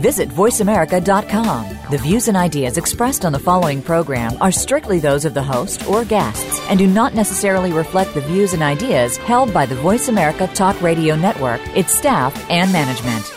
Visit 0.00 0.30
VoiceAmerica.com. 0.30 1.78
The 1.90 1.98
views 1.98 2.28
and 2.28 2.36
ideas 2.36 2.78
expressed 2.78 3.24
on 3.24 3.32
the 3.32 3.38
following 3.38 3.82
program 3.82 4.32
are 4.40 4.50
strictly 4.50 4.98
those 4.98 5.24
of 5.24 5.34
the 5.34 5.42
host 5.42 5.86
or 5.86 6.04
guests 6.04 6.60
and 6.70 6.78
do 6.78 6.86
not 6.86 7.14
necessarily 7.14 7.72
reflect 7.72 8.14
the 8.14 8.22
views 8.22 8.54
and 8.54 8.62
ideas 8.62 9.18
held 9.18 9.52
by 9.52 9.66
the 9.66 9.74
Voice 9.74 10.08
America 10.08 10.46
Talk 10.54 10.80
Radio 10.80 11.16
Network, 11.16 11.60
its 11.76 11.92
staff, 11.92 12.32
and 12.48 12.72
management. 12.72 13.30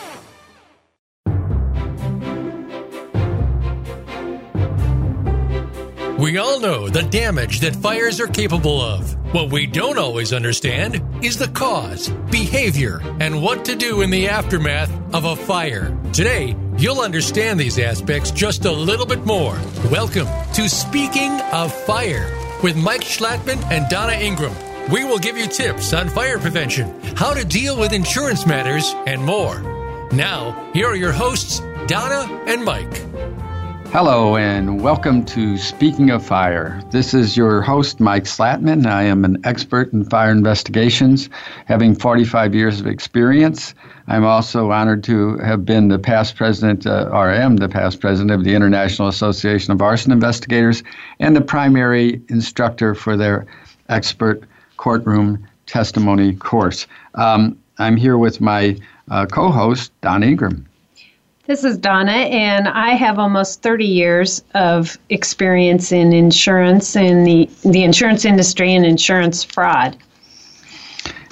We 6.18 6.38
all 6.38 6.60
know 6.60 6.88
the 6.88 7.02
damage 7.02 7.60
that 7.60 7.76
fires 7.76 8.18
are 8.18 8.26
capable 8.26 8.80
of. 8.80 9.23
What 9.34 9.50
we 9.50 9.66
don't 9.66 9.98
always 9.98 10.32
understand 10.32 11.02
is 11.20 11.36
the 11.36 11.48
cause, 11.48 12.08
behavior, 12.30 13.00
and 13.18 13.42
what 13.42 13.64
to 13.64 13.74
do 13.74 14.02
in 14.02 14.10
the 14.10 14.28
aftermath 14.28 14.92
of 15.12 15.24
a 15.24 15.34
fire. 15.34 15.98
Today, 16.12 16.54
you'll 16.78 17.00
understand 17.00 17.58
these 17.58 17.80
aspects 17.80 18.30
just 18.30 18.64
a 18.64 18.70
little 18.70 19.04
bit 19.04 19.26
more. 19.26 19.58
Welcome 19.90 20.28
to 20.52 20.68
Speaking 20.68 21.32
of 21.52 21.74
Fire 21.74 22.32
with 22.62 22.76
Mike 22.76 23.00
Schlattman 23.00 23.60
and 23.72 23.88
Donna 23.90 24.12
Ingram. 24.12 24.54
We 24.88 25.02
will 25.02 25.18
give 25.18 25.36
you 25.36 25.48
tips 25.48 25.92
on 25.92 26.10
fire 26.10 26.38
prevention, 26.38 27.02
how 27.16 27.34
to 27.34 27.44
deal 27.44 27.76
with 27.76 27.92
insurance 27.92 28.46
matters, 28.46 28.94
and 29.04 29.20
more. 29.20 29.60
Now, 30.12 30.70
here 30.72 30.86
are 30.86 30.94
your 30.94 31.10
hosts, 31.10 31.58
Donna 31.88 32.44
and 32.46 32.64
Mike. 32.64 33.33
Hello, 33.94 34.36
and 34.36 34.82
welcome 34.82 35.24
to 35.24 35.56
Speaking 35.56 36.10
of 36.10 36.26
Fire. 36.26 36.82
This 36.90 37.14
is 37.14 37.36
your 37.36 37.62
host, 37.62 38.00
Mike 38.00 38.24
Schlattman. 38.24 38.86
I 38.86 39.04
am 39.04 39.24
an 39.24 39.40
expert 39.44 39.92
in 39.92 40.02
fire 40.02 40.32
investigations, 40.32 41.30
having 41.66 41.94
45 41.94 42.56
years 42.56 42.80
of 42.80 42.88
experience. 42.88 43.72
I'm 44.08 44.24
also 44.24 44.72
honored 44.72 45.04
to 45.04 45.38
have 45.38 45.64
been 45.64 45.86
the 45.86 46.00
past 46.00 46.34
president, 46.34 46.88
uh, 46.88 47.08
or 47.12 47.30
am 47.30 47.58
the 47.58 47.68
past 47.68 48.00
president 48.00 48.32
of 48.32 48.42
the 48.42 48.56
International 48.56 49.06
Association 49.06 49.72
of 49.72 49.80
Arson 49.80 50.10
Investigators, 50.10 50.82
and 51.20 51.36
the 51.36 51.40
primary 51.40 52.20
instructor 52.30 52.96
for 52.96 53.16
their 53.16 53.46
expert 53.90 54.42
courtroom 54.76 55.46
testimony 55.66 56.34
course. 56.34 56.88
Um, 57.14 57.56
I'm 57.78 57.96
here 57.96 58.18
with 58.18 58.40
my 58.40 58.76
uh, 59.08 59.26
co 59.26 59.52
host, 59.52 59.92
Don 60.00 60.24
Ingram. 60.24 60.66
This 61.46 61.62
is 61.62 61.76
Donna, 61.76 62.10
and 62.10 62.66
I 62.68 62.92
have 62.92 63.18
almost 63.18 63.60
30 63.60 63.84
years 63.84 64.42
of 64.54 64.96
experience 65.10 65.92
in 65.92 66.14
insurance 66.14 66.96
and 66.96 67.26
the, 67.26 67.50
the 67.66 67.84
insurance 67.84 68.24
industry 68.24 68.72
and 68.74 68.86
insurance 68.86 69.44
fraud. 69.44 69.94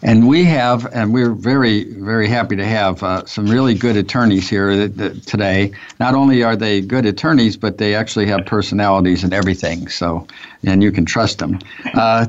And 0.03 0.29
we 0.29 0.45
have, 0.45 0.87
and 0.93 1.15
we're 1.15 1.33
very, 1.33 1.85
very 1.95 2.29
happy 2.29 2.57
to 2.57 2.67
have 2.67 3.03
uh, 3.03 3.25
some 3.25 3.47
really 3.47 3.73
good 3.73 3.97
attorneys 3.97 4.51
here 4.51 4.87
today. 4.89 5.73
Not 5.99 6.15
only 6.15 6.43
are 6.43 6.57
they 6.57 6.83
good 6.83 7.07
attorneys, 7.07 7.57
but 7.57 7.79
they 7.79 7.95
actually 7.95 8.27
have 8.27 8.45
personalities 8.45 9.25
and 9.25 9.33
everything. 9.33 9.89
So, 9.89 10.27
and 10.63 10.83
you 10.83 10.93
can 10.93 11.07
trust 11.07 11.39
them. 11.39 11.59
Uh, 11.95 12.27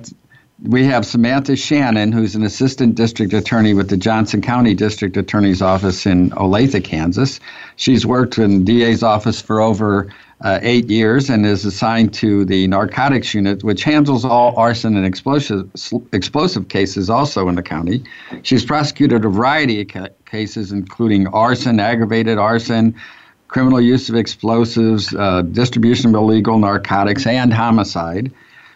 we 0.63 0.85
have 0.85 1.05
Samantha 1.05 1.57
Shannon, 1.57 2.13
who's 2.13 2.35
an 2.35 2.43
assistant 2.43 2.95
district 2.95 3.33
attorney 3.33 3.73
with 3.73 3.89
the 3.89 3.97
Johnson 3.97 4.41
County 4.41 4.73
District 4.73 5.17
Attorney's 5.17 5.61
Office 5.61 6.05
in 6.05 6.29
Olathe, 6.31 6.81
Kansas. 6.83 7.41
She's 7.75 8.05
worked 8.05 8.37
in 8.37 8.63
DA's 8.63 9.03
office 9.03 9.41
for 9.41 9.59
over 9.59 10.13
uh, 10.39 10.59
eight 10.61 10.89
years 10.89 11.29
and 11.29 11.45
is 11.45 11.65
assigned 11.65 12.13
to 12.13 12.45
the 12.45 12.67
narcotics 12.67 13.33
unit, 13.33 13.63
which 13.63 13.83
handles 13.83 14.23
all 14.23 14.55
arson 14.55 14.95
and 14.95 15.05
explosive, 15.05 15.69
explosive 16.13 16.69
cases 16.69 17.09
also 17.09 17.49
in 17.49 17.55
the 17.55 17.63
county. 17.63 18.03
She's 18.43 18.63
prosecuted 18.63 19.25
a 19.25 19.29
variety 19.29 19.81
of 19.81 19.87
ca- 19.89 20.09
cases, 20.25 20.71
including 20.71 21.27
arson, 21.27 21.79
aggravated 21.79 22.37
arson, 22.37 22.95
criminal 23.49 23.81
use 23.81 24.07
of 24.07 24.15
explosives, 24.15 25.13
uh, 25.13 25.41
distribution 25.41 26.15
of 26.15 26.15
illegal 26.15 26.57
narcotics, 26.57 27.27
and 27.27 27.53
homicide. 27.53 28.31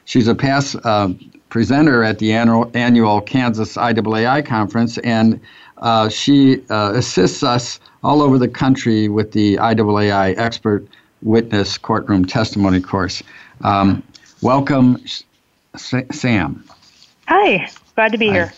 She's 0.07 0.29
a 0.29 0.35
past 0.35 0.77
uh, 0.85 1.09
presenter 1.49 2.03
at 2.03 2.19
the 2.19 2.33
annual, 2.33 2.69
annual 2.73 3.21
Kansas 3.21 3.75
IAAI 3.75 4.45
conference, 4.45 4.97
and 4.99 5.39
uh, 5.77 6.09
she 6.09 6.63
uh, 6.69 6.93
assists 6.95 7.43
us 7.43 7.79
all 8.03 8.21
over 8.21 8.37
the 8.37 8.47
country 8.47 9.09
with 9.09 9.31
the 9.31 9.55
IAAI 9.55 10.37
Expert 10.37 10.87
Witness 11.21 11.77
Courtroom 11.77 12.25
Testimony 12.25 12.79
course. 12.79 13.23
Um, 13.61 14.03
welcome, 14.41 15.03
Sam. 15.75 16.63
Hi, 17.27 17.69
glad 17.95 18.11
to 18.11 18.17
be 18.17 18.27
Hi. 18.27 18.33
here. 18.33 18.53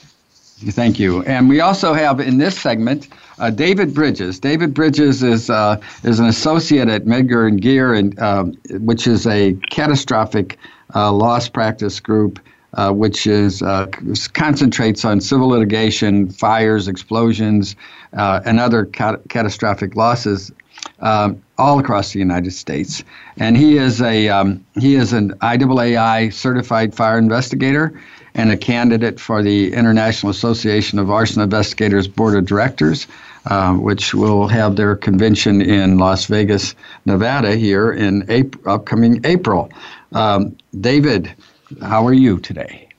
Thank 0.72 1.00
you. 1.00 1.24
And 1.24 1.48
we 1.48 1.62
also 1.62 1.94
have 1.94 2.20
in 2.20 2.38
this 2.38 2.60
segment 2.60 3.08
uh, 3.40 3.50
David 3.50 3.94
Bridges. 3.94 4.40
David 4.40 4.74
Bridges 4.74 5.24
is 5.24 5.50
uh, 5.50 5.80
is 6.04 6.20
an 6.20 6.26
associate 6.26 6.90
at 6.90 7.06
Meagher 7.06 7.48
and 7.48 7.62
Geer, 7.62 7.94
and 7.94 8.20
uh, 8.20 8.44
which 8.72 9.08
is 9.08 9.26
a 9.26 9.54
catastrophic 9.72 10.58
uh, 10.94 11.14
loss 11.14 11.48
practice 11.48 12.02
group 12.02 12.40
uh, 12.74 12.92
which 12.92 13.26
is 13.28 13.62
uh, 13.62 13.88
concentrates 14.34 15.06
on 15.06 15.22
civil 15.22 15.50
litigation, 15.50 16.30
fires, 16.30 16.88
explosions, 16.88 17.76
uh, 18.14 18.42
and 18.46 18.60
other 18.60 18.86
cat- 18.86 19.22
catastrophic 19.30 19.96
losses 19.96 20.52
um, 21.00 21.42
all 21.58 21.80
across 21.80 22.14
the 22.14 22.20
United 22.20 22.52
States. 22.52 23.04
And 23.38 23.58
he 23.58 23.78
is 23.78 24.02
a 24.02 24.30
um, 24.30 24.66
he 24.80 24.96
is 24.96 25.14
an 25.14 25.32
IAAI 25.40 26.34
certified 26.34 26.94
fire 26.94 27.18
investigator 27.18 28.00
and 28.36 28.52
a 28.52 28.58
candidate 28.58 29.20
for 29.20 29.42
the 29.42 29.74
International 29.74 30.30
Association 30.30 31.00
of 31.00 31.10
Arson 31.10 31.42
Investigators 31.42 32.08
Board 32.08 32.36
of 32.36 32.46
Directors. 32.46 33.08
Uh, 33.46 33.74
which 33.74 34.14
will 34.14 34.50
have 34.50 34.76
their 34.76 34.98
convention 34.98 35.62
in 35.62 35.98
Las 35.98 36.26
Vegas, 36.26 36.76
Nevada, 37.06 37.56
here 37.56 37.90
in 37.90 38.26
April, 38.28 38.74
upcoming 38.74 39.22
April. 39.24 39.72
Um, 40.12 40.58
David, 40.82 41.34
how 41.82 42.06
are 42.06 42.14
you 42.14 42.40
today? 42.40 42.90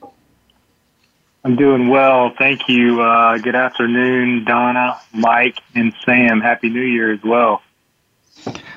I'm 1.42 1.56
doing 1.56 1.88
well. 1.88 2.32
Thank 2.36 2.68
you. 2.68 3.00
Uh, 3.00 3.38
good 3.38 3.54
afternoon, 3.54 4.44
Donna, 4.44 5.00
Mike, 5.12 5.58
and 5.74 5.94
Sam. 6.04 6.40
Happy 6.40 6.68
New 6.68 6.82
Year 6.82 7.12
as 7.12 7.22
well. 7.22 7.62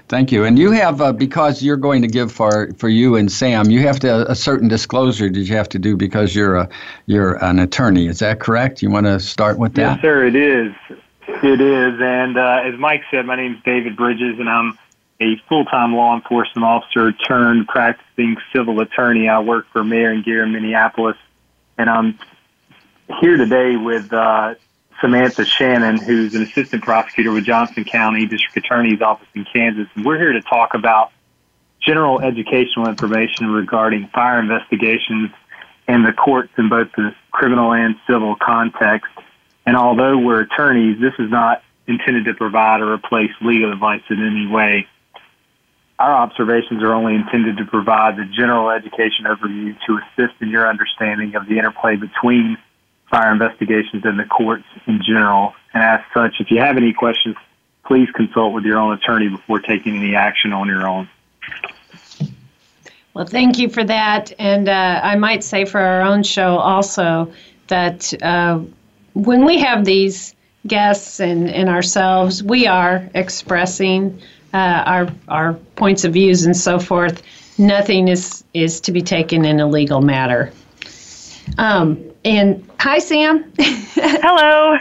Thank 0.07 0.31
you. 0.31 0.43
And 0.43 0.59
you 0.59 0.71
have, 0.71 1.01
uh, 1.01 1.13
because 1.13 1.61
you're 1.61 1.77
going 1.77 2.01
to 2.01 2.07
give 2.07 2.31
for, 2.31 2.71
for 2.73 2.89
you 2.89 3.15
and 3.15 3.31
Sam, 3.31 3.69
you 3.69 3.79
have 3.81 3.99
to 4.01 4.29
a 4.29 4.35
certain 4.35 4.67
disclosure 4.67 5.29
did 5.29 5.47
you 5.47 5.55
have 5.55 5.69
to 5.69 5.79
do 5.79 5.95
because 5.95 6.35
you're 6.35 6.55
a 6.55 6.69
you're 7.05 7.43
an 7.43 7.59
attorney. 7.59 8.07
Is 8.07 8.19
that 8.19 8.39
correct? 8.39 8.81
You 8.81 8.89
want 8.89 9.05
to 9.05 9.19
start 9.19 9.57
with 9.57 9.73
that? 9.75 9.95
Yes, 9.95 10.01
sir. 10.01 10.25
It 10.25 10.35
is. 10.35 10.73
It 11.27 11.61
is. 11.61 11.99
And 12.01 12.37
uh, 12.37 12.61
as 12.65 12.77
Mike 12.77 13.03
said, 13.11 13.25
my 13.25 13.35
name 13.35 13.55
is 13.55 13.63
David 13.63 13.95
Bridges, 13.95 14.39
and 14.39 14.49
I'm 14.49 14.77
a 15.19 15.37
full-time 15.47 15.95
law 15.95 16.15
enforcement 16.15 16.65
officer 16.65 17.11
turned 17.11 17.67
practicing 17.67 18.37
civil 18.53 18.79
attorney. 18.79 19.29
I 19.29 19.39
work 19.39 19.67
for 19.71 19.83
Meagher 19.83 20.11
and 20.11 20.25
Geer 20.25 20.43
in 20.43 20.51
Minneapolis, 20.51 21.17
and 21.77 21.89
I'm 21.89 22.19
here 23.21 23.37
today 23.37 23.75
with 23.75 24.11
uh, 24.11 24.55
Samantha 25.01 25.45
Shannon, 25.45 25.97
who's 25.97 26.35
an 26.35 26.43
assistant 26.43 26.83
prosecutor 26.83 27.31
with 27.31 27.45
Johnson 27.45 27.83
County 27.83 28.25
District 28.25 28.57
Attorney's 28.57 29.01
Office 29.01 29.27
in 29.35 29.45
Kansas. 29.45 29.87
And 29.95 30.05
we're 30.05 30.17
here 30.17 30.33
to 30.33 30.41
talk 30.41 30.73
about 30.73 31.11
general 31.81 32.21
educational 32.21 32.87
information 32.87 33.47
regarding 33.51 34.07
fire 34.07 34.39
investigations 34.39 35.31
and 35.87 36.05
the 36.05 36.13
courts 36.13 36.53
in 36.57 36.69
both 36.69 36.89
the 36.95 37.13
criminal 37.31 37.73
and 37.73 37.95
civil 38.07 38.35
context. 38.35 39.11
And 39.65 39.75
although 39.75 40.17
we're 40.17 40.41
attorneys, 40.41 40.99
this 40.99 41.13
is 41.19 41.29
not 41.29 41.63
intended 41.87 42.25
to 42.25 42.33
provide 42.33 42.81
or 42.81 42.93
replace 42.93 43.31
legal 43.41 43.71
advice 43.71 44.03
in 44.09 44.25
any 44.25 44.47
way. 44.47 44.87
Our 45.99 46.11
observations 46.11 46.81
are 46.83 46.93
only 46.93 47.15
intended 47.15 47.57
to 47.57 47.65
provide 47.65 48.17
the 48.17 48.25
general 48.25 48.69
education 48.69 49.25
overview 49.25 49.75
to 49.85 49.99
assist 49.99 50.41
in 50.41 50.49
your 50.49 50.67
understanding 50.67 51.35
of 51.35 51.47
the 51.47 51.57
interplay 51.57 51.95
between 51.95 52.57
fire 53.09 53.31
investigations 53.31 54.03
and 54.03 54.19
the 54.19 54.25
courts 54.25 54.65
in 54.87 55.01
general. 55.05 55.53
And 55.73 55.83
as 55.83 56.01
such, 56.13 56.35
if 56.39 56.49
you 56.49 56.59
have 56.59 56.77
any 56.77 56.93
questions, 56.93 57.35
please 57.85 58.09
consult 58.15 58.53
with 58.53 58.63
your 58.63 58.79
own 58.79 58.93
attorney 58.93 59.29
before 59.29 59.59
taking 59.59 59.97
any 59.97 60.15
action 60.15 60.51
on 60.51 60.67
your 60.67 60.87
own. 60.87 61.07
Well, 63.13 63.25
thank 63.25 63.59
you 63.59 63.69
for 63.69 63.83
that. 63.83 64.33
And 64.39 64.67
uh, 64.67 64.99
I 65.03 65.15
might 65.15 65.43
say 65.43 65.65
for 65.65 65.79
our 65.79 66.01
own 66.01 66.23
show 66.23 66.57
also 66.57 67.31
that 67.67 68.11
uh, 68.23 68.61
when 69.13 69.45
we 69.45 69.59
have 69.59 69.85
these 69.85 70.33
guests 70.65 71.19
and, 71.19 71.49
and 71.49 71.69
ourselves, 71.69 72.41
we 72.41 72.65
are 72.65 73.07
expressing 73.13 74.19
uh, 74.53 74.83
our 74.85 75.07
our 75.27 75.53
points 75.75 76.03
of 76.03 76.13
views 76.13 76.45
and 76.45 76.55
so 76.55 76.79
forth. 76.79 77.21
Nothing 77.57 78.07
is 78.07 78.43
is 78.53 78.81
to 78.81 78.91
be 78.91 79.01
taken 79.01 79.45
in 79.45 79.59
a 79.59 79.67
legal 79.67 80.01
matter. 80.01 80.51
Um, 81.57 82.03
and 82.23 82.67
hi, 82.79 82.99
Sam. 82.99 83.51
Hello. 83.59 84.77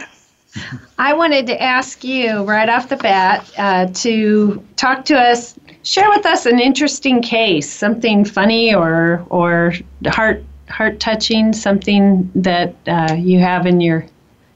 I 0.99 1.13
wanted 1.13 1.47
to 1.47 1.61
ask 1.61 2.03
you 2.03 2.43
right 2.43 2.69
off 2.69 2.89
the 2.89 2.97
bat 2.97 3.51
uh, 3.57 3.87
to 3.87 4.63
talk 4.75 5.05
to 5.05 5.19
us, 5.19 5.57
share 5.83 6.09
with 6.09 6.25
us 6.25 6.45
an 6.45 6.59
interesting 6.59 7.21
case, 7.21 7.69
something 7.69 8.23
funny 8.25 8.73
or 8.73 9.25
or 9.29 9.73
heart 10.07 10.43
heart 10.69 10.99
touching, 10.99 11.53
something 11.53 12.31
that 12.35 12.75
uh, 12.87 13.13
you 13.17 13.39
have 13.39 13.65
in 13.65 13.81
your 13.81 14.05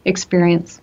experience. 0.06 0.80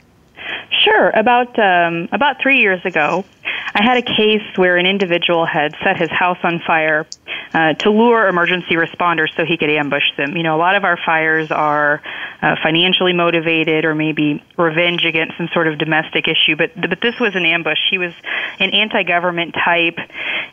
Sure. 0.83 1.11
About 1.11 1.59
um, 1.59 2.09
about 2.13 2.43
three 2.43 2.61
years 2.61 2.85
ago, 2.85 3.25
I 3.75 3.83
had 3.83 3.97
a 3.97 4.03
case 4.03 4.57
where 4.57 4.77
an 4.77 4.87
individual 4.87 5.45
had 5.45 5.75
set 5.83 5.97
his 5.97 6.11
house 6.11 6.39
on 6.45 6.61
fire 6.65 7.07
uh, 7.53 7.73
to 7.75 7.91
lure 7.91 8.29
emergency 8.29 8.77
responders 8.77 9.35
so 9.37 9.45
he 9.45 9.57
could 9.57 9.71
ambush 9.71 10.05
them. 10.17 10.37
You 10.37 10.45
know, 10.45 10.55
a 10.55 10.59
lot 10.59 10.77
of 10.77 10.85
our 10.85 10.97
fires 10.97 11.51
are 11.51 12.01
uh, 12.41 12.55
financially 12.63 13.13
motivated 13.13 13.85
or 13.85 13.97
maybe 13.97 14.45
revenge 14.57 15.05
against 15.05 15.37
some 15.37 15.49
sort 15.53 15.67
of 15.67 15.79
domestic 15.79 16.29
issue, 16.29 16.55
but 16.57 16.71
but 16.89 17.01
this 17.01 17.19
was 17.19 17.35
an 17.35 17.47
ambush. 17.47 17.79
He 17.91 17.99
was 17.99 18.13
an 18.61 18.71
anti-government 18.71 19.55
type, 19.55 19.99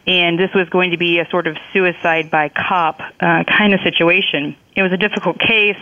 and 0.07 0.39
this 0.39 0.51
was 0.55 0.67
going 0.69 0.91
to 0.91 0.97
be 0.97 1.19
a 1.19 1.29
sort 1.29 1.45
of 1.45 1.57
suicide 1.73 2.31
by 2.31 2.49
cop 2.49 3.01
uh, 3.19 3.43
kind 3.43 3.73
of 3.73 3.81
situation. 3.81 4.55
It 4.75 4.81
was 4.81 4.91
a 4.91 4.97
difficult 4.97 5.37
case. 5.39 5.77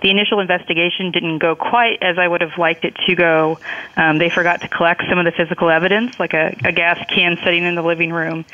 The 0.00 0.10
initial 0.10 0.40
investigation 0.40 1.10
didn't 1.10 1.38
go 1.38 1.54
quite 1.54 2.02
as 2.02 2.18
I 2.18 2.26
would 2.26 2.40
have 2.40 2.58
liked 2.58 2.84
it 2.84 2.94
to 3.06 3.14
go. 3.14 3.58
Um, 3.96 4.18
they 4.18 4.30
forgot 4.30 4.62
to 4.62 4.68
collect 4.68 5.02
some 5.08 5.18
of 5.18 5.24
the 5.24 5.32
physical 5.32 5.70
evidence, 5.70 6.12
like 6.18 6.32
a, 6.32 6.56
a 6.64 6.72
gas 6.72 6.98
can 7.14 7.36
sitting 7.44 7.64
in 7.64 7.74
the 7.74 7.82
living 7.82 8.10
room. 8.10 8.44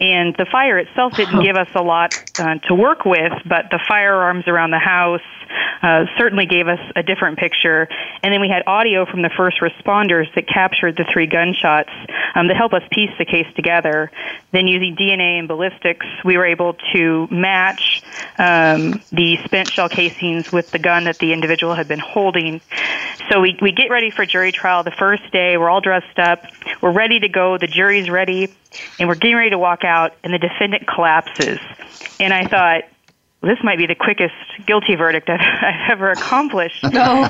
And 0.00 0.34
the 0.36 0.46
fire 0.46 0.78
itself 0.78 1.14
didn't 1.14 1.42
give 1.42 1.56
us 1.56 1.68
a 1.74 1.82
lot 1.82 2.12
uh, 2.38 2.56
to 2.68 2.74
work 2.74 3.04
with, 3.04 3.32
but 3.44 3.66
the 3.70 3.80
firearms 3.88 4.46
around 4.46 4.70
the 4.70 4.78
house, 4.78 5.20
uh, 5.82 6.06
certainly 6.18 6.46
gave 6.46 6.68
us 6.68 6.80
a 6.96 7.02
different 7.02 7.38
picture. 7.38 7.88
And 8.22 8.32
then 8.32 8.40
we 8.40 8.48
had 8.48 8.62
audio 8.66 9.06
from 9.06 9.22
the 9.22 9.30
first 9.36 9.58
responders 9.60 10.32
that 10.34 10.46
captured 10.48 10.96
the 10.96 11.04
three 11.12 11.26
gunshots 11.26 11.90
um, 12.34 12.48
to 12.48 12.54
help 12.54 12.72
us 12.72 12.82
piece 12.90 13.10
the 13.18 13.24
case 13.24 13.46
together. 13.54 14.10
Then, 14.52 14.66
using 14.66 14.96
DNA 14.96 15.38
and 15.38 15.48
ballistics, 15.48 16.06
we 16.24 16.36
were 16.36 16.46
able 16.46 16.76
to 16.94 17.28
match 17.30 18.02
um, 18.38 19.02
the 19.12 19.38
spent 19.44 19.70
shell 19.70 19.88
casings 19.88 20.52
with 20.52 20.70
the 20.70 20.78
gun 20.78 21.04
that 21.04 21.18
the 21.18 21.32
individual 21.32 21.74
had 21.74 21.88
been 21.88 21.98
holding. 21.98 22.60
So 23.30 23.40
we, 23.40 23.58
we 23.60 23.72
get 23.72 23.90
ready 23.90 24.10
for 24.10 24.26
jury 24.26 24.52
trial 24.52 24.82
the 24.82 24.90
first 24.90 25.30
day. 25.32 25.56
We're 25.56 25.70
all 25.70 25.80
dressed 25.80 26.18
up. 26.18 26.44
We're 26.80 26.92
ready 26.92 27.20
to 27.20 27.28
go. 27.28 27.58
The 27.58 27.66
jury's 27.66 28.10
ready. 28.10 28.54
And 28.98 29.08
we're 29.08 29.14
getting 29.14 29.36
ready 29.36 29.50
to 29.50 29.58
walk 29.58 29.84
out, 29.84 30.14
and 30.24 30.32
the 30.32 30.38
defendant 30.38 30.86
collapses. 30.86 31.58
And 32.18 32.32
I 32.32 32.46
thought, 32.46 32.84
this 33.44 33.58
might 33.62 33.78
be 33.78 33.86
the 33.86 33.94
quickest 33.94 34.34
guilty 34.66 34.94
verdict 34.96 35.28
I've, 35.28 35.40
I've 35.62 35.90
ever 35.92 36.10
accomplished. 36.10 36.84
No. 36.94 37.28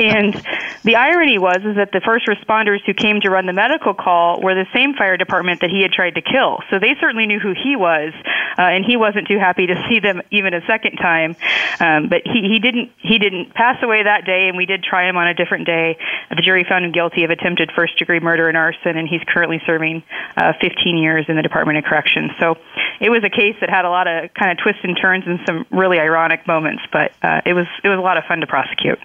and 0.00 0.34
the 0.82 0.96
irony 0.96 1.38
was 1.38 1.58
is 1.64 1.76
that 1.76 1.92
the 1.92 2.00
first 2.00 2.26
responders 2.26 2.80
who 2.84 2.94
came 2.94 3.20
to 3.20 3.30
run 3.30 3.46
the 3.46 3.52
medical 3.52 3.94
call 3.94 4.40
were 4.40 4.54
the 4.54 4.66
same 4.74 4.94
fire 4.94 5.16
department 5.16 5.60
that 5.60 5.70
he 5.70 5.82
had 5.82 5.92
tried 5.92 6.16
to 6.16 6.22
kill. 6.22 6.58
So 6.70 6.78
they 6.80 6.96
certainly 7.00 7.26
knew 7.26 7.38
who 7.38 7.52
he 7.52 7.76
was, 7.76 8.12
uh, 8.58 8.62
and 8.62 8.84
he 8.84 8.96
wasn't 8.96 9.28
too 9.28 9.38
happy 9.38 9.66
to 9.66 9.74
see 9.88 10.00
them 10.00 10.22
even 10.30 10.54
a 10.54 10.64
second 10.66 10.96
time. 10.96 11.36
Um, 11.78 12.08
but 12.08 12.22
he, 12.24 12.48
he 12.48 12.58
didn't 12.58 12.90
he 12.98 13.18
didn't 13.18 13.54
pass 13.54 13.80
away 13.82 14.02
that 14.02 14.24
day, 14.24 14.48
and 14.48 14.56
we 14.56 14.66
did 14.66 14.82
try 14.82 15.08
him 15.08 15.16
on 15.16 15.28
a 15.28 15.34
different 15.34 15.66
day. 15.66 15.98
The 16.30 16.42
jury 16.42 16.64
found 16.68 16.84
him 16.84 16.92
guilty 16.92 17.24
of 17.24 17.30
attempted 17.30 17.70
first 17.74 17.98
degree 17.98 18.20
murder 18.20 18.48
and 18.48 18.56
arson, 18.56 18.96
and 18.96 19.06
he's 19.06 19.22
currently 19.26 19.60
serving 19.66 20.02
uh, 20.36 20.54
15 20.60 20.98
years 20.98 21.26
in 21.28 21.36
the 21.36 21.42
Department 21.42 21.78
of 21.78 21.84
Corrections. 21.84 22.32
So 22.40 22.56
it 23.00 23.08
was 23.08 23.24
a 23.24 23.30
case 23.30 23.56
that 23.60 23.70
had 23.70 23.84
a 23.84 23.90
lot 23.90 24.06
of 24.06 24.32
kind 24.34 24.52
of 24.52 24.62
twists 24.62 24.82
and 24.84 24.96
turns 25.00 25.24
and 25.26 25.40
some 25.46 25.66
really 25.70 25.98
ironic 25.98 26.46
moments, 26.46 26.82
but 26.92 27.12
uh, 27.22 27.40
it 27.46 27.54
was 27.54 27.66
it 27.82 27.88
was 27.88 27.98
a 27.98 28.02
lot 28.02 28.18
of 28.18 28.24
fun 28.24 28.40
to 28.40 28.46
prosecute. 28.46 28.98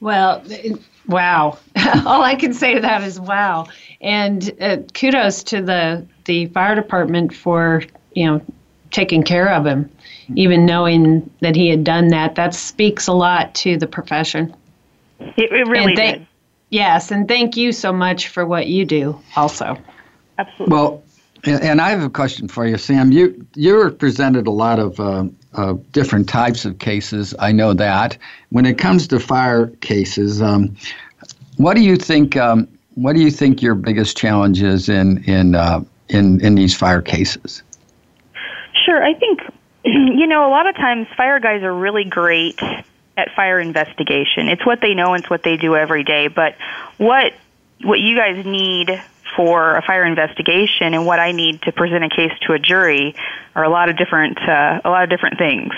Well, 0.00 0.42
wow. 1.06 1.58
All 2.06 2.22
I 2.22 2.34
can 2.34 2.52
say 2.54 2.74
to 2.74 2.80
that 2.80 3.02
is 3.02 3.18
wow. 3.18 3.66
And 4.00 4.50
uh, 4.60 4.78
kudos 4.94 5.42
to 5.44 5.62
the 5.62 6.06
the 6.26 6.46
fire 6.46 6.74
department 6.74 7.34
for 7.34 7.82
you 8.14 8.26
know 8.26 8.42
taking 8.90 9.22
care 9.22 9.48
of 9.48 9.64
him, 9.64 9.90
even 10.34 10.66
knowing 10.66 11.30
that 11.40 11.56
he 11.56 11.68
had 11.68 11.84
done 11.84 12.08
that. 12.08 12.34
That 12.34 12.54
speaks 12.54 13.06
a 13.06 13.12
lot 13.12 13.54
to 13.56 13.78
the 13.78 13.86
profession. 13.86 14.54
It, 15.20 15.52
it 15.52 15.66
really 15.68 15.94
th- 15.94 16.18
did. 16.18 16.26
Yes, 16.70 17.10
and 17.10 17.26
thank 17.26 17.56
you 17.56 17.72
so 17.72 17.92
much 17.92 18.28
for 18.28 18.46
what 18.46 18.66
you 18.66 18.84
do. 18.84 19.20
Also. 19.36 19.76
Absolutely. 20.38 20.74
Well, 20.74 21.02
and 21.44 21.80
I 21.80 21.90
have 21.90 22.02
a 22.02 22.10
question 22.10 22.48
for 22.48 22.66
you, 22.66 22.76
Sam. 22.76 23.12
You 23.12 23.46
you 23.54 23.90
presented 23.90 24.46
a 24.46 24.50
lot 24.50 24.78
of 24.78 25.00
uh, 25.00 25.24
uh, 25.54 25.74
different 25.92 26.28
types 26.28 26.64
of 26.64 26.78
cases. 26.78 27.34
I 27.38 27.52
know 27.52 27.72
that. 27.74 28.18
When 28.50 28.66
it 28.66 28.78
comes 28.78 29.08
to 29.08 29.20
fire 29.20 29.68
cases, 29.80 30.42
um, 30.42 30.76
what 31.56 31.74
do 31.74 31.80
you 31.80 31.96
think? 31.96 32.36
Um, 32.36 32.68
what 32.94 33.14
do 33.14 33.20
you 33.20 33.30
think 33.30 33.62
your 33.62 33.74
biggest 33.74 34.16
challenge 34.16 34.62
is 34.62 34.88
in 34.88 35.24
in 35.24 35.54
uh, 35.54 35.82
in 36.08 36.40
in 36.40 36.54
these 36.54 36.76
fire 36.76 37.02
cases? 37.02 37.62
Sure, 38.84 39.02
I 39.02 39.14
think 39.14 39.40
you 39.84 40.26
know 40.26 40.46
a 40.46 40.50
lot 40.50 40.68
of 40.68 40.74
times 40.76 41.06
fire 41.16 41.40
guys 41.40 41.62
are 41.62 41.74
really 41.74 42.04
great 42.04 42.60
at 43.16 43.34
fire 43.34 43.60
investigation. 43.60 44.48
It's 44.48 44.64
what 44.64 44.80
they 44.80 44.94
know. 44.94 45.14
And 45.14 45.22
it's 45.22 45.30
what 45.30 45.42
they 45.42 45.56
do 45.56 45.76
every 45.76 46.04
day. 46.04 46.28
But 46.28 46.56
what 46.96 47.32
what 47.82 47.98
you 47.98 48.16
guys 48.16 48.44
need 48.44 49.02
for 49.36 49.76
a 49.76 49.82
fire 49.82 50.04
investigation 50.04 50.94
and 50.94 51.06
what 51.06 51.18
I 51.18 51.32
need 51.32 51.62
to 51.62 51.72
present 51.72 52.04
a 52.04 52.08
case 52.08 52.32
to 52.46 52.52
a 52.52 52.58
jury 52.58 53.14
are 53.54 53.64
a 53.64 53.70
lot 53.70 53.88
of 53.88 53.96
different 53.96 54.38
uh, 54.38 54.80
a 54.84 54.90
lot 54.90 55.04
of 55.04 55.10
different 55.10 55.38
things. 55.38 55.72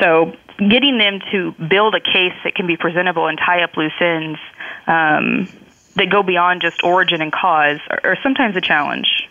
So 0.00 0.32
getting 0.58 0.98
them 0.98 1.20
to 1.32 1.52
build 1.52 1.94
a 1.94 2.00
case 2.00 2.34
that 2.44 2.54
can 2.54 2.66
be 2.66 2.76
presentable 2.76 3.26
and 3.26 3.38
tie 3.38 3.62
up 3.62 3.76
loose 3.76 3.92
ends 4.00 4.38
um, 4.86 5.48
that 5.96 6.10
go 6.10 6.22
beyond 6.22 6.62
just 6.62 6.82
origin 6.82 7.20
and 7.20 7.32
cause 7.32 7.78
are, 7.90 8.00
are 8.04 8.18
sometimes 8.22 8.56
a 8.56 8.60
challenge. 8.60 9.28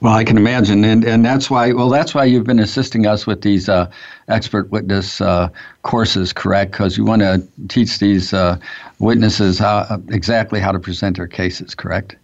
Well, 0.00 0.14
I 0.14 0.22
can 0.22 0.36
imagine, 0.36 0.84
and 0.84 1.04
and 1.04 1.24
that's 1.24 1.50
why. 1.50 1.72
Well, 1.72 1.88
that's 1.88 2.14
why 2.14 2.24
you've 2.24 2.44
been 2.44 2.60
assisting 2.60 3.04
us 3.06 3.26
with 3.26 3.42
these 3.42 3.68
uh, 3.68 3.90
expert 4.28 4.70
witness 4.70 5.20
uh, 5.20 5.48
courses, 5.82 6.32
correct? 6.32 6.70
Because 6.70 6.96
you 6.96 7.04
want 7.04 7.22
to 7.22 7.42
teach 7.66 7.98
these 7.98 8.32
uh, 8.32 8.58
witnesses 9.00 9.58
how 9.58 10.00
exactly 10.08 10.60
how 10.60 10.70
to 10.70 10.78
present 10.78 11.16
their 11.16 11.26
cases, 11.26 11.74
correct? 11.74 12.14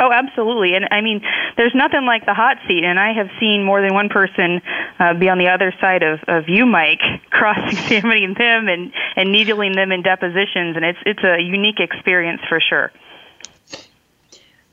Oh, 0.00 0.12
absolutely. 0.12 0.74
And 0.74 0.86
I 0.92 1.00
mean, 1.00 1.22
there's 1.56 1.74
nothing 1.74 2.06
like 2.06 2.24
the 2.24 2.34
hot 2.34 2.58
seat. 2.68 2.84
And 2.84 3.00
I 3.00 3.12
have 3.14 3.28
seen 3.40 3.64
more 3.64 3.82
than 3.82 3.94
one 3.94 4.08
person 4.08 4.62
uh, 5.00 5.14
be 5.14 5.28
on 5.28 5.38
the 5.38 5.48
other 5.48 5.74
side 5.80 6.02
of, 6.04 6.20
of 6.28 6.48
you, 6.48 6.66
Mike, 6.66 7.02
cross-examining 7.30 8.34
them 8.34 8.68
and, 8.68 8.92
and 9.16 9.32
needling 9.32 9.74
them 9.74 9.90
in 9.90 10.02
depositions. 10.02 10.76
And 10.76 10.84
it's, 10.84 10.98
it's 11.04 11.24
a 11.24 11.42
unique 11.42 11.80
experience 11.80 12.42
for 12.48 12.60
sure. 12.60 12.92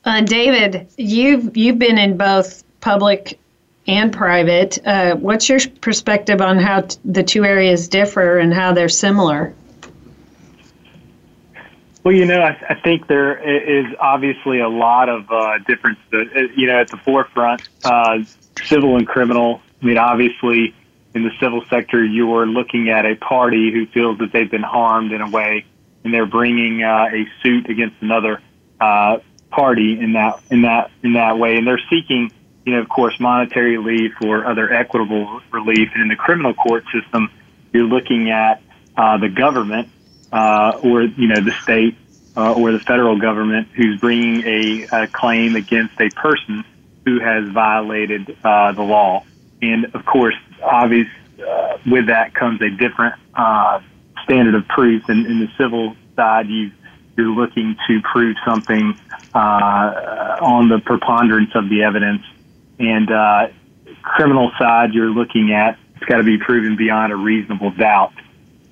Uh, 0.06 0.22
David, 0.22 0.88
you've 0.98 1.58
you've 1.58 1.80
been 1.80 1.98
in 1.98 2.16
both 2.16 2.64
public 2.80 3.40
and 3.88 4.14
private. 4.14 4.78
Uh, 4.86 5.16
what's 5.16 5.50
your 5.50 5.60
perspective 5.82 6.42
on 6.42 6.60
how 6.60 6.82
t- 6.82 6.98
the 7.06 7.24
two 7.24 7.44
areas 7.44 7.88
differ 7.88 8.38
and 8.38 8.54
how 8.54 8.72
they're 8.74 8.88
similar? 8.88 9.54
Well, 12.04 12.14
you 12.14 12.26
know, 12.26 12.40
I, 12.40 12.56
I 12.70 12.76
think 12.82 13.08
there 13.08 13.36
is 13.38 13.88
obviously 14.00 14.60
a 14.60 14.70
lot 14.70 15.10
of 15.10 15.32
uh, 15.32 15.58
difference. 15.68 15.98
That, 16.12 16.28
uh, 16.36 16.42
you 16.56 16.68
know, 16.68 16.80
at 16.80 16.90
the 16.90 16.98
forefront, 16.98 17.68
uh, 17.84 18.20
civil 18.64 18.98
and 18.98 19.08
criminal. 19.08 19.62
I 19.82 19.86
mean, 19.86 19.98
obviously, 19.98 20.76
in 21.16 21.24
the 21.24 21.32
civil 21.40 21.66
sector, 21.68 22.06
you 22.06 22.36
are 22.36 22.46
looking 22.46 22.90
at 22.90 23.08
a 23.08 23.16
party 23.16 23.72
who 23.72 23.88
feels 23.88 24.20
that 24.20 24.32
they've 24.32 24.50
been 24.50 24.62
harmed 24.62 25.14
in 25.14 25.22
a 25.22 25.30
way, 25.30 25.66
and 26.04 26.14
they're 26.14 26.28
bringing 26.28 26.84
uh, 26.84 27.08
a 27.12 27.26
suit 27.42 27.72
against 27.72 27.96
another 28.02 28.40
uh, 28.80 29.18
party 29.56 30.00
in 30.00 30.14
that 30.14 30.42
in 30.52 30.64
that 30.64 30.92
in 31.04 31.14
that 31.14 31.38
way, 31.38 31.58
and 31.58 31.66
they're 31.66 31.82
seeking, 31.90 32.32
you 32.66 32.74
know, 32.74 32.82
of 32.82 32.90
course, 32.90 33.20
monetary 33.20 33.78
relief 33.78 34.14
or 34.22 34.46
other 34.46 34.72
equitable 34.72 35.42
relief. 35.52 35.90
And 35.94 36.04
in 36.04 36.08
the 36.10 36.16
criminal 36.16 36.54
court 36.54 36.84
system, 36.94 37.32
you're 37.72 37.86
looking 37.86 38.30
at 38.32 38.62
uh, 38.98 39.18
the 39.18 39.30
government 39.30 39.90
uh, 40.32 40.80
or 40.84 41.04
you 41.04 41.28
know 41.28 41.42
the 41.42 41.52
state 41.64 41.96
uh, 42.36 42.54
or 42.54 42.72
the 42.72 42.80
federal 42.80 43.20
government 43.20 43.70
who's 43.74 44.00
bringing 44.00 44.44
a, 44.46 44.88
a 44.92 45.08
claim 45.08 45.56
against 45.56 46.00
a 46.00 46.10
person 46.10 46.64
who 47.06 47.20
has 47.20 47.48
violated 47.50 48.36
uh, 48.44 48.72
the 48.74 48.82
law. 48.82 49.24
And 49.62 49.96
of 49.96 50.06
course, 50.06 50.36
obvious 50.62 51.08
uh, 51.40 51.78
with 51.86 52.08
that 52.08 52.34
comes 52.34 52.62
a 52.62 52.70
different 52.70 53.16
uh, 53.34 53.80
standard 54.24 54.56
of 54.56 54.68
proof. 54.68 55.08
And 55.08 55.26
in 55.26 55.40
the 55.40 55.50
civil 55.58 55.96
side, 56.16 56.48
you 56.48 56.72
you're 57.18 57.28
looking 57.28 57.76
to 57.88 58.02
prove 58.02 58.36
something 58.46 58.98
uh, 59.34 60.38
on 60.42 60.70
the 60.70 60.80
preponderance 60.80 61.52
of 61.56 61.70
the 61.70 61.84
evidence, 61.84 62.24
and 62.80 63.12
uh, 63.12 63.48
criminal 64.02 64.52
side, 64.58 64.94
you're 64.94 65.10
looking 65.10 65.54
at 65.54 65.78
it's 65.96 66.06
got 66.06 66.18
to 66.18 66.24
be 66.24 66.38
proven 66.38 66.76
beyond 66.76 67.12
a 67.12 67.16
reasonable 67.16 67.72
doubt. 67.72 68.14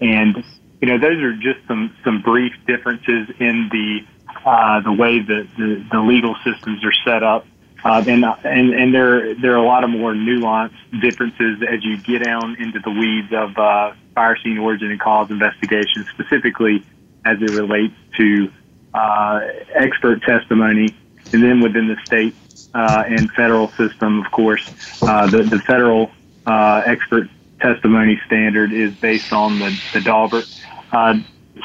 And 0.01 0.43
you 0.81 0.87
know, 0.87 0.97
those 0.97 1.21
are 1.21 1.33
just 1.33 1.65
some 1.67 1.95
some 2.03 2.21
brief 2.21 2.53
differences 2.67 3.29
in 3.39 3.69
the 3.71 3.99
uh, 4.45 4.81
the 4.81 4.91
way 4.91 5.19
that 5.19 5.47
the, 5.57 5.85
the 5.91 5.99
legal 6.01 6.35
systems 6.43 6.83
are 6.83 6.93
set 7.05 7.23
up. 7.23 7.45
Uh, 7.83 8.03
and, 8.07 8.25
and 8.43 8.73
and 8.73 8.93
there 8.93 9.35
there 9.35 9.53
are 9.53 9.63
a 9.63 9.65
lot 9.65 9.83
of 9.83 9.89
more 9.89 10.13
nuanced 10.13 11.01
differences 11.01 11.61
as 11.67 11.83
you 11.83 11.97
get 11.97 12.23
down 12.23 12.55
into 12.59 12.79
the 12.79 12.89
weeds 12.89 13.31
of 13.33 13.57
uh, 13.57 13.93
fire 14.15 14.37
scene 14.43 14.57
origin 14.57 14.91
and 14.91 14.99
cause 14.99 15.29
investigation, 15.31 16.05
specifically 16.13 16.83
as 17.25 17.41
it 17.41 17.51
relates 17.51 17.95
to 18.17 18.51
uh, 18.93 19.41
expert 19.73 20.21
testimony, 20.23 20.95
and 21.31 21.43
then 21.43 21.61
within 21.61 21.87
the 21.87 21.97
state 22.05 22.35
uh, 22.73 23.03
and 23.07 23.31
federal 23.31 23.69
system, 23.69 24.23
of 24.23 24.31
course, 24.31 24.63
uh, 25.01 25.27
the 25.27 25.43
the 25.43 25.59
federal 25.59 26.11
uh, 26.45 26.81
expert 26.85 27.27
testimony 27.59 28.19
standard 28.25 28.71
is 28.71 28.93
based 28.95 29.31
on 29.31 29.59
the 29.59 29.77
the 29.93 29.99
Daubert 29.99 30.47
uh, 30.91 31.15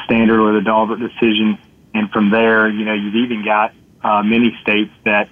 standard 0.05 0.39
or 0.39 0.53
the 0.53 0.67
Daubert 0.67 0.99
decision, 0.99 1.57
and 1.93 2.09
from 2.11 2.31
there, 2.31 2.69
you 2.69 2.85
know, 2.85 2.93
you've 2.93 3.15
even 3.15 3.43
got 3.43 3.73
uh, 4.03 4.23
many 4.23 4.57
states 4.61 4.91
that 5.05 5.29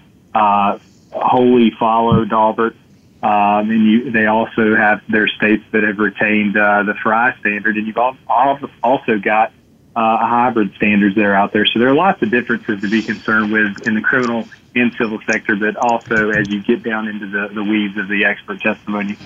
wholly 1.12 1.72
follow 1.80 2.26
Daubert. 2.26 2.76
Um, 3.24 3.72
and 3.72 3.84
you, 3.84 4.12
they 4.12 4.28
also 4.28 4.76
have 4.76 5.02
their 5.10 5.28
states 5.28 5.64
that 5.72 5.82
have 5.82 5.98
retained 5.98 6.54
the 6.54 6.94
Frye 7.02 7.36
standard, 7.40 7.76
and 7.76 7.88
you've 7.88 7.98
also 7.98 9.18
got 9.18 9.52
uh, 9.98 10.18
hybrid 10.20 10.72
standards 10.76 11.16
that 11.16 11.26
are 11.26 11.34
out 11.34 11.52
there. 11.54 11.66
So 11.66 11.80
there 11.80 11.88
are 11.88 11.96
lots 11.96 12.22
of 12.22 12.30
differences 12.30 12.82
to 12.82 12.90
be 12.90 13.02
concerned 13.02 13.52
with 13.52 13.88
in 13.88 13.96
the 13.96 14.02
criminal 14.02 14.48
and 14.76 14.94
civil 14.94 15.20
sector, 15.26 15.56
but 15.56 15.76
also 15.76 16.30
as 16.30 16.48
you 16.50 16.62
get 16.62 16.84
down 16.84 17.08
into 17.08 17.26
the, 17.28 17.50
the 17.52 17.64
weeds 17.64 17.98
of 17.98 18.08
the 18.08 18.24
expert 18.24 18.62
testimony. 18.62 19.18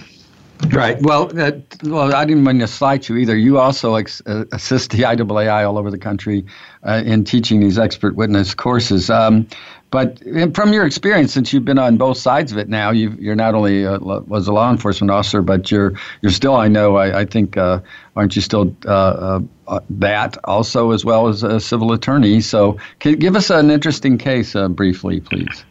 Right. 0.70 1.02
Well, 1.02 1.38
uh, 1.38 1.52
well, 1.84 2.16
I 2.16 2.24
didn't 2.24 2.46
mean 2.46 2.60
to 2.60 2.68
slight 2.68 3.10
you 3.10 3.18
either. 3.18 3.36
You 3.36 3.58
also 3.58 3.96
ex- 3.96 4.22
uh, 4.26 4.46
assist 4.54 4.92
the 4.92 5.00
IAAI 5.00 5.68
all 5.68 5.78
over 5.78 5.92
the 5.92 5.98
country 5.98 6.46
uh, 6.88 7.02
in 7.06 7.26
teaching 7.26 7.60
these 7.60 7.78
expert 7.78 8.16
witness 8.16 8.54
courses. 8.54 9.10
Um, 9.10 9.48
but 9.92 10.20
from 10.56 10.72
your 10.72 10.86
experience, 10.86 11.34
since 11.34 11.52
you've 11.52 11.66
been 11.66 11.78
on 11.78 11.98
both 11.98 12.18
sides 12.18 12.54
of 12.54 12.58
it 12.58 12.70
now, 12.70 12.92
you 12.92 13.30
are 13.30 13.36
not 13.36 13.54
only 13.54 13.86
uh, 13.86 14.00
was 14.00 14.48
a 14.48 14.54
law 14.54 14.72
enforcement 14.72 15.12
officer, 15.12 15.42
but 15.42 15.70
you're 15.70 15.94
you're 16.22 16.32
still, 16.32 16.56
I 16.56 16.70
know, 16.70 16.96
I, 16.96 17.20
I 17.20 17.26
think, 17.26 17.58
uh, 17.58 17.82
aren't 18.16 18.34
you 18.38 18.42
still 18.42 18.74
uh, 18.86 19.42
uh 19.68 19.80
that 19.90 20.38
also 20.46 20.92
as 20.92 21.04
well 21.04 21.28
as 21.28 21.44
a 21.44 21.60
civil 21.60 21.92
attorney? 21.92 22.40
So, 22.40 22.78
give 23.00 23.36
us 23.36 23.50
an 23.50 23.70
interesting 23.70 24.18
case 24.18 24.56
uh, 24.56 24.70
briefly, 24.70 25.20
please. 25.20 25.66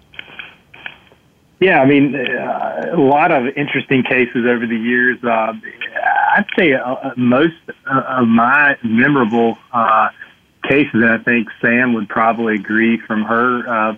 Yeah, 1.61 1.81
I 1.81 1.87
mean, 1.87 2.15
uh, 2.15 2.91
a 2.93 3.01
lot 3.01 3.33
of 3.33 3.47
interesting 3.57 4.03
cases 4.03 4.45
over 4.47 4.67
the 4.67 4.77
years. 4.77 5.19
I'd 5.25 6.47
say 6.59 6.75
most 7.17 7.55
of 7.87 8.29
my 8.29 8.77
memorable 8.83 9.57
cases, 10.63 10.95
and 10.95 11.11
I 11.11 11.19
think 11.19 11.49
Sam 11.61 11.95
would 11.95 12.09
probably 12.09 12.55
agree 12.55 12.99
from 12.99 13.25
her 13.25 13.69
uh, 13.69 13.97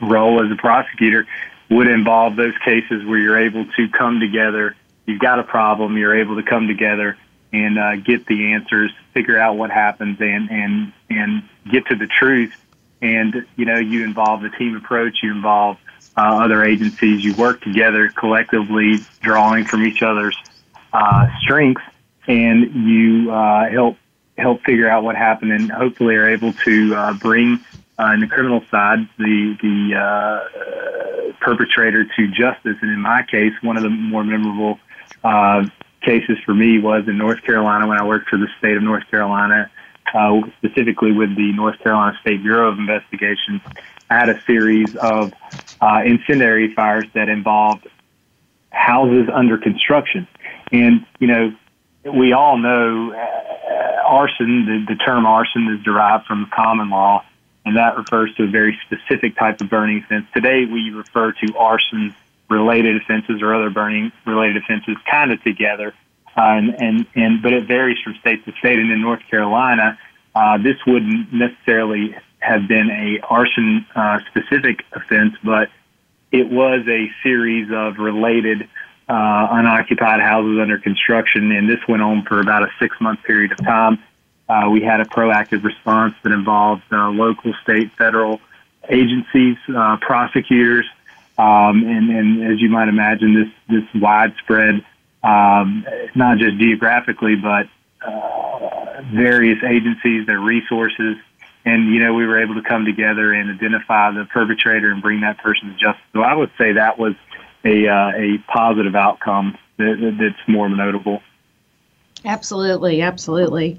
role 0.00 0.44
as 0.44 0.50
a 0.50 0.56
prosecutor, 0.56 1.26
would 1.70 1.88
involve 1.88 2.36
those 2.36 2.56
cases 2.64 3.04
where 3.04 3.18
you're 3.18 3.38
able 3.38 3.64
to 3.64 3.88
come 3.88 4.20
together. 4.20 4.74
You've 5.06 5.20
got 5.20 5.38
a 5.38 5.42
problem, 5.42 5.96
you're 5.96 6.18
able 6.18 6.36
to 6.36 6.42
come 6.42 6.66
together 6.66 7.16
and 7.52 7.78
uh, 7.78 7.96
get 7.96 8.26
the 8.26 8.52
answers, 8.52 8.92
figure 9.14 9.38
out 9.38 9.56
what 9.56 9.70
happens, 9.70 10.20
and 10.20 10.50
and 10.50 10.92
and 11.08 11.42
get 11.70 11.86
to 11.86 11.96
the 11.96 12.06
truth. 12.06 12.54
And 13.00 13.46
you 13.56 13.64
know, 13.64 13.78
you 13.78 14.04
involve 14.04 14.42
the 14.42 14.50
team 14.50 14.76
approach, 14.76 15.18
you 15.22 15.32
involve 15.32 15.78
uh, 16.16 16.44
other 16.44 16.64
agencies, 16.64 17.24
you 17.24 17.34
work 17.34 17.60
together 17.62 18.10
collectively, 18.10 18.98
drawing 19.20 19.64
from 19.64 19.86
each 19.86 20.02
other's 20.02 20.36
uh, 20.92 21.28
strengths, 21.40 21.82
and 22.26 22.74
you 22.88 23.30
uh, 23.30 23.68
help 23.70 23.96
help 24.38 24.62
figure 24.64 24.88
out 24.88 25.02
what 25.02 25.16
happened 25.16 25.52
and 25.52 25.70
hopefully 25.70 26.14
are 26.14 26.28
able 26.28 26.52
to 26.52 26.94
uh, 26.94 27.12
bring 27.14 27.58
uh, 27.98 28.12
in 28.14 28.20
the 28.20 28.26
criminal 28.26 28.62
side 28.70 29.08
the 29.18 29.56
the 29.60 29.94
uh, 29.96 31.32
perpetrator 31.40 32.04
to 32.04 32.28
justice. 32.28 32.76
And 32.80 32.90
in 32.90 33.00
my 33.00 33.24
case, 33.28 33.52
one 33.62 33.76
of 33.76 33.82
the 33.82 33.90
more 33.90 34.24
memorable 34.24 34.78
uh, 35.24 35.66
cases 36.02 36.38
for 36.44 36.54
me 36.54 36.78
was 36.78 37.08
in 37.08 37.18
North 37.18 37.42
Carolina 37.42 37.86
when 37.86 38.00
I 38.00 38.04
worked 38.06 38.28
for 38.28 38.38
the 38.38 38.48
state 38.58 38.76
of 38.76 38.82
North 38.82 39.08
Carolina, 39.10 39.70
uh, 40.14 40.40
specifically 40.58 41.12
with 41.12 41.36
the 41.36 41.52
North 41.52 41.78
Carolina 41.80 42.16
State 42.20 42.42
Bureau 42.42 42.68
of 42.70 42.78
Investigation. 42.78 43.60
I 44.10 44.14
had 44.14 44.28
a 44.28 44.40
series 44.42 44.94
of 44.96 45.32
uh, 45.80 46.02
incendiary 46.04 46.72
fires 46.74 47.06
that 47.14 47.28
involved 47.28 47.86
houses 48.70 49.28
under 49.32 49.58
construction. 49.58 50.26
And, 50.72 51.04
you 51.18 51.26
know, 51.26 51.52
we 52.12 52.32
all 52.32 52.58
know 52.58 53.12
uh, 53.12 54.02
arson, 54.06 54.66
the, 54.66 54.94
the 54.94 54.98
term 54.98 55.26
arson 55.26 55.68
is 55.68 55.84
derived 55.84 56.26
from 56.26 56.50
common 56.54 56.90
law, 56.90 57.24
and 57.64 57.76
that 57.76 57.96
refers 57.96 58.34
to 58.36 58.44
a 58.44 58.46
very 58.46 58.78
specific 58.86 59.36
type 59.36 59.60
of 59.60 59.68
burning 59.68 60.02
offense. 60.02 60.26
Today, 60.32 60.64
we 60.64 60.90
refer 60.90 61.32
to 61.32 61.56
arson 61.56 62.14
related 62.48 62.96
offenses 62.96 63.42
or 63.42 63.54
other 63.54 63.70
burning 63.70 64.10
related 64.26 64.56
offenses 64.56 64.96
kind 65.10 65.32
of 65.32 65.42
together. 65.42 65.94
Uh, 66.36 66.40
and, 66.40 66.74
and, 66.80 67.06
and, 67.14 67.42
but 67.42 67.52
it 67.52 67.64
varies 67.64 67.98
from 68.02 68.14
state 68.20 68.44
to 68.44 68.52
state. 68.52 68.78
And 68.78 68.90
in 68.90 69.02
North 69.02 69.22
Carolina, 69.28 69.98
uh, 70.34 70.56
this 70.58 70.76
wouldn't 70.86 71.32
necessarily 71.32 72.16
have 72.38 72.68
been 72.68 72.90
a 72.90 73.26
arson 73.26 73.84
uh, 73.94 74.20
specific 74.30 74.84
offense, 74.92 75.34
but 75.42 75.68
it 76.30 76.48
was 76.48 76.86
a 76.86 77.10
series 77.22 77.68
of 77.72 77.98
related 77.98 78.68
uh, 79.08 79.48
unoccupied 79.52 80.20
houses 80.20 80.58
under 80.60 80.78
construction, 80.78 81.50
and 81.52 81.68
this 81.68 81.80
went 81.88 82.02
on 82.02 82.24
for 82.24 82.40
about 82.40 82.62
a 82.62 82.68
six 82.78 83.00
month 83.00 83.22
period 83.22 83.52
of 83.52 83.58
time. 83.58 83.98
Uh, 84.48 84.68
we 84.70 84.82
had 84.82 85.00
a 85.00 85.04
proactive 85.04 85.62
response 85.64 86.14
that 86.22 86.32
involved 86.32 86.82
uh, 86.92 87.08
local, 87.08 87.52
state, 87.62 87.90
federal 87.92 88.40
agencies, 88.88 89.56
uh, 89.74 89.96
prosecutors, 90.00 90.86
um, 91.38 91.84
and, 91.86 92.10
and 92.10 92.52
as 92.52 92.60
you 92.60 92.68
might 92.68 92.88
imagine, 92.88 93.34
this 93.34 93.80
this 93.80 94.00
widespread, 94.00 94.84
um, 95.22 95.86
not 96.14 96.38
just 96.38 96.58
geographically, 96.58 97.36
but 97.36 97.68
uh, 98.04 99.02
various 99.12 99.62
agencies, 99.62 100.26
their 100.26 100.40
resources, 100.40 101.16
and 101.64 101.94
you 101.94 102.00
know 102.00 102.12
we 102.14 102.26
were 102.26 102.42
able 102.42 102.54
to 102.54 102.62
come 102.62 102.84
together 102.84 103.32
and 103.32 103.50
identify 103.50 104.10
the 104.10 104.24
perpetrator 104.24 104.90
and 104.90 105.00
bring 105.00 105.20
that 105.20 105.38
person 105.38 105.68
to 105.68 105.74
justice. 105.74 106.04
So 106.12 106.20
I 106.20 106.34
would 106.34 106.50
say 106.58 106.72
that 106.72 106.98
was 106.98 107.14
a 107.68 107.88
uh, 107.88 108.12
a 108.16 108.38
positive 108.52 108.94
outcome 108.94 109.58
that, 109.76 110.16
that's 110.18 110.48
more 110.48 110.68
notable. 110.68 111.20
Absolutely, 112.24 113.00
absolutely. 113.02 113.78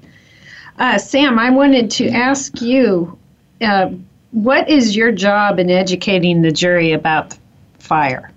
Uh, 0.78 0.96
Sam, 0.96 1.38
I 1.38 1.50
wanted 1.50 1.90
to 1.92 2.08
ask 2.08 2.62
you, 2.62 3.18
uh, 3.60 3.90
what 4.30 4.70
is 4.70 4.96
your 4.96 5.12
job 5.12 5.58
in 5.58 5.70
educating 5.70 6.40
the 6.42 6.50
jury 6.50 6.92
about 6.92 7.36
fire? 7.78 8.30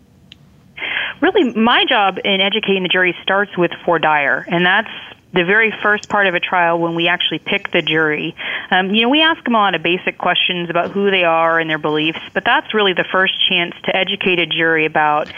Really, 1.22 1.54
my 1.54 1.86
job 1.86 2.18
in 2.26 2.42
educating 2.42 2.84
the 2.84 2.90
jury 2.90 3.16
starts 3.24 3.58
with 3.58 3.72
voir 3.86 4.00
dire, 4.00 4.46
and 4.50 4.66
that's 4.66 4.92
the 5.34 5.44
very 5.44 5.74
first 5.82 6.08
part 6.10 6.28
of 6.28 6.36
a 6.36 6.40
trial 6.40 6.80
when 6.80 6.94
we 6.96 7.08
actually 7.08 7.40
pick 7.40 7.72
the 7.72 7.82
jury. 7.82 8.36
Um, 8.70 8.94
you 8.94 9.02
know, 9.02 9.10
we 9.10 9.22
ask 9.22 9.44
them 9.44 9.56
a 9.56 9.58
lot 9.58 9.76
of 9.76 9.82
basic 9.82 10.18
questions 10.18 10.70
about 10.70 10.92
who 10.92 11.10
they 11.10 11.24
are 11.24 11.60
and 11.60 11.70
their 11.70 11.80
beliefs, 11.80 12.20
but 12.34 12.46
that's 12.46 12.74
really 12.74 12.94
the 12.94 13.06
first 13.12 13.34
chance 13.50 13.74
to 13.86 13.96
educate 13.96 14.40
a 14.40 14.46
jury 14.46 14.86
about 14.86 15.32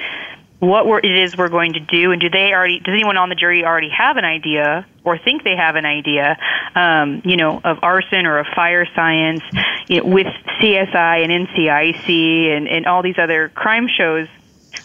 what 0.60 0.88
we're, 0.88 1.00
it 1.00 1.24
is 1.24 1.38
we're 1.38 1.50
going 1.50 1.74
to 1.74 1.80
do, 1.80 2.12
and 2.12 2.22
do 2.22 2.30
they 2.30 2.54
already? 2.54 2.80
Does 2.80 2.94
anyone 2.94 3.18
on 3.18 3.30
the 3.30 3.36
jury 3.36 3.64
already 3.64 3.90
have 3.90 4.18
an 4.18 4.26
idea 4.26 4.86
or 5.04 5.18
think 5.18 5.44
they 5.44 5.56
have 5.56 5.76
an 5.76 5.86
idea? 5.86 6.38
Um, 6.76 7.22
you 7.26 7.38
know, 7.38 7.60
of 7.64 7.80
arson 7.82 8.26
or 8.26 8.40
of 8.40 8.48
fire 8.56 8.88
science, 8.96 9.44
you 9.88 10.00
know, 10.00 10.06
with 10.06 10.28
CSI 10.62 11.24
and 11.24 11.48
NCIS 11.48 12.58
and, 12.58 12.68
and 12.68 12.86
all 12.86 13.04
these 13.04 13.20
other 13.20 13.50
crime 13.50 13.88
shows. 13.88 14.28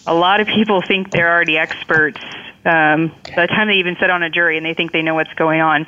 A 0.07 0.14
lot 0.14 0.40
of 0.40 0.47
people 0.47 0.83
think 0.83 1.11
they're 1.11 1.31
already 1.31 1.57
experts 1.57 2.21
um, 2.64 3.09
by 3.35 3.47
the 3.47 3.49
time 3.49 3.69
they 3.69 3.76
even 3.76 3.97
sit 4.00 4.11
on 4.11 4.23
a 4.23 4.31
jury 4.31 4.57
and 4.57 4.67
they 4.67 4.75
think 4.75 4.93
they 4.93 5.02
know 5.02 5.14
what's 5.14 5.33
going 5.35 5.61
on. 5.61 5.87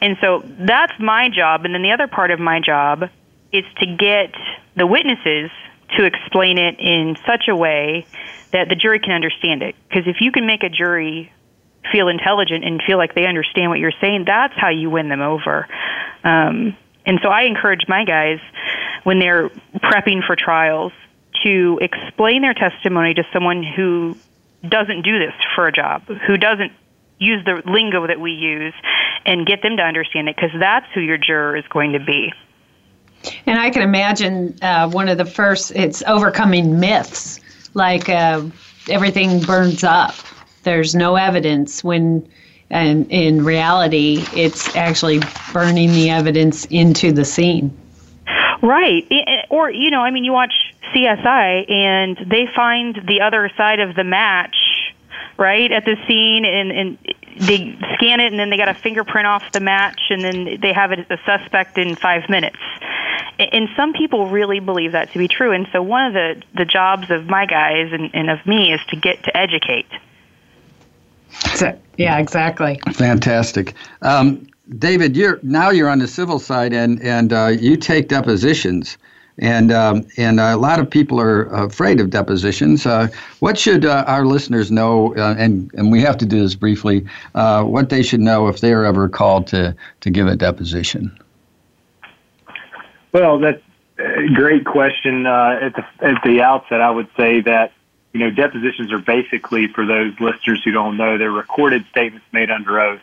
And 0.00 0.16
so 0.20 0.42
that's 0.44 0.92
my 0.98 1.28
job. 1.28 1.64
And 1.64 1.74
then 1.74 1.82
the 1.82 1.92
other 1.92 2.06
part 2.06 2.30
of 2.30 2.40
my 2.40 2.60
job 2.60 3.04
is 3.52 3.64
to 3.80 3.86
get 3.86 4.34
the 4.76 4.86
witnesses 4.86 5.50
to 5.96 6.04
explain 6.04 6.58
it 6.58 6.78
in 6.78 7.16
such 7.26 7.48
a 7.48 7.56
way 7.56 8.06
that 8.52 8.68
the 8.68 8.74
jury 8.74 8.98
can 8.98 9.12
understand 9.12 9.62
it. 9.62 9.74
Because 9.88 10.06
if 10.06 10.16
you 10.20 10.32
can 10.32 10.46
make 10.46 10.62
a 10.62 10.68
jury 10.68 11.32
feel 11.90 12.08
intelligent 12.08 12.64
and 12.64 12.82
feel 12.86 12.98
like 12.98 13.14
they 13.14 13.26
understand 13.26 13.70
what 13.70 13.78
you're 13.78 13.92
saying, 14.00 14.24
that's 14.26 14.54
how 14.56 14.68
you 14.68 14.90
win 14.90 15.08
them 15.08 15.22
over. 15.22 15.66
Um, 16.24 16.76
and 17.06 17.20
so 17.22 17.28
I 17.30 17.42
encourage 17.42 17.82
my 17.88 18.04
guys 18.04 18.38
when 19.04 19.18
they're 19.18 19.48
prepping 19.76 20.26
for 20.26 20.36
trials 20.36 20.92
to 21.42 21.78
explain 21.80 22.42
their 22.42 22.54
testimony 22.54 23.14
to 23.14 23.22
someone 23.32 23.62
who 23.62 24.16
doesn't 24.66 25.02
do 25.02 25.18
this 25.18 25.34
for 25.54 25.66
a 25.66 25.72
job, 25.72 26.02
who 26.26 26.36
doesn't 26.36 26.72
use 27.18 27.44
the 27.44 27.62
lingo 27.70 28.06
that 28.06 28.20
we 28.20 28.32
use, 28.32 28.74
and 29.26 29.46
get 29.46 29.62
them 29.62 29.76
to 29.76 29.82
understand 29.82 30.28
it 30.28 30.36
because 30.36 30.50
that's 30.58 30.86
who 30.94 31.00
your 31.00 31.18
juror 31.18 31.56
is 31.56 31.64
going 31.68 31.92
to 31.92 32.00
be. 32.00 32.32
And 33.46 33.58
I 33.58 33.70
can 33.70 33.82
imagine 33.82 34.56
uh, 34.62 34.88
one 34.90 35.08
of 35.08 35.18
the 35.18 35.24
first, 35.24 35.72
it's 35.72 36.02
overcoming 36.06 36.78
myths, 36.78 37.40
like 37.74 38.08
uh, 38.08 38.44
everything 38.88 39.40
burns 39.40 39.82
up. 39.82 40.14
There's 40.62 40.94
no 40.94 41.16
evidence 41.16 41.82
when, 41.82 42.28
and 42.70 43.10
in 43.10 43.44
reality, 43.44 44.24
it's 44.34 44.74
actually 44.76 45.20
burning 45.52 45.90
the 45.92 46.10
evidence 46.10 46.64
into 46.66 47.12
the 47.12 47.24
scene. 47.24 47.76
Right. 48.62 49.06
Or, 49.50 49.70
you 49.70 49.90
know, 49.90 50.00
I 50.00 50.10
mean, 50.10 50.24
you 50.24 50.32
watch 50.32 50.74
CSI 50.94 51.70
and 51.70 52.16
they 52.28 52.48
find 52.54 53.00
the 53.06 53.20
other 53.20 53.50
side 53.56 53.80
of 53.80 53.94
the 53.94 54.04
match, 54.04 54.56
right, 55.36 55.70
at 55.70 55.84
the 55.84 55.96
scene. 56.06 56.44
And, 56.44 56.72
and 56.72 56.98
they 57.38 57.78
scan 57.94 58.20
it 58.20 58.32
and 58.32 58.38
then 58.38 58.50
they 58.50 58.56
got 58.56 58.68
a 58.68 58.74
fingerprint 58.74 59.26
off 59.26 59.52
the 59.52 59.60
match 59.60 60.00
and 60.10 60.22
then 60.22 60.58
they 60.60 60.72
have 60.72 60.92
it 60.92 60.98
as 60.98 61.06
a 61.10 61.18
suspect 61.24 61.78
in 61.78 61.94
five 61.94 62.28
minutes. 62.28 62.58
And 63.38 63.68
some 63.76 63.92
people 63.92 64.28
really 64.28 64.58
believe 64.58 64.92
that 64.92 65.12
to 65.12 65.18
be 65.18 65.28
true. 65.28 65.52
And 65.52 65.68
so 65.72 65.80
one 65.80 66.06
of 66.06 66.12
the, 66.12 66.42
the 66.56 66.64
jobs 66.64 67.10
of 67.10 67.26
my 67.26 67.46
guys 67.46 67.92
and, 67.92 68.10
and 68.12 68.30
of 68.30 68.44
me 68.44 68.72
is 68.72 68.80
to 68.88 68.96
get 68.96 69.22
to 69.24 69.36
educate. 69.36 69.86
So, 71.54 71.78
yeah, 71.96 72.18
exactly. 72.18 72.80
Fantastic. 72.92 73.74
Um, 74.02 74.48
David, 74.76 75.16
you're 75.16 75.38
now 75.42 75.70
you're 75.70 75.88
on 75.88 75.98
the 75.98 76.08
civil 76.08 76.38
side 76.38 76.72
and 76.72 77.02
and 77.02 77.32
uh, 77.32 77.46
you 77.46 77.76
take 77.76 78.08
depositions. 78.08 78.98
And 79.40 79.70
um, 79.70 80.04
and 80.16 80.40
a 80.40 80.56
lot 80.56 80.80
of 80.80 80.90
people 80.90 81.20
are 81.20 81.44
afraid 81.44 82.00
of 82.00 82.10
depositions. 82.10 82.84
Uh, 82.84 83.06
what 83.38 83.56
should 83.56 83.84
uh, 83.84 84.04
our 84.08 84.26
listeners 84.26 84.72
know? 84.72 85.14
Uh, 85.14 85.36
and 85.38 85.72
and 85.74 85.92
we 85.92 86.00
have 86.00 86.18
to 86.18 86.26
do 86.26 86.40
this 86.40 86.56
briefly. 86.56 87.06
Uh, 87.36 87.62
what 87.62 87.88
they 87.88 88.02
should 88.02 88.18
know 88.18 88.48
if 88.48 88.60
they 88.60 88.72
are 88.72 88.84
ever 88.84 89.08
called 89.08 89.46
to 89.48 89.76
to 90.00 90.10
give 90.10 90.26
a 90.26 90.34
deposition. 90.34 91.16
Well, 93.12 93.38
that's 93.38 93.62
a 93.98 94.26
great 94.34 94.64
question. 94.64 95.24
Uh, 95.24 95.58
at 95.62 95.74
the 95.76 95.86
at 96.04 96.22
the 96.24 96.42
outset, 96.42 96.80
I 96.80 96.90
would 96.90 97.08
say 97.16 97.40
that 97.42 97.72
you 98.12 98.18
know 98.18 98.30
depositions 98.30 98.90
are 98.90 98.98
basically 98.98 99.68
for 99.68 99.86
those 99.86 100.18
listeners 100.18 100.62
who 100.64 100.72
don't 100.72 100.96
know 100.96 101.16
they're 101.16 101.30
recorded 101.30 101.86
statements 101.90 102.26
made 102.32 102.50
under 102.50 102.80
oath. 102.80 103.00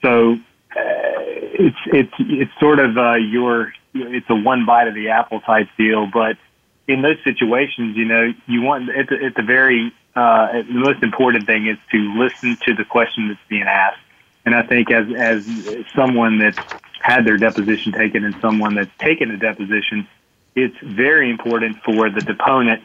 So 0.00 0.38
it's 0.76 1.76
it's 1.86 2.12
it's 2.18 2.52
sort 2.60 2.78
of 2.80 2.94
your 3.22 3.72
it's 3.94 4.28
a 4.28 4.34
one 4.34 4.66
bite 4.66 4.88
of 4.88 4.94
the 4.94 5.08
apple 5.08 5.40
type 5.40 5.68
deal. 5.76 6.06
But 6.12 6.36
in 6.88 7.02
those 7.02 7.18
situations, 7.24 7.96
you 7.96 8.04
know, 8.04 8.32
you 8.46 8.62
want 8.62 8.90
at 8.90 9.08
the 9.08 9.42
very 9.42 9.92
uh, 10.14 10.52
the 10.52 10.64
most 10.74 11.02
important 11.02 11.46
thing 11.46 11.66
is 11.66 11.78
to 11.92 12.14
listen 12.18 12.56
to 12.66 12.74
the 12.74 12.84
question 12.84 13.28
that's 13.28 13.40
being 13.48 13.62
asked. 13.62 14.00
And 14.44 14.54
I 14.54 14.62
think 14.62 14.90
as 14.90 15.06
as 15.14 15.46
someone 15.94 16.38
that's 16.38 16.58
had 17.00 17.24
their 17.24 17.36
deposition 17.36 17.92
taken 17.92 18.24
and 18.24 18.34
someone 18.40 18.74
that's 18.74 18.96
taken 18.98 19.30
a 19.30 19.36
deposition, 19.36 20.06
it's 20.54 20.76
very 20.82 21.30
important 21.30 21.82
for 21.82 22.10
the 22.10 22.20
deponent 22.20 22.84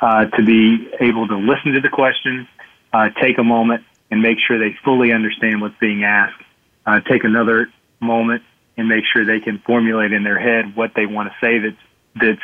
uh, 0.00 0.26
to 0.26 0.42
be 0.42 0.88
able 1.00 1.28
to 1.28 1.36
listen 1.36 1.72
to 1.72 1.80
the 1.80 1.88
question, 1.88 2.48
uh, 2.92 3.10
take 3.20 3.38
a 3.38 3.44
moment, 3.44 3.84
and 4.10 4.22
make 4.22 4.38
sure 4.46 4.58
they 4.58 4.74
fully 4.84 5.12
understand 5.12 5.60
what's 5.60 5.78
being 5.78 6.04
asked. 6.04 6.42
Uh, 6.86 7.00
take 7.00 7.24
another 7.24 7.68
moment 8.00 8.42
and 8.76 8.88
make 8.88 9.04
sure 9.12 9.24
they 9.24 9.40
can 9.40 9.58
formulate 9.58 10.12
in 10.12 10.24
their 10.24 10.38
head 10.38 10.74
what 10.74 10.92
they 10.94 11.06
want 11.06 11.30
to 11.30 11.34
say 11.40 11.58
that's 11.58 11.76
that's 12.16 12.42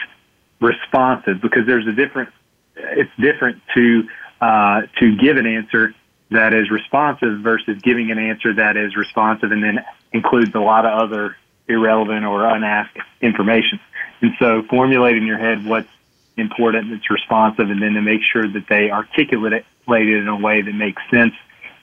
responsive 0.60 1.40
because 1.40 1.66
there's 1.66 1.86
a 1.86 1.92
different 1.92 2.30
it's 2.76 3.10
different 3.18 3.62
to 3.74 4.08
uh, 4.40 4.82
to 5.00 5.16
give 5.16 5.36
an 5.36 5.46
answer 5.46 5.94
that 6.30 6.52
is 6.52 6.70
responsive 6.70 7.40
versus 7.40 7.80
giving 7.82 8.10
an 8.10 8.18
answer 8.18 8.52
that 8.54 8.76
is 8.76 8.96
responsive 8.96 9.52
and 9.52 9.62
then 9.62 9.84
includes 10.12 10.54
a 10.54 10.60
lot 10.60 10.84
of 10.84 10.98
other 10.98 11.36
irrelevant 11.68 12.24
or 12.24 12.46
unasked 12.46 12.98
information. 13.20 13.80
And 14.20 14.32
so 14.38 14.62
formulate 14.68 15.16
in 15.16 15.26
your 15.26 15.38
head 15.38 15.64
what's 15.64 15.88
important 16.36 16.90
that's 16.90 17.10
responsive 17.10 17.70
and 17.70 17.80
then 17.80 17.94
to 17.94 18.02
make 18.02 18.20
sure 18.30 18.46
that 18.46 18.66
they 18.68 18.90
articulate 18.90 19.52
it 19.52 19.64
in 19.88 20.28
a 20.28 20.36
way 20.36 20.60
that 20.62 20.72
makes 20.72 21.00
sense 21.10 21.32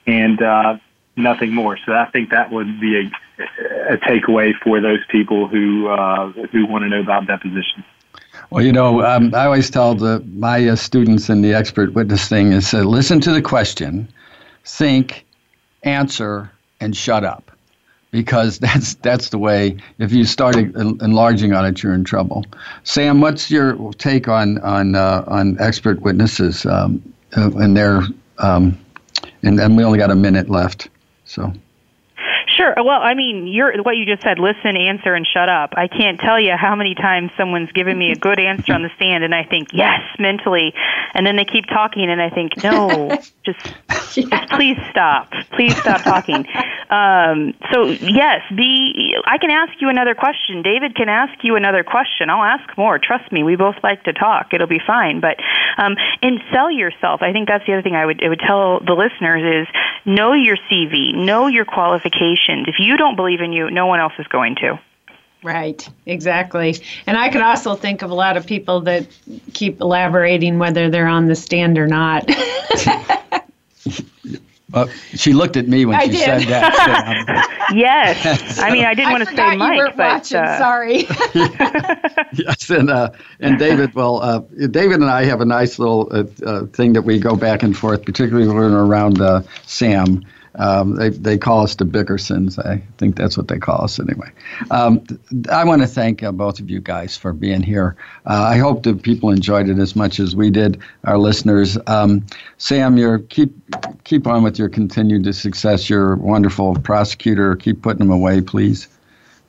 and 0.06 0.40
uh, 0.42 0.76
nothing 1.16 1.52
more. 1.52 1.78
So 1.84 1.92
I 1.92 2.06
think 2.10 2.30
that 2.30 2.50
would 2.50 2.80
be 2.80 2.98
a 2.98 3.10
a 3.88 3.96
takeaway 3.96 4.52
for 4.62 4.80
those 4.80 5.00
people 5.08 5.48
who 5.48 5.88
uh, 5.88 6.30
who 6.52 6.66
want 6.66 6.82
to 6.84 6.88
know 6.88 7.00
about 7.00 7.26
deposition. 7.26 7.84
Well, 8.50 8.64
you 8.64 8.72
know, 8.72 9.02
um, 9.02 9.34
I 9.34 9.46
always 9.46 9.70
tell 9.70 9.94
the, 9.94 10.22
my 10.34 10.68
uh, 10.68 10.76
students 10.76 11.28
in 11.28 11.42
the 11.42 11.54
expert 11.54 11.94
witness 11.94 12.28
thing 12.28 12.52
is 12.52 12.72
uh, 12.74 12.82
listen 12.82 13.20
to 13.22 13.32
the 13.32 13.42
question, 13.42 14.08
think, 14.64 15.24
answer, 15.82 16.50
and 16.80 16.96
shut 16.96 17.24
up, 17.24 17.50
because 18.10 18.58
that's 18.60 18.94
that's 18.96 19.30
the 19.30 19.38
way. 19.38 19.76
If 19.98 20.12
you 20.12 20.24
start 20.24 20.56
enlarging 20.56 21.52
on 21.52 21.64
it, 21.66 21.82
you're 21.82 21.94
in 21.94 22.04
trouble. 22.04 22.44
Sam, 22.84 23.20
what's 23.20 23.50
your 23.50 23.92
take 23.94 24.28
on 24.28 24.58
on 24.58 24.94
uh, 24.94 25.24
on 25.26 25.60
expert 25.60 26.02
witnesses 26.02 26.66
um, 26.66 27.02
uh, 27.36 27.50
and 27.56 27.76
their 27.76 28.02
um, 28.38 28.78
and, 29.42 29.60
and 29.60 29.76
we 29.76 29.84
only 29.84 29.98
got 29.98 30.10
a 30.10 30.16
minute 30.16 30.48
left, 30.48 30.88
so. 31.34 31.52
Sure. 32.56 32.74
Well, 32.76 33.00
I 33.02 33.14
mean, 33.14 33.48
you're 33.48 33.82
what 33.82 33.96
you 33.96 34.06
just 34.06 34.22
said. 34.22 34.38
Listen, 34.38 34.76
answer, 34.76 35.14
and 35.14 35.26
shut 35.26 35.48
up. 35.48 35.74
I 35.76 35.88
can't 35.88 36.20
tell 36.20 36.38
you 36.38 36.52
how 36.56 36.76
many 36.76 36.94
times 36.94 37.32
someone's 37.36 37.72
given 37.72 37.98
me 37.98 38.12
a 38.12 38.14
good 38.14 38.38
answer 38.38 38.72
on 38.74 38.82
the 38.82 38.90
stand, 38.94 39.24
and 39.24 39.34
I 39.34 39.42
think 39.42 39.68
yes 39.72 40.00
mentally, 40.18 40.72
and 41.14 41.26
then 41.26 41.34
they 41.36 41.44
keep 41.44 41.66
talking, 41.66 42.08
and 42.08 42.22
I 42.22 42.30
think 42.30 42.62
no, 42.62 43.10
just, 43.44 43.58
just 44.14 44.30
please 44.50 44.76
stop, 44.90 45.32
please 45.50 45.76
stop 45.76 46.02
talking. 46.02 46.46
Um, 46.90 47.54
so 47.72 47.86
yes, 47.86 48.42
be. 48.54 49.16
I 49.26 49.38
can 49.38 49.50
ask 49.50 49.72
you 49.80 49.88
another 49.88 50.14
question. 50.14 50.62
David 50.62 50.94
can 50.94 51.08
ask 51.08 51.42
you 51.42 51.56
another 51.56 51.82
question. 51.82 52.30
I'll 52.30 52.44
ask 52.44 52.76
more. 52.78 53.00
Trust 53.00 53.32
me, 53.32 53.42
we 53.42 53.56
both 53.56 53.76
like 53.82 54.04
to 54.04 54.12
talk. 54.12 54.54
It'll 54.54 54.68
be 54.68 54.82
fine. 54.86 55.18
But 55.18 55.38
um, 55.76 55.96
and 56.22 56.40
sell 56.52 56.70
yourself. 56.70 57.20
I 57.22 57.32
think 57.32 57.48
that's 57.48 57.66
the 57.66 57.72
other 57.72 57.82
thing 57.82 57.96
I 57.96 58.06
would 58.06 58.22
I 58.22 58.28
would 58.28 58.40
tell 58.46 58.78
the 58.78 58.94
listeners 58.94 59.66
is 59.66 59.74
know 60.04 60.34
your 60.34 60.56
CV, 60.70 61.14
know 61.14 61.48
your 61.48 61.64
qualifications 61.64 62.43
if 62.48 62.76
you 62.78 62.96
don't 62.96 63.16
believe 63.16 63.40
in 63.40 63.52
you, 63.52 63.70
no 63.70 63.86
one 63.86 64.00
else 64.00 64.14
is 64.18 64.26
going 64.28 64.56
to. 64.56 64.78
Right, 65.42 65.86
exactly. 66.06 66.76
And 67.06 67.18
I 67.18 67.28
could 67.28 67.42
also 67.42 67.74
think 67.74 68.00
of 68.00 68.10
a 68.10 68.14
lot 68.14 68.38
of 68.38 68.46
people 68.46 68.80
that 68.82 69.06
keep 69.52 69.80
elaborating 69.80 70.58
whether 70.58 70.88
they're 70.88 71.06
on 71.06 71.26
the 71.26 71.34
stand 71.34 71.76
or 71.76 71.86
not. 71.86 72.28
Well, 74.74 74.88
she 75.14 75.32
looked 75.32 75.56
at 75.56 75.68
me 75.68 75.86
when 75.86 75.94
I 75.94 76.06
she 76.06 76.10
did. 76.10 76.24
said 76.24 76.42
that. 76.48 77.68
yes, 77.74 78.58
I 78.58 78.72
mean 78.72 78.84
I 78.84 78.94
didn't 78.94 79.10
I 79.10 79.12
want 79.12 79.28
to 79.28 79.36
say 79.36 79.56
Mike, 79.56 79.96
but 79.96 80.14
watching, 80.14 80.38
uh, 80.38 80.58
sorry. 80.58 81.02
yes, 82.32 82.70
and 82.70 82.90
uh, 82.90 83.10
and 83.38 83.56
David. 83.56 83.94
Well, 83.94 84.20
uh, 84.20 84.40
David 84.70 85.00
and 85.00 85.10
I 85.10 85.26
have 85.26 85.40
a 85.40 85.44
nice 85.44 85.78
little 85.78 86.08
uh, 86.10 86.24
uh, 86.44 86.66
thing 86.66 86.92
that 86.94 87.02
we 87.02 87.20
go 87.20 87.36
back 87.36 87.62
and 87.62 87.76
forth, 87.76 88.04
particularly 88.04 88.48
when 88.48 88.56
we're 88.56 88.84
around 88.84 89.20
uh, 89.20 89.42
Sam. 89.64 90.24
Um, 90.56 90.94
they, 90.96 91.08
they 91.08 91.36
call 91.36 91.62
us 91.62 91.74
the 91.74 91.84
Bickersons. 91.84 92.64
I 92.64 92.82
think 92.98 93.16
that's 93.16 93.36
what 93.36 93.48
they 93.48 93.58
call 93.58 93.82
us 93.84 93.98
anyway. 93.98 94.30
Um, 94.70 95.04
I 95.50 95.64
want 95.64 95.82
to 95.82 95.88
thank 95.88 96.22
uh, 96.22 96.30
both 96.32 96.60
of 96.60 96.70
you 96.70 96.80
guys 96.80 97.16
for 97.16 97.32
being 97.32 97.62
here. 97.62 97.96
Uh, 98.26 98.46
I 98.50 98.58
hope 98.58 98.84
that 98.84 99.02
people 99.02 99.30
enjoyed 99.30 99.68
it 99.68 99.78
as 99.78 99.96
much 99.96 100.20
as 100.20 100.36
we 100.36 100.50
did, 100.50 100.80
our 101.04 101.18
listeners. 101.18 101.76
Um, 101.86 102.24
Sam, 102.58 102.96
you're, 102.96 103.18
keep 103.18 103.52
keep 104.04 104.26
on 104.26 104.42
with 104.42 104.58
your 104.58 104.68
continued 104.68 105.34
success. 105.34 105.90
You're 105.90 106.14
a 106.14 106.18
wonderful 106.18 106.74
prosecutor. 106.76 107.56
Keep 107.56 107.82
putting 107.82 108.00
them 108.00 108.10
away, 108.10 108.40
please. 108.40 108.88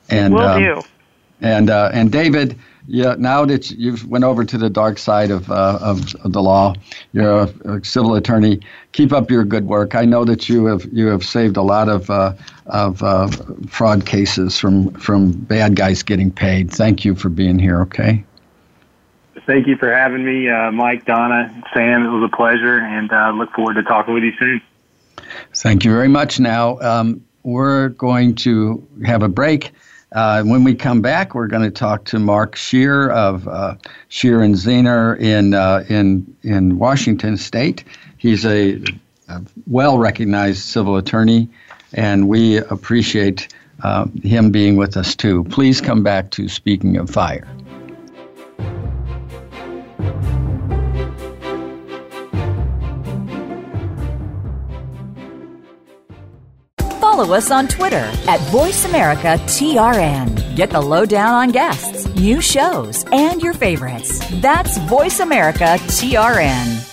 And, 0.08 0.34
Will 0.34 0.42
um, 0.42 0.62
do. 0.62 0.82
And 1.40 1.70
uh, 1.70 1.90
and 1.92 2.10
David 2.10 2.58
yeah, 2.88 3.16
now 3.18 3.44
that 3.44 3.70
you've 3.72 4.06
went 4.06 4.24
over 4.24 4.44
to 4.44 4.58
the 4.58 4.70
dark 4.70 4.98
side 4.98 5.30
of, 5.30 5.50
uh, 5.50 5.78
of, 5.80 6.14
of, 6.16 6.32
the 6.32 6.42
law, 6.42 6.74
you're 7.12 7.40
a, 7.40 7.54
a, 7.64 7.84
civil 7.84 8.14
attorney. 8.14 8.60
Keep 8.92 9.12
up 9.12 9.30
your 9.30 9.44
good 9.44 9.66
work. 9.66 9.94
I 9.94 10.04
know 10.04 10.24
that 10.24 10.48
you 10.48 10.66
have 10.66 10.84
you 10.92 11.08
have 11.08 11.24
saved 11.24 11.56
a 11.56 11.62
lot 11.62 11.88
of 11.88 12.08
uh, 12.10 12.34
of 12.66 13.02
uh, 13.02 13.28
fraud 13.68 14.06
cases 14.06 14.58
from 14.58 14.92
from 14.92 15.32
bad 15.32 15.74
guys 15.74 16.02
getting 16.02 16.30
paid. 16.30 16.70
Thank 16.70 17.04
you 17.04 17.14
for 17.14 17.28
being 17.28 17.58
here. 17.58 17.80
Okay. 17.82 18.24
Thank 19.46 19.66
you 19.68 19.76
for 19.76 19.92
having 19.92 20.24
me, 20.24 20.48
uh, 20.48 20.72
Mike, 20.72 21.04
Donna, 21.04 21.62
Sam. 21.72 22.04
It 22.04 22.08
was 22.08 22.28
a 22.32 22.36
pleasure, 22.36 22.78
and 22.78 23.12
uh, 23.12 23.30
look 23.30 23.52
forward 23.52 23.74
to 23.74 23.82
talking 23.82 24.14
with 24.14 24.24
you 24.24 24.32
soon. 24.38 24.60
Thank 25.54 25.84
you 25.84 25.92
very 25.92 26.08
much. 26.08 26.40
Now 26.40 26.80
um, 26.80 27.24
we're 27.42 27.90
going 27.90 28.34
to 28.36 28.86
have 29.04 29.22
a 29.22 29.28
break. 29.28 29.72
Uh, 30.16 30.42
when 30.44 30.64
we 30.64 30.74
come 30.74 31.02
back, 31.02 31.34
we're 31.34 31.46
going 31.46 31.62
to 31.62 31.70
talk 31.70 32.06
to 32.06 32.18
Mark 32.18 32.56
Scheer 32.56 33.10
of 33.10 33.46
uh, 33.46 33.74
Scheer 34.08 34.40
and 34.40 34.54
Zehnder 34.54 35.20
in 35.20 35.52
uh, 35.52 35.84
in 35.90 36.34
in 36.42 36.78
Washington 36.78 37.36
State. 37.36 37.84
He's 38.16 38.46
a, 38.46 38.82
a 39.28 39.42
well 39.66 39.98
recognized 39.98 40.62
civil 40.62 40.96
attorney, 40.96 41.50
and 41.92 42.28
we 42.28 42.56
appreciate 42.56 43.48
uh, 43.82 44.06
him 44.22 44.50
being 44.50 44.76
with 44.76 44.96
us 44.96 45.14
too. 45.14 45.44
Please 45.44 45.82
come 45.82 46.02
back 46.02 46.30
to 46.30 46.48
Speaking 46.48 46.96
of 46.96 47.10
Fire. 47.10 47.46
Follow 57.16 57.34
us 57.34 57.50
on 57.50 57.66
Twitter 57.66 58.12
at 58.28 58.38
VoiceAmericaTRN. 58.52 60.54
Get 60.54 60.68
the 60.68 60.82
lowdown 60.82 61.32
on 61.32 61.50
guests, 61.50 62.06
new 62.14 62.42
shows, 62.42 63.06
and 63.10 63.40
your 63.40 63.54
favorites. 63.54 64.20
That's 64.42 64.76
VoiceAmericaTRN. 64.80 66.92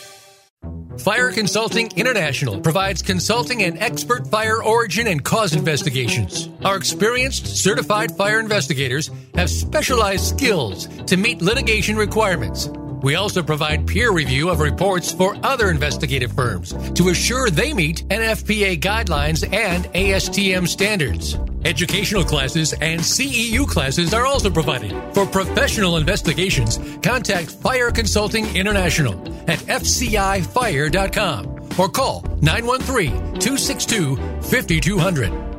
Fire 0.99 1.31
Consulting 1.33 1.91
International 1.97 2.61
provides 2.61 3.01
consulting 3.01 3.63
and 3.63 3.77
expert 3.79 4.25
fire 4.27 4.63
origin 4.63 5.07
and 5.07 5.21
cause 5.21 5.53
investigations. 5.53 6.47
Our 6.63 6.77
experienced, 6.77 7.61
certified 7.61 8.15
fire 8.15 8.39
investigators 8.39 9.11
have 9.35 9.49
specialized 9.49 10.23
skills 10.23 10.87
to 11.07 11.17
meet 11.17 11.41
litigation 11.41 11.97
requirements 11.97 12.69
We 13.03 13.15
also 13.15 13.43
provide 13.43 13.85
peer 13.85 14.11
review 14.13 14.49
of 14.49 14.61
reports 14.61 15.11
for 15.11 15.35
other 15.43 15.69
investigative 15.69 16.31
firms 16.31 16.73
to 16.93 17.09
assure 17.09 17.49
they 17.49 17.73
meet 17.73 18.07
NFPA 18.07 18.79
guidelines 18.79 19.43
and 19.53 19.83
ASTM 19.93 20.65
standards. 20.65 21.37
Educational 21.65 22.23
classes 22.23 22.71
and 22.73 23.01
CEU 23.01 23.67
classes 23.67 24.13
are 24.13 24.25
also 24.25 24.49
provided. 24.49 24.93
For 25.13 25.25
professional 25.25 25.97
investigations, 25.97 26.79
contact 27.03 27.51
Fire 27.51 27.91
Consulting 27.91 28.45
International 28.55 29.13
at 29.49 29.59
fcifire.com 29.59 31.47
or 31.77 31.89
call 31.89 32.21
913 32.41 33.11
262 33.11 34.15
5200. 34.43 35.52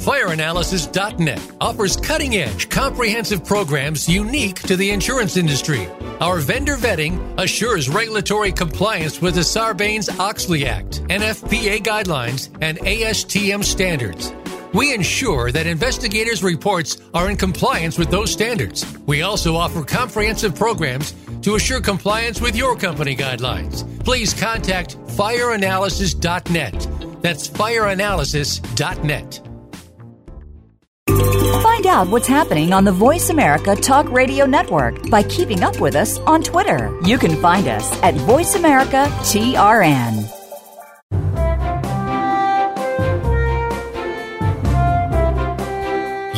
FireAnalysis.net 0.00 1.42
offers 1.60 1.94
cutting 1.94 2.36
edge, 2.36 2.70
comprehensive 2.70 3.44
programs 3.44 4.08
unique 4.08 4.62
to 4.62 4.74
the 4.74 4.90
insurance 4.90 5.36
industry. 5.36 5.88
Our 6.20 6.38
vendor 6.38 6.76
vetting 6.76 7.38
assures 7.38 7.90
regulatory 7.90 8.50
compliance 8.50 9.20
with 9.20 9.34
the 9.34 9.42
Sarbanes 9.42 10.18
Oxley 10.18 10.66
Act, 10.66 11.02
NFPA 11.08 11.82
guidelines, 11.82 12.48
and 12.62 12.78
ASTM 12.78 13.62
standards. 13.62 14.32
We 14.72 14.94
ensure 14.94 15.52
that 15.52 15.66
investigators' 15.66 16.42
reports 16.42 16.96
are 17.12 17.28
in 17.28 17.36
compliance 17.36 17.98
with 17.98 18.10
those 18.10 18.32
standards. 18.32 18.86
We 19.06 19.20
also 19.20 19.54
offer 19.54 19.82
comprehensive 19.82 20.54
programs 20.54 21.12
to 21.42 21.56
assure 21.56 21.82
compliance 21.82 22.40
with 22.40 22.56
your 22.56 22.74
company 22.74 23.14
guidelines. 23.14 23.84
Please 24.02 24.32
contact 24.32 24.96
fireanalysis.net. 25.08 26.88
That's 27.20 27.48
fireanalysis.net. 27.48 29.49
Find 31.80 31.96
out 31.96 32.08
what's 32.08 32.28
happening 32.28 32.74
on 32.74 32.84
the 32.84 32.92
Voice 32.92 33.30
America 33.30 33.74
Talk 33.74 34.06
Radio 34.10 34.44
Network 34.44 35.08
by 35.08 35.22
keeping 35.22 35.62
up 35.62 35.80
with 35.80 35.96
us 35.96 36.18
on 36.18 36.42
Twitter. 36.42 36.94
You 37.06 37.16
can 37.16 37.40
find 37.40 37.68
us 37.68 37.90
at 38.02 38.14
Voice 38.16 38.54
America 38.54 39.06
TRN. 39.22 40.28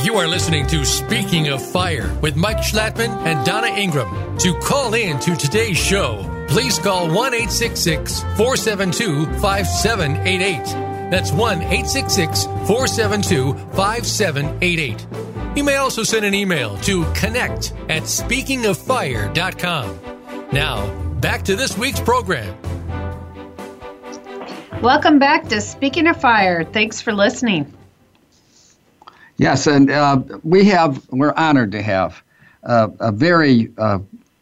You 0.05 0.15
are 0.15 0.29
listening 0.29 0.69
to 0.69 0.85
Speaking 0.85 1.49
of 1.49 1.61
Fire 1.61 2.17
with 2.23 2.37
Mike 2.37 2.59
Schlattman 2.59 3.11
and 3.27 3.45
Donna 3.45 3.67
Ingram. 3.67 4.39
To 4.39 4.55
call 4.61 4.95
in 4.95 5.19
to 5.19 5.35
today's 5.35 5.77
show, 5.77 6.25
please 6.47 6.79
call 6.79 7.11
1 7.11 7.33
472 7.33 9.27
5788. 9.41 11.11
That's 11.11 11.33
1 11.33 11.63
866 11.63 12.45
472 12.45 13.55
5788. 13.75 15.32
You 15.55 15.65
may 15.65 15.77
also 15.77 16.03
send 16.03 16.25
an 16.25 16.33
email 16.33 16.79
to 16.79 17.05
connect 17.13 17.75
at 17.91 18.05
speakingoffire.com. 18.05 20.01
Now, 20.51 20.95
back 21.21 21.43
to 21.43 21.55
this 21.57 21.77
week's 21.77 22.01
program. 22.01 22.57
Welcome 24.81 25.19
back 25.19 25.49
to 25.49 25.61
Speaking 25.61 26.07
of 26.07 26.19
Fire. 26.19 26.65
Thanks 26.65 27.03
for 27.03 27.13
listening. 27.13 27.71
Yes, 29.37 29.67
and 29.67 29.91
uh, 29.91 30.23
we 30.43 30.65
have, 30.65 31.07
we're 31.11 31.35
honored 31.37 31.73
to 31.73 31.83
have 31.83 32.23
uh, 32.65 32.89
a 33.01 33.13
very 33.13 33.71
uh, 33.77 33.99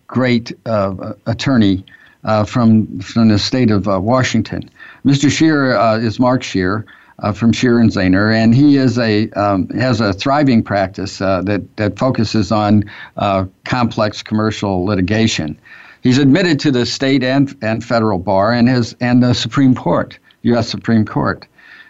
great 0.06 0.52
uh, 0.66 1.14
attorney 1.26 1.84
uh, 2.22 2.44
from, 2.44 3.00
from 3.00 3.30
the 3.30 3.38
state 3.38 3.72
of 3.72 3.88
uh, 3.88 3.98
Washington. 4.00 4.70
Mr. 5.04 5.28
Scheer 5.28 5.76
uh, 5.76 5.98
is 5.98 6.20
Mark 6.20 6.44
Scheer. 6.44 6.86
Uh, 7.20 7.32
from 7.32 7.52
Scheer 7.52 7.78
and 7.78 7.90
Zehnder, 7.90 8.34
and 8.34 8.54
he 8.54 8.78
is 8.78 8.98
a 8.98 9.28
um, 9.32 9.68
has 9.70 10.00
a 10.00 10.14
thriving 10.14 10.62
practice 10.62 11.20
uh, 11.20 11.42
that 11.42 11.76
that 11.76 11.98
focuses 11.98 12.50
on 12.50 12.84
uh, 13.18 13.44
complex 13.64 14.22
commercial 14.22 14.86
litigation. 14.86 15.58
He's 16.02 16.16
admitted 16.16 16.58
to 16.60 16.70
the 16.70 16.86
state 16.86 17.22
and 17.22 17.54
and 17.60 17.84
federal 17.84 18.18
bar 18.18 18.52
and 18.52 18.68
has 18.68 18.96
and 19.00 19.22
the 19.22 19.34
Supreme 19.34 19.74
Court, 19.74 20.18
U.S. 20.42 20.68
Supreme 20.70 21.04
Court. 21.04 21.46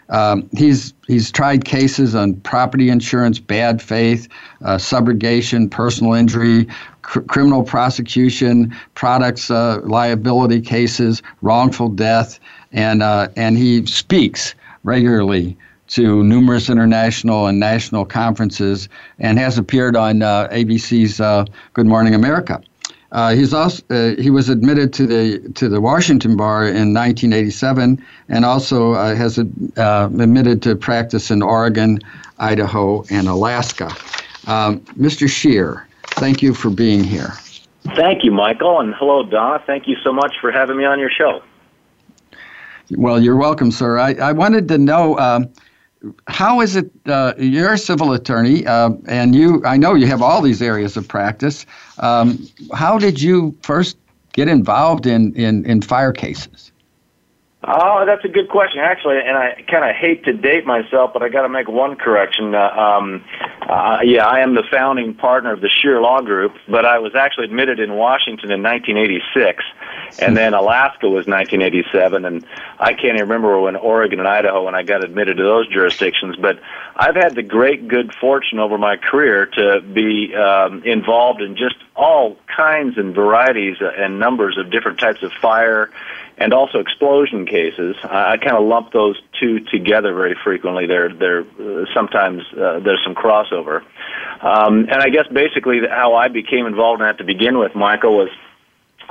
Um, 0.09 0.49
he's 0.51 0.93
he's 1.07 1.31
tried 1.31 1.63
cases 1.63 2.13
on 2.13 2.33
property 2.41 2.89
insurance, 2.89 3.39
bad 3.39 3.81
faith, 3.81 4.27
uh, 4.65 4.75
subrogation, 4.75 5.71
personal 5.71 6.13
injury, 6.13 6.67
cr- 7.03 7.21
criminal 7.21 7.63
prosecution, 7.63 8.75
products 8.95 9.49
uh, 9.49 9.79
liability 9.83 10.59
cases, 10.59 11.23
wrongful 11.41 11.87
death, 11.87 12.37
and 12.73 13.01
uh, 13.01 13.29
and 13.37 13.57
he 13.57 13.85
speaks 13.85 14.55
regularly 14.83 15.57
to 15.87 16.23
numerous 16.23 16.69
international 16.69 17.47
and 17.47 17.59
national 17.59 18.05
conferences 18.05 18.87
and 19.19 19.37
has 19.37 19.57
appeared 19.57 19.95
on 19.95 20.21
uh, 20.21 20.47
ABC's 20.49 21.19
uh, 21.19 21.45
Good 21.73 21.85
Morning 21.85 22.15
America. 22.15 22.61
Uh, 23.11 23.35
he's 23.35 23.53
also 23.53 23.83
uh, 23.89 24.15
he 24.21 24.29
was 24.29 24.47
admitted 24.47 24.93
to 24.93 25.05
the 25.05 25.39
to 25.55 25.67
the 25.67 25.81
Washington 25.81 26.37
bar 26.37 26.63
in 26.63 26.93
1987, 26.93 28.01
and 28.29 28.45
also 28.45 28.93
uh, 28.93 29.13
has 29.13 29.37
uh, 29.37 30.09
admitted 30.17 30.61
to 30.61 30.77
practice 30.77 31.29
in 31.29 31.41
Oregon, 31.41 31.99
Idaho, 32.39 33.03
and 33.09 33.27
Alaska. 33.27 33.93
Um, 34.47 34.79
Mr. 34.97 35.29
Scheer, 35.29 35.87
thank 36.11 36.41
you 36.41 36.53
for 36.53 36.69
being 36.69 37.03
here. 37.03 37.33
Thank 37.95 38.23
you, 38.23 38.31
Michael, 38.31 38.79
and 38.79 38.93
hello, 38.95 39.23
Donna. 39.23 39.61
Thank 39.65 39.87
you 39.87 39.97
so 40.03 40.13
much 40.13 40.35
for 40.39 40.49
having 40.51 40.77
me 40.77 40.85
on 40.85 40.97
your 40.97 41.09
show. 41.09 41.43
Well, 42.97 43.21
you're 43.21 43.37
welcome, 43.37 43.71
sir. 43.71 43.97
I, 43.97 44.13
I 44.15 44.31
wanted 44.31 44.67
to 44.69 44.77
know 44.77 45.17
um, 45.17 45.49
how 46.27 46.61
is 46.61 46.75
it? 46.75 46.91
Uh, 47.05 47.33
you're 47.37 47.73
a 47.73 47.77
civil 47.77 48.13
attorney, 48.13 48.65
uh, 48.65 48.91
and 49.07 49.35
you 49.35 49.63
I 49.65 49.77
know 49.77 49.93
you 49.93 50.07
have 50.07 50.21
all 50.21 50.41
these 50.41 50.61
areas 50.61 50.97
of 50.97 51.07
practice. 51.07 51.65
Um, 51.99 52.47
how 52.73 52.97
did 52.97 53.21
you 53.21 53.57
first 53.61 53.97
get 54.33 54.47
involved 54.47 55.05
in, 55.05 55.33
in, 55.35 55.65
in 55.65 55.81
fire 55.81 56.11
cases? 56.13 56.71
Oh, 57.63 58.05
that's 58.07 58.25
a 58.25 58.27
good 58.27 58.49
question, 58.49 58.79
actually, 58.79 59.19
and 59.19 59.37
I 59.37 59.63
kind 59.69 59.87
of 59.87 59.95
hate 59.95 60.23
to 60.25 60.33
date 60.33 60.65
myself, 60.65 61.11
but 61.13 61.21
I 61.21 61.29
got 61.29 61.43
to 61.43 61.49
make 61.49 61.67
one 61.67 61.95
correction. 61.95 62.55
Uh, 62.55 62.69
um, 62.69 63.23
uh, 63.69 63.99
yeah, 64.03 64.25
I 64.25 64.39
am 64.39 64.55
the 64.55 64.63
founding 64.71 65.13
partner 65.13 65.53
of 65.53 65.61
the 65.61 65.69
Scheer 65.69 66.01
Law 66.01 66.21
Group, 66.21 66.53
but 66.67 66.85
I 66.85 66.97
was 66.97 67.13
actually 67.13 67.45
admitted 67.45 67.79
in 67.79 67.93
Washington 67.93 68.49
in 68.49 68.63
1986, 68.63 69.63
and 70.19 70.35
then 70.35 70.53
Alaska 70.53 71.07
was 71.07 71.27
1987, 71.27 72.25
and 72.25 72.45
I 72.79 72.93
can't 72.93 73.15
even 73.15 73.21
remember 73.21 73.59
when 73.59 73.75
Oregon 73.75 74.19
and 74.19 74.27
Idaho 74.27 74.65
when 74.65 74.75
I 74.75 74.83
got 74.83 75.03
admitted 75.03 75.37
to 75.37 75.43
those 75.43 75.67
jurisdictions. 75.67 76.35
But 76.35 76.59
I've 76.95 77.15
had 77.15 77.35
the 77.35 77.43
great 77.43 77.87
good 77.87 78.13
fortune 78.19 78.59
over 78.59 78.77
my 78.77 78.97
career 78.97 79.45
to 79.45 79.81
be 79.81 80.35
um, 80.35 80.83
involved 80.83 81.41
in 81.41 81.55
just 81.55 81.75
all 81.95 82.37
kinds 82.55 82.97
and 82.97 83.13
varieties 83.13 83.77
and 83.79 84.19
numbers 84.19 84.57
of 84.57 84.71
different 84.71 84.99
types 84.99 85.23
of 85.23 85.31
fire 85.41 85.89
and 86.41 86.53
also 86.53 86.79
explosion 86.79 87.45
cases. 87.45 87.95
I, 88.03 88.33
I 88.33 88.37
kind 88.37 88.57
of 88.57 88.63
lump 88.63 88.91
those 88.91 89.21
two 89.39 89.59
together 89.59 90.13
very 90.13 90.35
frequently. 90.43 90.87
They're 90.87 91.13
they're 91.13 91.41
uh, 91.41 91.85
sometimes 91.93 92.41
uh, 92.53 92.79
there's 92.79 93.01
some 93.03 93.15
crossover, 93.15 93.83
um, 94.41 94.89
and 94.89 94.95
I 94.95 95.09
guess 95.09 95.27
basically 95.31 95.81
how 95.87 96.15
I 96.15 96.27
became 96.27 96.65
involved 96.65 97.01
in 97.01 97.07
that 97.07 97.17
to 97.19 97.23
begin 97.23 97.57
with, 97.57 97.75
Michael 97.75 98.17
was. 98.17 98.29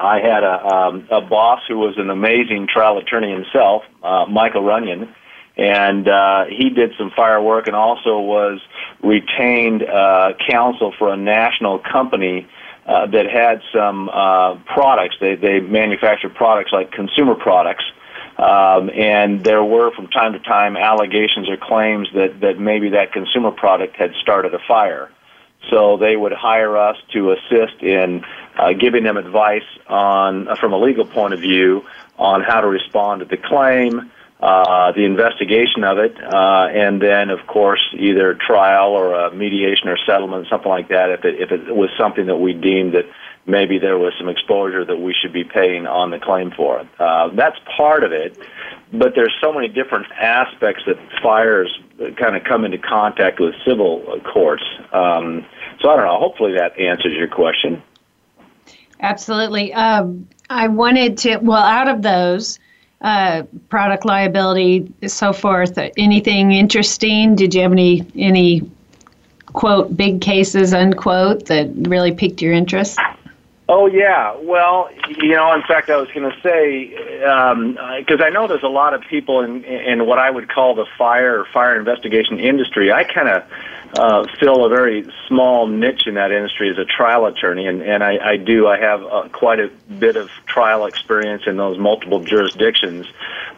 I 0.00 0.20
had 0.20 0.42
a 0.42 0.66
um, 0.66 1.08
a 1.10 1.20
boss 1.20 1.60
who 1.68 1.78
was 1.78 1.98
an 1.98 2.08
amazing 2.08 2.68
trial 2.72 2.96
attorney 2.96 3.30
himself, 3.30 3.82
uh, 4.02 4.24
Michael 4.26 4.64
Runyon, 4.64 5.14
and 5.58 6.08
uh, 6.08 6.46
he 6.46 6.70
did 6.70 6.92
some 6.96 7.10
firework 7.14 7.66
and 7.66 7.76
also 7.76 8.18
was 8.18 8.60
retained 9.02 9.82
uh, 9.82 10.32
counsel 10.48 10.94
for 10.98 11.12
a 11.12 11.18
national 11.18 11.80
company 11.80 12.48
uh, 12.86 13.06
that 13.08 13.26
had 13.30 13.60
some 13.74 14.08
uh, 14.08 14.54
products. 14.64 15.16
They 15.20 15.34
they 15.34 15.60
manufactured 15.60 16.34
products 16.34 16.72
like 16.72 16.92
consumer 16.92 17.34
products. 17.34 17.84
Um, 18.38 18.88
and 18.94 19.44
there 19.44 19.62
were 19.62 19.90
from 19.94 20.06
time 20.06 20.32
to 20.32 20.38
time 20.38 20.78
allegations 20.78 21.46
or 21.50 21.58
claims 21.58 22.08
that, 22.14 22.40
that 22.40 22.58
maybe 22.58 22.88
that 22.90 23.12
consumer 23.12 23.50
product 23.50 23.96
had 23.96 24.14
started 24.22 24.54
a 24.54 24.58
fire. 24.66 25.10
So 25.68 25.96
they 25.98 26.16
would 26.16 26.32
hire 26.32 26.76
us 26.76 26.96
to 27.12 27.32
assist 27.32 27.82
in 27.82 28.24
uh, 28.56 28.72
giving 28.72 29.04
them 29.04 29.16
advice 29.16 29.64
on, 29.86 30.48
uh, 30.48 30.56
from 30.56 30.72
a 30.72 30.78
legal 30.78 31.04
point 31.04 31.34
of 31.34 31.40
view, 31.40 31.84
on 32.18 32.42
how 32.42 32.60
to 32.60 32.66
respond 32.66 33.20
to 33.20 33.26
the 33.26 33.36
claim, 33.36 34.10
uh, 34.40 34.92
the 34.92 35.04
investigation 35.04 35.84
of 35.84 35.98
it, 35.98 36.16
uh, 36.22 36.68
and 36.72 37.00
then, 37.00 37.30
of 37.30 37.46
course, 37.46 37.80
either 37.98 38.34
trial 38.34 38.92
or 38.92 39.14
a 39.14 39.34
mediation 39.34 39.88
or 39.88 39.98
settlement, 40.06 40.46
something 40.48 40.70
like 40.70 40.88
that, 40.88 41.10
if 41.10 41.24
it, 41.24 41.40
if 41.40 41.52
it 41.52 41.74
was 41.74 41.90
something 41.98 42.26
that 42.26 42.36
we 42.36 42.54
deemed 42.54 42.94
that 42.94 43.04
maybe 43.46 43.78
there 43.78 43.98
was 43.98 44.14
some 44.18 44.28
exposure 44.28 44.84
that 44.84 44.96
we 44.96 45.14
should 45.14 45.32
be 45.32 45.44
paying 45.44 45.86
on 45.86 46.10
the 46.10 46.18
claim 46.18 46.50
for. 46.50 46.86
Uh, 46.98 47.28
that's 47.34 47.58
part 47.76 48.02
of 48.02 48.12
it, 48.12 48.38
but 48.92 49.14
there's 49.14 49.34
so 49.40 49.52
many 49.52 49.68
different 49.68 50.06
aspects 50.12 50.82
that 50.86 50.96
fires 51.22 51.70
kind 52.16 52.36
of 52.36 52.44
come 52.44 52.64
into 52.64 52.78
contact 52.78 53.40
with 53.40 53.54
civil 53.66 54.20
courts. 54.32 54.64
Um, 54.92 55.46
so 55.80 55.90
I 55.90 55.96
don't 55.96 56.06
know. 56.06 56.18
Hopefully 56.18 56.52
that 56.56 56.78
answers 56.78 57.12
your 57.16 57.28
question. 57.28 57.82
Absolutely. 59.00 59.72
Um, 59.72 60.28
I 60.50 60.68
wanted 60.68 61.16
to, 61.18 61.36
well, 61.38 61.62
out 61.62 61.88
of 61.88 62.02
those, 62.02 62.58
uh, 63.00 63.44
product 63.70 64.04
liability, 64.04 64.92
so 65.06 65.32
forth. 65.32 65.78
Anything 65.96 66.52
interesting? 66.52 67.34
Did 67.34 67.54
you 67.54 67.62
have 67.62 67.72
any 67.72 68.06
any 68.14 68.70
quote 69.46 69.96
big 69.96 70.20
cases 70.20 70.74
unquote 70.74 71.46
that 71.46 71.70
really 71.88 72.12
piqued 72.12 72.42
your 72.42 72.52
interest? 72.52 72.98
Oh 73.72 73.86
yeah, 73.86 74.34
well, 74.42 74.90
you 75.22 75.36
know, 75.36 75.54
in 75.54 75.62
fact, 75.62 75.90
I 75.90 75.96
was 75.96 76.08
going 76.08 76.28
to 76.28 76.36
say 76.40 76.88
because 76.88 78.20
um, 78.20 78.26
I 78.26 78.28
know 78.28 78.48
there's 78.48 78.64
a 78.64 78.68
lot 78.68 78.94
of 78.94 79.02
people 79.02 79.42
in 79.42 79.62
in 79.62 80.06
what 80.06 80.18
I 80.18 80.28
would 80.28 80.48
call 80.48 80.74
the 80.74 80.86
fire 80.98 81.44
fire 81.52 81.78
investigation 81.78 82.40
industry. 82.40 82.90
I 82.90 83.04
kind 83.04 83.28
of 83.28 83.44
uh, 83.98 84.24
fill 84.38 84.64
a 84.64 84.68
very 84.68 85.04
small 85.26 85.66
niche 85.66 86.06
in 86.06 86.14
that 86.14 86.30
industry 86.30 86.70
as 86.70 86.78
a 86.78 86.84
trial 86.84 87.26
attorney, 87.26 87.66
and 87.66 87.82
and 87.82 88.04
I, 88.04 88.18
I 88.22 88.36
do. 88.36 88.68
I 88.68 88.78
have 88.78 89.02
uh, 89.02 89.28
quite 89.32 89.58
a 89.58 89.68
bit 89.98 90.16
of 90.16 90.28
trial 90.46 90.86
experience 90.86 91.42
in 91.46 91.56
those 91.56 91.78
multiple 91.78 92.22
jurisdictions. 92.22 93.06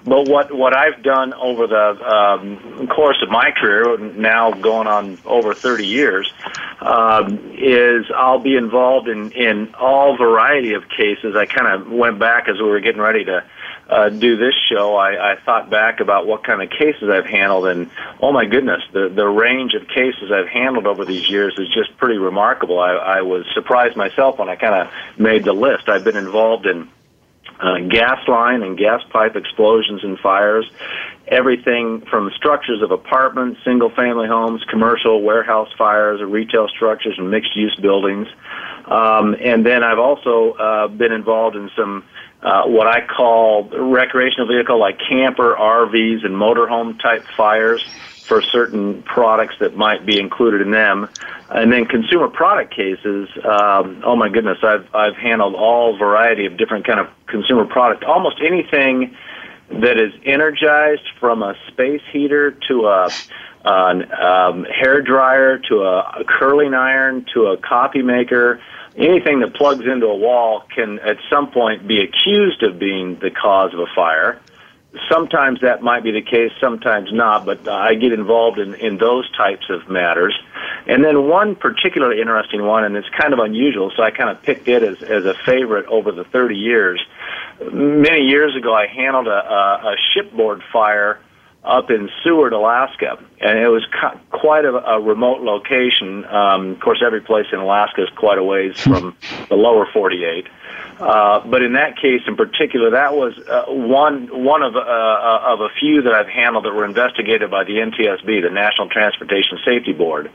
But 0.05 0.29
what 0.29 0.51
what 0.51 0.75
I've 0.75 1.03
done 1.03 1.35
over 1.35 1.67
the 1.67 2.03
um, 2.03 2.89
course 2.89 3.23
of 3.23 3.29
my 3.29 3.51
career, 3.51 3.99
now 3.99 4.53
going 4.53 4.87
on 4.87 5.19
over 5.27 5.55
30 5.55 5.87
years, 5.87 6.33
um, 6.81 7.53
is 7.59 8.07
I'll 8.15 8.41
be 8.41 8.57
involved 8.57 9.09
in 9.09 9.33
in 9.33 9.75
all 9.75 10.17
variety 10.17 10.73
of 10.73 10.89
cases. 10.89 11.37
I 11.37 11.45
kind 11.45 11.69
of 11.69 11.91
went 11.91 12.19
back 12.19 12.49
as 12.49 12.57
we 12.57 12.65
were 12.65 12.81
getting 12.81 13.03
ready 13.03 13.25
to 13.25 13.45
uh, 13.93 14.09
do 14.09 14.37
this 14.37 14.55
show. 14.71 14.97
I, 14.97 15.33
I 15.33 15.37
thought 15.45 15.71
back 15.71 16.01
about 16.01 16.27
what 16.27 16.45
kind 16.45 16.63
of 16.63 16.71
cases 16.71 17.11
I've 17.11 17.27
handled, 17.27 17.67
and 17.67 17.91
oh 18.21 18.33
my 18.33 18.47
goodness, 18.47 18.83
the 18.93 19.09
the 19.09 19.27
range 19.27 19.75
of 19.75 19.87
cases 19.89 20.33
I've 20.33 20.49
handled 20.49 20.87
over 20.87 21.05
these 21.05 21.29
years 21.29 21.55
is 21.59 21.69
just 21.69 21.97
pretty 21.99 22.19
remarkable. 22.19 22.81
I, 22.81 22.93
I 22.93 23.23
was 23.23 23.45
surprised 23.55 23.97
myself 23.97 24.39
when 24.39 24.49
I 24.49 24.57
kind 24.57 24.75
of 24.75 25.19
made 25.19 25.45
the 25.45 25.53
list. 25.53 25.89
I've 25.89 26.05
been 26.05 26.17
involved 26.17 26.67
in 26.67 26.89
uh, 27.61 27.79
gas 27.89 28.27
line 28.27 28.63
and 28.63 28.77
gas 28.77 29.03
pipe 29.11 29.37
explosions 29.37 30.03
and 30.03 30.19
fires, 30.19 30.69
everything 31.29 32.01
from 32.11 32.31
structures 32.35 32.83
of 32.83 32.91
apartments, 32.91 33.61
single 33.65 33.91
family 33.91 34.27
homes, 34.27 34.65
commercial, 34.69 35.23
warehouse 35.23 35.69
fires, 35.79 36.21
retail 36.23 36.69
structures, 36.69 37.15
and 37.19 37.31
mixed 37.31 37.55
use 37.55 37.77
buildings. 37.81 38.27
Um, 38.87 39.37
and 39.41 39.65
then 39.65 39.85
I've 39.85 40.01
also 40.01 40.53
uh, 40.53 40.89
been 40.89 41.13
involved 41.13 41.57
in 41.57 41.71
some 41.77 42.05
uh, 42.43 42.65
what 42.65 42.87
I 42.87 43.07
call 43.07 43.69
recreational 43.69 44.49
vehicle 44.49 44.79
like 44.79 44.99
camper, 45.09 45.55
RVs, 45.55 46.25
and 46.25 46.35
motorhome 46.35 47.01
type 47.01 47.25
fires 47.37 47.85
for 48.27 48.43
certain 48.43 49.03
products 49.03 49.55
that 49.61 49.77
might 49.77 50.07
be 50.07 50.19
included 50.19 50.61
in 50.61 50.71
them. 50.71 51.09
And 51.51 51.73
then 51.73 51.85
consumer 51.85 52.29
product 52.29 52.75
cases, 52.75 53.29
um, 53.45 54.03
oh 54.05 54.17
my 54.17 54.29
goodness, 54.29 54.59
I've, 54.63 54.87
I've 54.95 55.17
handled 55.17 55.55
all 55.55 55.97
variety 55.99 56.47
of 56.47 56.57
different 56.57 56.87
kind 56.87 56.99
of 56.99 57.09
consumer 57.27 57.65
product, 57.65 58.05
almost 58.05 58.41
anything 58.41 59.15
that 59.69 59.99
is 59.99 60.13
energized 60.25 61.07
from 61.21 61.43
a 61.43 61.55
space 61.69 62.03
heater 62.13 62.53
to 62.69 62.87
a 62.87 63.09
an 63.65 64.13
um, 64.15 64.65
hair 64.65 65.01
dryer 65.01 65.57
to 65.57 65.83
a, 65.83 65.99
a 66.21 66.25
curling 66.27 66.75
iron 66.75 67.25
to 67.33 67.47
a 67.47 67.57
copy 67.57 68.03
maker 68.03 68.61
anything 68.97 69.41
that 69.41 69.55
plugs 69.55 69.87
into 69.87 70.07
a 70.07 70.17
wall 70.17 70.65
can 70.75 70.99
at 71.01 71.17
some 71.31 71.51
point 71.51 71.87
be 71.87 72.01
accused 72.01 72.63
of 72.63 72.79
being 72.79 73.19
the 73.19 73.31
cause 73.31 73.73
of 73.73 73.81
a 73.81 73.87
fire 73.95 74.41
sometimes 75.11 75.61
that 75.61 75.83
might 75.83 76.03
be 76.03 76.11
the 76.11 76.23
case, 76.23 76.53
sometimes 76.61 77.13
not, 77.13 77.45
but 77.47 77.67
I 77.69 77.95
get 77.95 78.13
involved 78.13 78.59
in, 78.59 78.75
in 78.75 78.99
those 78.99 79.31
types 79.37 79.67
of 79.71 79.89
matters. 79.89 80.39
And 80.87 81.05
then 81.05 81.29
one 81.29 81.55
particularly 81.57 82.21
interesting 82.21 82.65
one, 82.65 82.85
and 82.85 82.97
it's 82.97 83.09
kind 83.09 83.33
of 83.33 83.39
unusual, 83.39 83.93
so 83.97 84.03
I 84.03 84.11
kind 84.11 84.31
of 84.31 84.43
picked 84.43 84.69
it 84.69 84.83
as, 84.83 85.03
as 85.03 85.25
a 85.25 85.35
favorite 85.47 85.87
over 85.87 86.13
the 86.13 86.25
30 86.25 86.57
years. 86.57 87.01
Many 87.61 88.27
years 88.27 88.55
ago, 88.57 88.75
I 88.75 88.87
handled 88.87 89.29
a, 89.29 89.31
a, 89.31 89.93
a 89.93 89.97
shipboard 90.13 90.63
fire 90.73 91.21
up 91.65 91.91
in 91.91 92.11
Seward, 92.23 92.53
Alaska, 92.53 93.19
and 93.41 93.59
it 93.59 93.69
was 93.69 93.87
quite 94.31 94.65
a, 94.65 94.75
a 94.75 95.01
remote 95.01 95.43
location. 95.43 96.25
Um, 96.25 96.71
of 96.71 96.81
course, 96.81 97.03
every 97.05 97.21
place 97.21 97.47
in 97.53 97.61
Alaska 97.61 98.03
is 98.03 98.09
quite 98.17 98.39
a 98.39 98.45
ways 98.45 98.77
from 98.81 99.17
the 99.49 99.55
lower 99.55 99.87
48. 99.93 100.49
Uh, 100.99 101.41
but 101.47 101.63
in 101.63 101.73
that 101.73 101.97
case, 101.97 102.21
in 102.27 102.37
particular, 102.37 102.91
that 102.91 103.15
was 103.15 103.37
uh, 103.49 103.65
one 103.67 104.29
one 104.45 104.63
of 104.63 104.77
uh, 104.77 104.79
uh 104.79 105.43
of 105.47 105.61
a 105.61 105.69
few 105.81 106.03
that 106.03 106.13
I've 106.13 106.29
handled 106.29 106.65
that 106.65 106.75
were 106.75 106.85
investigated 106.85 107.51
by 107.51 107.65
the 107.65 107.73
NTSB, 107.73 108.43
the 108.43 108.51
National 108.51 108.89
Transportation 108.89 109.59
Safety 109.65 109.93
Board. 109.93 110.31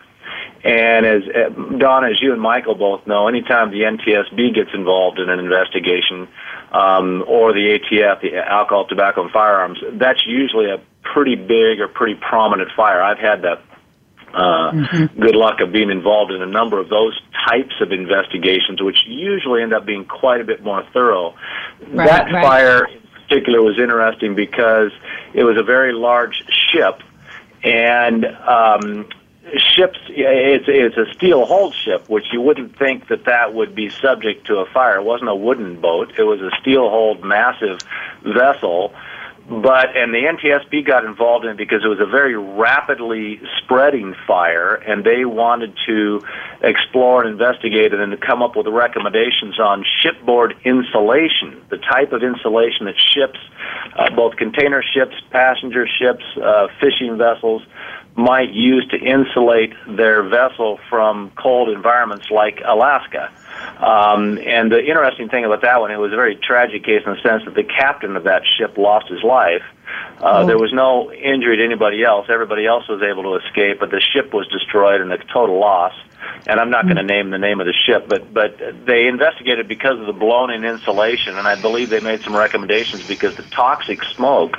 And 0.64 1.06
as 1.06 1.22
uh, 1.24 1.50
Don, 1.78 2.06
as 2.06 2.22
you 2.22 2.34
and 2.34 2.42
Michael 2.42 2.76
both 2.76 3.06
know, 3.08 3.28
anytime 3.28 3.72
the 3.72 3.82
NTSB 3.82 4.56
gets 4.56 4.72
involved 4.74 5.20
in 5.20 5.30
an 5.30 5.40
investigation, 5.40 6.28
um, 6.72 7.24
or 7.28 7.54
the 7.54 7.80
ATF, 7.80 8.22
the 8.22 8.36
Alcohol, 8.38 8.88
Tobacco, 8.88 9.24
and 9.24 9.32
Firearms, 9.32 9.80
that's 9.94 10.26
usually 10.26 10.70
a 10.70 10.82
pretty 11.04 11.36
big 11.36 11.80
or 11.80 11.88
pretty 11.88 12.16
prominent 12.16 12.70
fire. 12.76 13.02
I've 13.02 13.20
had 13.20 13.44
that 13.44 13.62
uh, 14.34 14.72
mm-hmm. 14.72 15.22
good 15.22 15.36
luck 15.36 15.62
of 15.62 15.72
being 15.72 15.90
involved 15.90 16.32
in 16.32 16.42
a 16.42 16.46
number 16.46 16.80
of 16.80 16.90
those 16.90 17.20
types 17.48 17.76
of 17.82 17.92
investigations, 17.92 18.82
which 18.82 18.98
usually 19.08 19.64
end 19.64 19.74
up 19.74 19.86
being 19.86 20.06
quite 20.06 20.42
a 20.42 20.44
bit 20.44 20.64
more 20.64 20.84
thorough. 20.94 21.34
Right, 21.88 22.08
that 22.08 22.32
right. 22.32 22.44
fire 22.44 22.86
in 22.86 23.02
particular 23.14 23.62
was 23.62 23.80
interesting 23.80 24.36
because 24.36 24.92
it 25.34 25.44
was 25.44 25.58
a 25.58 25.64
very 25.64 25.94
large 25.94 26.44
ship, 26.72 27.02
and 27.64 28.26
um, 28.26 29.08
ships 29.78 30.00
it's 30.10 30.66
it's 30.68 30.98
a 30.98 31.14
steel 31.14 31.46
hulled 31.46 31.76
ship 31.76 32.10
which 32.10 32.26
you 32.32 32.42
wouldn't 32.42 32.78
think 32.78 33.08
that 33.08 33.26
that 33.26 33.54
would 33.54 33.76
be 33.76 33.90
subject 33.90 34.48
to 34.48 34.58
a 34.58 34.66
fire. 34.66 34.98
It 34.98 35.04
wasn't 35.04 35.30
a 35.30 35.36
wooden 35.36 35.80
boat. 35.80 36.14
It 36.18 36.24
was 36.24 36.42
a 36.42 36.50
steel 36.60 36.90
hulled 36.90 37.24
massive 37.24 37.80
vessel. 38.24 38.94
But 39.50 39.96
and 39.96 40.14
the 40.14 40.24
NTSB 40.24 40.86
got 40.86 41.06
involved 41.06 41.46
in 41.46 41.52
it 41.52 41.58
because 41.58 41.82
it 41.82 41.88
was 41.88 42.02
a 42.02 42.06
very 42.06 42.36
rapidly 42.36 43.40
spreading 43.58 44.14
fire, 44.28 44.76
and 44.76 45.06
they 45.06 45.24
wanted 45.24 45.74
to 45.88 46.22
explore 46.62 47.24
and 47.24 47.32
investigate 47.32 47.94
it 47.94 48.00
and 48.00 48.12
to 48.12 48.18
come 48.18 48.42
up 48.44 48.58
with 48.58 48.68
recommendations 48.68 49.58
on 49.58 49.86
shipboard 50.02 50.54
insulation, 50.66 51.64
the 51.70 51.78
type 51.78 52.12
of 52.12 52.24
insulation 52.24 52.88
that 52.88 52.96
ships, 53.00 53.40
uh, 53.96 54.14
both 54.14 54.36
container 54.36 54.84
ships, 54.84 55.16
passenger 55.30 55.88
ships, 55.88 56.26
uh, 56.44 56.68
fishing 56.82 57.18
vessels, 57.18 57.62
might 58.18 58.52
use 58.52 58.86
to 58.90 58.98
insulate 58.98 59.74
their 59.88 60.24
vessel 60.24 60.80
from 60.90 61.32
cold 61.38 61.70
environments 61.70 62.32
like 62.32 62.62
Alaska. 62.66 63.32
Um, 63.78 64.40
and 64.40 64.72
the 64.72 64.84
interesting 64.84 65.30
thing 65.30 65.46
about 65.46 65.62
that 65.62 65.80
one, 65.80 65.92
it 65.92 65.98
was 65.98 66.12
a 66.12 66.16
very 66.16 66.36
tragic 66.36 66.84
case 66.84 67.04
in 67.06 67.14
the 67.14 67.22
sense 67.22 67.46
that 67.46 67.54
the 67.54 67.64
captain 67.64 68.16
of 68.16 68.24
that 68.24 68.42
ship 68.58 68.76
lost 68.76 69.08
his 69.08 69.22
life. 69.24 69.62
Uh, 70.20 70.42
oh. 70.42 70.48
There 70.48 70.58
was 70.58 70.74
no 70.74 71.12
injury 71.14 71.58
to 71.58 71.64
anybody 71.64 72.04
else. 72.04 72.26
Everybody 72.28 72.66
else 72.66 72.88
was 72.90 73.04
able 73.04 73.22
to 73.24 73.46
escape, 73.46 73.80
but 73.80 73.92
the 73.92 74.02
ship 74.02 74.34
was 74.34 74.48
destroyed 74.48 75.00
and 75.00 75.14
a 75.14 75.20
total 75.32 75.60
loss. 75.60 75.94
And 76.48 76.60
I'm 76.60 76.72
not 76.72 76.86
mm-hmm. 76.86 76.96
going 76.96 77.08
to 77.08 77.14
name 77.14 77.30
the 77.30 77.38
name 77.38 77.60
of 77.60 77.68
the 77.68 77.74
ship, 77.86 78.08
but 78.10 78.34
but 78.34 78.58
they 78.86 79.08
investigated 79.08 79.68
because 79.68 80.00
of 80.00 80.08
the 80.08 80.14
blown-in 80.14 80.66
insulation, 80.66 81.38
and 81.38 81.48
I 81.48 81.60
believe 81.62 81.90
they 81.90 82.00
made 82.00 82.22
some 82.22 82.36
recommendations 82.36 83.08
because 83.08 83.36
the 83.36 83.44
toxic 83.44 84.04
smoke 84.04 84.58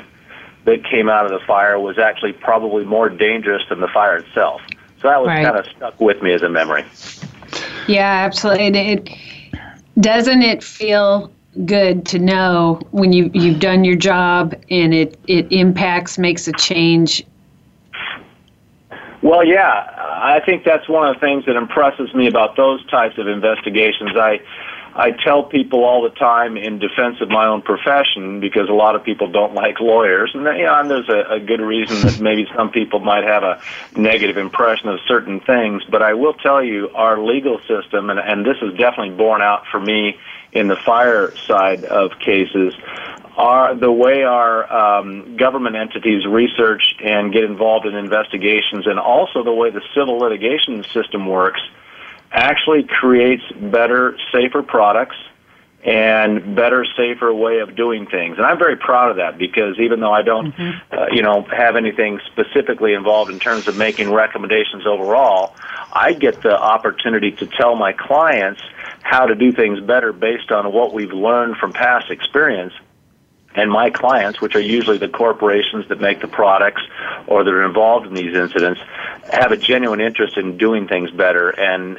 that 0.69 0.85
came 0.85 1.09
out 1.09 1.25
of 1.25 1.31
the 1.31 1.45
fire 1.47 1.81
was 1.81 1.99
actually 1.99 2.33
probably 2.33 2.85
more 2.85 3.09
dangerous 3.09 3.63
than 3.71 3.81
the 3.81 3.89
fire 3.89 4.19
itself. 4.19 4.61
So 5.01 5.09
that 5.09 5.21
was 5.21 5.29
right. 5.29 5.45
kind 5.45 5.57
of 5.57 5.67
stuck 5.67 5.99
with 5.99 6.23
me 6.23 6.33
as 6.33 6.43
a 6.43 6.49
memory. 6.49 6.85
Yeah, 7.87 8.03
absolutely. 8.03 8.67
And 8.67 8.77
it 8.77 9.17
doesn't 9.99 10.43
it 10.43 10.63
feel 10.63 11.33
good 11.65 12.05
to 12.07 12.19
know 12.19 12.81
when 12.91 13.13
you 13.13 13.31
you've 13.33 13.61
done 13.61 13.83
your 13.83 13.97
job 13.97 14.55
and 14.71 14.93
it 14.93 15.19
it 15.27 15.51
impacts 15.51 16.19
makes 16.19 16.47
a 16.47 16.53
change. 16.53 17.25
Well, 19.23 19.45
yeah, 19.45 19.71
I 19.99 20.41
think 20.45 20.65
that's 20.65 20.89
one 20.89 21.09
of 21.09 21.15
the 21.15 21.21
things 21.21 21.47
that 21.47 21.57
impresses 21.57 22.13
me 22.15 22.29
about 22.29 22.57
those 22.57 22.85
types 22.87 23.17
of 23.19 23.27
investigations. 23.27 24.11
I 24.17 24.41
I 24.99 25.13
tell 25.13 25.45
people 25.45 25.85
all 25.85 26.03
the 26.03 26.11
time 26.11 26.57
in 26.57 26.81
defense 26.81 27.21
of 27.21 27.29
my 27.29 27.47
own 27.47 27.63
profession 27.63 28.41
because 28.41 28.69
a 28.69 28.73
lot 28.73 28.97
of 28.97 29.05
people 29.05 29.31
don't 29.31 29.55
like 29.55 29.79
lawyers, 29.79 30.33
and, 30.35 30.43
you 30.59 30.65
know, 30.65 30.81
and 30.81 30.91
there's 30.91 31.09
a, 31.09 31.35
a 31.35 31.41
good 31.41 31.61
reason 31.61 32.01
that 32.01 32.21
maybe 32.21 32.49
some 32.57 32.71
people 32.71 32.99
might 32.99 33.23
have 33.23 33.45
a 33.45 33.63
negative 33.97 34.37
impression 34.37 34.89
of 34.89 34.99
certain 35.07 35.39
things. 35.39 35.85
But 35.89 36.03
I 36.03 36.15
will 36.15 36.35
tell 36.35 36.65
you, 36.65 36.91
our 36.97 37.17
legal 37.17 37.61
system, 37.61 38.11
and, 38.11 38.19
and 38.19 38.45
this 38.45 38.57
is 38.61 38.77
definitely 38.77 39.17
borne 39.17 39.41
out 39.41 39.69
for 39.71 39.79
me 39.79 40.19
in 40.51 40.67
the 40.67 40.77
fire 40.85 41.33
side 41.47 41.85
of 41.85 42.19
cases, 42.19 42.75
are 43.37 43.77
the 43.77 43.93
way 43.93 44.25
our 44.25 44.99
um, 44.99 45.37
government 45.37 45.77
entities 45.77 46.27
research 46.27 46.83
and 47.01 47.33
get 47.33 47.45
involved 47.45 47.87
in 47.87 47.95
investigations, 47.95 48.89
and 48.89 48.99
also 48.99 49.45
the 49.45 49.53
way 49.53 49.71
the 49.71 49.83
civil 49.95 50.19
litigation 50.19 50.83
system 50.93 51.25
works 51.25 51.61
actually 52.31 52.85
creates 52.85 53.43
better, 53.53 54.17
safer 54.33 54.63
products 54.63 55.17
and 55.85 56.57
better, 56.57 56.85
safer 56.97 57.33
way 57.33 57.61
of 57.61 57.77
doing 57.77 58.07
things. 58.07 58.37
And 58.37 58.45
I'm 58.45 58.59
very 58.59 58.77
proud 58.77 59.11
of 59.11 59.17
that 59.19 59.39
because 59.39 59.79
even 59.79 60.01
though 60.01 60.13
I 60.13 60.23
don't, 60.23 60.53
mm-hmm. 60.53 60.95
uh, 60.95 61.07
you 61.13 61.23
know, 61.23 61.43
have 61.43 61.77
anything 61.77 62.21
specifically 62.27 62.95
involved 62.95 63.31
in 63.31 63.39
terms 63.39 63.69
of 63.69 63.77
making 63.77 64.13
recommendations 64.13 64.87
overall, 64.87 65.55
I 65.93 66.13
get 66.13 66.43
the 66.43 66.59
opportunity 66.59 67.31
to 67.33 67.47
tell 67.47 67.77
my 67.77 67.93
clients 67.93 68.61
how 69.03 69.27
to 69.27 69.35
do 69.35 69.53
things 69.53 69.81
better 69.81 70.13
based 70.13 70.51
on 70.51 70.73
what 70.73 70.93
we've 70.93 71.13
learned 71.13 71.57
from 71.57 71.73
past 71.73 72.11
experience. 72.11 72.75
And 73.55 73.71
my 73.71 73.91
clients, 73.91 74.41
which 74.41 74.55
are 74.55 74.61
usually 74.61 74.99
the 74.99 75.09
corporations 75.09 75.89
that 75.89 76.01
make 76.01 76.21
the 76.21 76.29
products 76.29 76.83
or 77.27 77.45
that 77.45 77.51
are 77.51 77.65
involved 77.67 78.07
in 78.07 78.15
these 78.15 78.35
incidents, 78.37 78.81
have 79.33 79.53
a 79.53 79.57
genuine 79.57 80.01
interest 80.01 80.37
in 80.37 80.57
doing 80.59 80.87
things 80.87 81.11
better. 81.11 81.51
And 81.51 81.97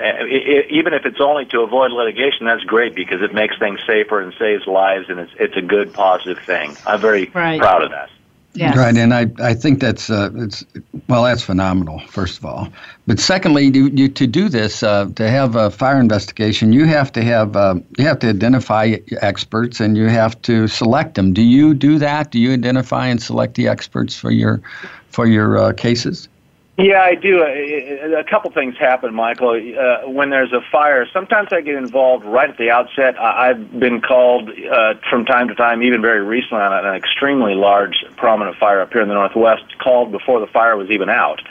even 0.69 0.93
if 0.93 1.05
it's 1.05 1.19
only 1.19 1.45
to 1.47 1.61
avoid 1.61 1.91
litigation, 1.91 2.45
that's 2.45 2.63
great 2.63 2.95
because 2.95 3.21
it 3.21 3.33
makes 3.33 3.57
things 3.59 3.79
safer 3.85 4.21
and 4.21 4.33
saves 4.39 4.67
lives, 4.67 5.09
and 5.09 5.19
it's 5.19 5.31
it's 5.39 5.57
a 5.57 5.61
good 5.61 5.93
positive 5.93 6.43
thing. 6.45 6.75
I'm 6.85 7.01
very 7.01 7.29
right. 7.33 7.59
proud 7.59 7.83
of 7.83 7.91
that. 7.91 8.09
Yes. 8.53 8.75
Right, 8.75 8.97
and 8.97 9.13
I, 9.13 9.27
I 9.39 9.53
think 9.53 9.79
that's 9.79 10.09
uh, 10.09 10.31
it's 10.35 10.65
well 11.09 11.23
that's 11.23 11.43
phenomenal. 11.43 11.99
First 12.07 12.37
of 12.37 12.45
all, 12.45 12.69
but 13.07 13.19
secondly, 13.19 13.65
you, 13.73 13.87
you, 13.89 14.07
to 14.07 14.27
do 14.27 14.47
this 14.47 14.83
uh, 14.83 15.09
to 15.15 15.29
have 15.29 15.55
a 15.55 15.69
fire 15.69 15.99
investigation, 15.99 16.71
you 16.71 16.85
have 16.85 17.11
to 17.13 17.23
have 17.23 17.55
uh, 17.55 17.75
you 17.97 18.05
have 18.05 18.19
to 18.19 18.29
identify 18.29 18.95
experts 19.21 19.81
and 19.81 19.97
you 19.97 20.07
have 20.07 20.41
to 20.43 20.67
select 20.67 21.15
them. 21.15 21.33
Do 21.33 21.41
you 21.41 21.73
do 21.73 21.99
that? 21.99 22.31
Do 22.31 22.39
you 22.39 22.53
identify 22.53 23.07
and 23.07 23.21
select 23.21 23.55
the 23.55 23.67
experts 23.67 24.15
for 24.15 24.31
your 24.31 24.61
for 25.09 25.25
your 25.27 25.57
uh, 25.57 25.73
cases? 25.73 26.29
Yeah, 26.79 27.01
I 27.01 27.15
do. 27.15 27.43
A, 27.43 28.23
couple 28.23 28.51
things 28.51 28.77
happen, 28.79 29.13
Michael. 29.13 29.49
Uh, 29.49 30.09
when 30.09 30.29
there's 30.29 30.53
a 30.53 30.61
fire, 30.71 31.05
sometimes 31.11 31.49
I 31.51 31.59
get 31.59 31.75
involved 31.75 32.23
right 32.23 32.49
at 32.49 32.57
the 32.57 32.69
outset. 32.69 33.19
I've 33.19 33.77
been 33.77 33.99
called 33.99 34.49
uh, 34.49 34.93
from 35.09 35.25
time 35.25 35.49
to 35.49 35.55
time, 35.55 35.83
even 35.83 36.01
very 36.01 36.23
recently, 36.23 36.63
on 36.63 36.85
an 36.85 36.95
extremely 36.95 37.53
large, 37.53 38.05
prominent 38.15 38.55
fire 38.57 38.79
up 38.79 38.93
here 38.93 39.01
in 39.01 39.09
the 39.09 39.13
Northwest, 39.13 39.63
called 39.79 40.13
before 40.13 40.39
the 40.39 40.47
fire 40.47 40.77
was 40.77 40.89
even 40.89 41.09
out. 41.09 41.41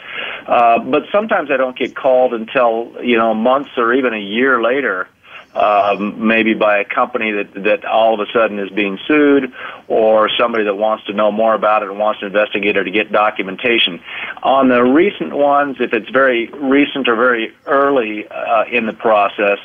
Uh, 0.47 0.79
but 0.79 1.03
sometimes 1.13 1.51
I 1.51 1.59
don't 1.59 1.77
get 1.77 1.95
called 1.95 2.33
until 2.33 2.95
you 3.03 3.19
know 3.19 3.35
months 3.35 3.71
or 3.77 3.93
even 3.93 4.15
a 4.15 4.21
year 4.21 4.63
later 4.63 5.09
um, 5.55 6.27
maybe 6.27 6.55
by 6.55 6.79
a 6.79 6.85
company 6.85 7.33
that 7.33 7.55
that 7.65 7.85
all 7.85 8.15
of 8.15 8.21
a 8.21 8.31
sudden 8.33 8.59
is 8.59 8.71
being 8.71 8.99
sued, 9.07 9.53
or 9.89 10.29
somebody 10.39 10.65
that 10.65 10.75
wants 10.75 11.05
to 11.07 11.13
know 11.13 11.33
more 11.33 11.55
about 11.55 11.83
it 11.83 11.89
and 11.89 11.99
wants 11.99 12.21
to 12.21 12.27
investigate 12.27 12.77
or 12.77 12.85
to 12.85 12.91
get 12.91 13.11
documentation. 13.11 14.01
On 14.43 14.69
the 14.69 14.83
recent 14.83 15.35
ones, 15.35 15.77
if 15.81 15.93
it's 15.93 16.09
very 16.11 16.47
recent 16.49 17.09
or 17.09 17.17
very 17.17 17.55
early 17.67 18.29
uh, 18.29 18.65
in 18.71 18.87
the 18.87 18.93
process, 18.93 19.59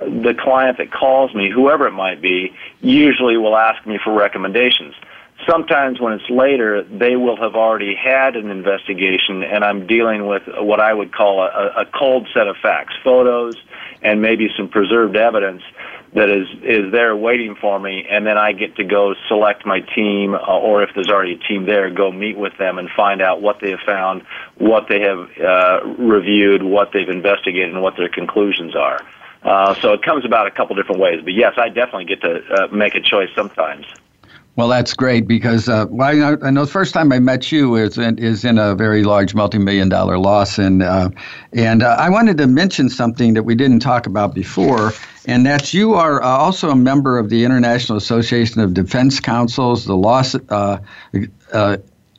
the 0.00 0.34
client 0.38 0.78
that 0.78 0.92
calls 0.92 1.34
me, 1.34 1.50
whoever 1.50 1.86
it 1.86 1.92
might 1.92 2.20
be, 2.20 2.54
usually 2.80 3.36
will 3.36 3.56
ask 3.56 3.86
me 3.86 3.98
for 4.02 4.12
recommendations 4.12 4.94
sometimes 5.46 6.00
when 6.00 6.14
it's 6.14 6.28
later, 6.30 6.82
they 6.84 7.16
will 7.16 7.36
have 7.36 7.54
already 7.54 7.94
had 7.94 8.36
an 8.36 8.50
investigation, 8.50 9.42
and 9.42 9.64
I'm 9.64 9.86
dealing 9.86 10.26
with 10.26 10.42
what 10.46 10.80
I 10.80 10.92
would 10.92 11.12
call 11.12 11.40
a, 11.42 11.82
a 11.82 11.86
cold 11.86 12.28
set 12.34 12.46
of 12.46 12.56
facts, 12.62 12.94
photos, 13.04 13.56
and 14.02 14.22
maybe 14.22 14.48
some 14.56 14.68
preserved 14.68 15.16
evidence 15.16 15.62
that 16.14 16.30
is 16.30 16.48
is 16.62 16.90
there 16.90 17.14
waiting 17.14 17.54
for 17.60 17.78
me, 17.78 18.06
and 18.10 18.26
then 18.26 18.38
I 18.38 18.52
get 18.52 18.76
to 18.76 18.84
go 18.84 19.14
select 19.28 19.66
my 19.66 19.80
team, 19.80 20.34
uh, 20.34 20.38
or 20.38 20.82
if 20.82 20.90
there's 20.94 21.08
already 21.08 21.34
a 21.34 21.38
team 21.38 21.66
there, 21.66 21.90
go 21.90 22.10
meet 22.10 22.38
with 22.38 22.56
them 22.58 22.78
and 22.78 22.88
find 22.96 23.20
out 23.20 23.42
what 23.42 23.60
they 23.60 23.70
have 23.70 23.80
found, 23.84 24.22
what 24.56 24.86
they 24.88 25.00
have 25.00 25.28
uh, 25.38 25.86
reviewed, 25.98 26.62
what 26.62 26.92
they've 26.92 27.08
investigated, 27.08 27.74
and 27.74 27.82
what 27.82 27.96
their 27.96 28.08
conclusions 28.08 28.74
are. 28.74 29.00
Uh, 29.42 29.74
so 29.74 29.92
it 29.92 30.02
comes 30.02 30.24
about 30.24 30.46
a 30.46 30.50
couple 30.50 30.74
different 30.74 31.00
ways, 31.00 31.20
but 31.22 31.34
yes, 31.34 31.52
I 31.58 31.68
definitely 31.68 32.06
get 32.06 32.22
to 32.22 32.40
uh, 32.54 32.66
make 32.68 32.94
a 32.94 33.00
choice 33.00 33.28
sometimes. 33.36 33.86
Well, 34.58 34.66
that's 34.66 34.92
great 34.92 35.28
because 35.28 35.68
uh, 35.68 35.86
well, 35.88 36.08
I 36.08 36.14
know, 36.14 36.36
I 36.42 36.50
know, 36.50 36.64
the 36.64 36.70
first 36.70 36.92
time 36.92 37.12
I 37.12 37.20
met 37.20 37.52
you 37.52 37.76
is 37.76 37.96
in, 37.96 38.18
is 38.18 38.44
in 38.44 38.58
a 38.58 38.74
very 38.74 39.04
large 39.04 39.32
multi-million 39.32 39.88
dollar 39.88 40.18
loss, 40.18 40.58
and 40.58 40.82
uh, 40.82 41.10
and 41.52 41.84
uh, 41.84 41.94
I 41.96 42.10
wanted 42.10 42.38
to 42.38 42.48
mention 42.48 42.88
something 42.88 43.34
that 43.34 43.44
we 43.44 43.54
didn't 43.54 43.78
talk 43.78 44.04
about 44.04 44.34
before, 44.34 44.94
and 45.26 45.46
that's 45.46 45.72
you 45.72 45.94
are 45.94 46.20
uh, 46.20 46.26
also 46.26 46.70
a 46.70 46.74
member 46.74 47.18
of 47.18 47.30
the 47.30 47.44
International 47.44 47.96
Association 47.96 48.60
of 48.60 48.74
Defense 48.74 49.20
Counsels, 49.20 49.84
the 49.84 49.94
Loss 49.94 50.34
uh, 50.48 50.80
uh, 51.52 51.76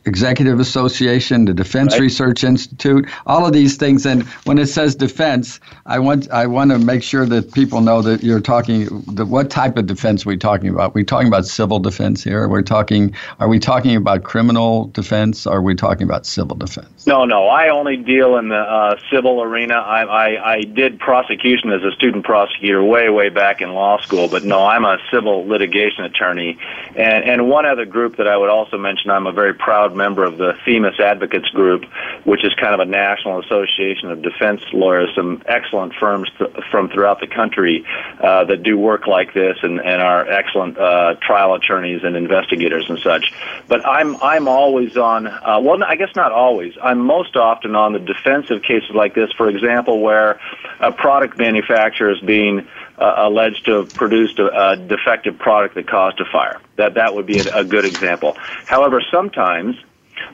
Executive 0.10 0.60
Association, 0.60 1.46
the 1.46 1.54
Defense 1.54 1.94
right. 1.94 2.02
Research 2.02 2.44
Institute, 2.44 3.08
all 3.26 3.46
of 3.46 3.54
these 3.54 3.78
things. 3.78 4.06
And 4.06 4.24
when 4.44 4.58
it 4.58 4.68
says 4.68 4.96
defense, 4.96 5.60
I 5.86 6.00
want 6.00 6.30
I 6.32 6.46
want 6.48 6.72
to 6.72 6.80
make 6.80 7.04
sure 7.04 7.26
that 7.28 7.54
people 7.54 7.80
know 7.82 8.02
that 8.02 8.24
you're 8.24 8.42
talking. 8.42 8.86
The, 9.08 9.26
what 9.26 9.50
type 9.50 9.78
of 9.78 9.86
defense 9.86 10.26
are 10.26 10.30
we 10.30 10.38
talking 10.38 10.70
about? 10.70 10.94
We're 10.94 11.02
we 11.02 11.06
talking 11.06 11.28
about 11.28 11.46
civil 11.46 11.80
defense 11.80 12.24
here? 12.24 12.48
We're 12.48 12.62
talking. 12.62 13.16
Are 13.40 13.48
we 13.48 13.60
talking 13.60 13.96
about 13.96 14.24
criminal 14.24 14.88
defense? 14.88 15.48
Or 15.48 15.58
are 15.58 15.62
we 15.62 15.76
talking 15.76 16.04
about 16.04 16.26
civil 16.26 16.56
defense? 16.56 17.08
No, 17.08 17.26
no. 17.26 17.48
I 17.48 17.70
only 17.70 17.98
deal 17.98 18.38
in 18.38 18.50
the 18.50 18.64
uh, 18.80 19.00
civil 19.12 19.42
arena. 19.42 19.76
I, 19.76 20.02
I 20.04 20.54
I 20.54 20.62
did 20.62 21.00
prosecution 21.00 21.72
as 21.72 21.84
a 21.84 21.92
student 21.92 22.26
prosecutor 22.26 22.84
way 22.84 23.10
way 23.10 23.30
back 23.30 23.62
in 23.62 23.74
law 23.74 24.02
school, 24.02 24.28
but 24.28 24.44
no, 24.44 24.66
I'm 24.66 24.86
a 24.86 24.98
civil 25.12 25.48
litigation 25.48 26.04
attorney. 26.04 26.58
And 26.96 27.24
and 27.24 27.48
one 27.48 27.66
other 27.66 27.86
group 27.86 28.18
that 28.18 28.28
I 28.28 28.36
would 28.36 28.50
also 28.50 28.78
mention, 28.78 29.12
I'm 29.12 29.28
a 29.28 29.32
very 29.32 29.54
proud 29.54 29.80
proud 29.80 29.96
member 30.00 30.24
of 30.24 30.38
the 30.38 30.54
Themis 30.66 31.00
Advocates 31.00 31.50
Group, 31.50 31.84
which 32.24 32.44
is 32.46 32.54
kind 32.56 32.74
of 32.74 32.80
a 32.80 32.90
national 32.90 33.40
association 33.44 34.10
of 34.10 34.22
defense 34.22 34.62
lawyers, 34.72 35.10
some 35.14 35.44
excellent 35.46 35.94
firms 36.00 36.30
th- 36.38 36.50
from 36.72 36.90
throughout 36.90 37.20
the 37.20 37.28
country 37.28 37.86
uh, 38.24 38.46
that 38.46 38.64
do 38.64 38.78
work 38.78 39.08
like 39.08 39.34
this 39.34 39.58
and, 39.62 39.80
and 39.80 40.02
are 40.02 40.26
excellent 40.28 40.78
uh, 40.78 41.16
trial 41.22 41.54
attorneys 41.54 42.02
and 42.04 42.16
investigators 42.16 42.86
and 42.90 43.00
such. 43.00 43.26
But 43.68 43.86
I'm 43.86 44.16
I'm 44.24 44.48
always 44.48 44.96
on. 44.96 45.28
Uh, 45.28 45.60
well, 45.62 45.84
I 45.84 45.96
guess 45.96 46.16
not 46.16 46.32
always. 46.32 46.74
I'm 46.82 47.00
most 47.00 47.36
often 47.36 47.76
on 47.76 47.94
the 47.94 48.00
defensive 48.00 48.64
cases 48.64 48.92
like 48.96 49.14
this. 49.14 49.32
For 49.34 49.50
example, 49.50 50.00
where 50.00 50.40
a 50.80 50.92
product 50.92 51.38
manufacturer 51.38 52.12
is 52.12 52.22
being 52.22 52.68
uh, 52.98 53.14
alleged 53.18 53.66
to 53.66 53.72
have 53.80 53.96
produced 53.96 54.40
a, 54.40 54.72
a, 54.72 54.76
defective 54.76 55.38
product 55.38 55.76
that 55.76 55.88
caused 55.88 56.20
a 56.20 56.26
fire. 56.26 56.60
That 56.76 56.96
that 56.96 57.16
would 57.16 57.26
be 57.26 57.40
a 57.40 57.64
good 57.64 57.86
example. 57.86 58.36
However, 58.66 59.02
sometimes 59.12 59.76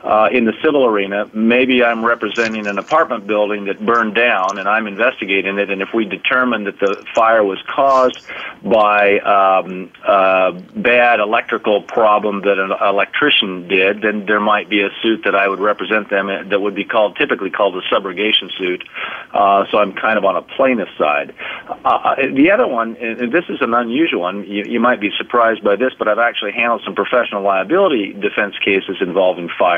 uh, 0.02 0.28
in 0.32 0.44
the 0.44 0.52
civil 0.64 0.84
arena, 0.84 1.28
maybe 1.32 1.82
I'm 1.82 2.04
representing 2.04 2.66
an 2.66 2.78
apartment 2.78 3.26
building 3.26 3.64
that 3.66 3.84
burned 3.84 4.14
down 4.14 4.58
and 4.58 4.68
I'm 4.68 4.86
investigating 4.86 5.58
it. 5.58 5.70
And 5.70 5.82
if 5.82 5.88
we 5.94 6.04
determine 6.04 6.64
that 6.64 6.78
the 6.78 7.04
fire 7.14 7.44
was 7.44 7.58
caused 7.66 8.20
by 8.62 9.18
um, 9.20 9.90
a 10.06 10.52
bad 10.74 11.20
electrical 11.20 11.82
problem 11.82 12.42
that 12.42 12.58
an 12.58 12.72
electrician 12.80 13.68
did, 13.68 14.02
then 14.02 14.26
there 14.26 14.40
might 14.40 14.68
be 14.68 14.82
a 14.82 14.90
suit 15.02 15.22
that 15.24 15.34
I 15.34 15.48
would 15.48 15.60
represent 15.60 16.10
them 16.10 16.28
in, 16.28 16.48
that 16.48 16.60
would 16.60 16.74
be 16.74 16.84
called 16.84 17.16
typically 17.16 17.50
called 17.50 17.76
a 17.76 17.82
subrogation 17.82 18.50
suit. 18.58 18.84
Uh, 19.32 19.64
so 19.70 19.78
I'm 19.78 19.92
kind 19.92 20.18
of 20.18 20.24
on 20.24 20.36
a 20.36 20.42
plaintiff 20.42 20.88
side. 20.98 21.34
Uh, 21.68 21.88
uh 21.88 22.14
the 22.34 22.50
other 22.50 22.66
one, 22.66 22.96
and 22.96 23.32
this 23.32 23.44
is 23.48 23.58
an 23.60 23.74
unusual 23.74 24.20
one, 24.20 24.44
you, 24.44 24.64
you 24.66 24.80
might 24.80 25.00
be 25.00 25.10
surprised 25.16 25.62
by 25.62 25.76
this, 25.76 25.92
but 25.98 26.08
I've 26.08 26.18
actually 26.18 26.52
handled 26.52 26.82
some 26.84 26.94
professional 26.94 27.42
liability 27.42 28.12
defense 28.12 28.54
cases 28.64 28.96
involving 29.00 29.48
fire 29.58 29.75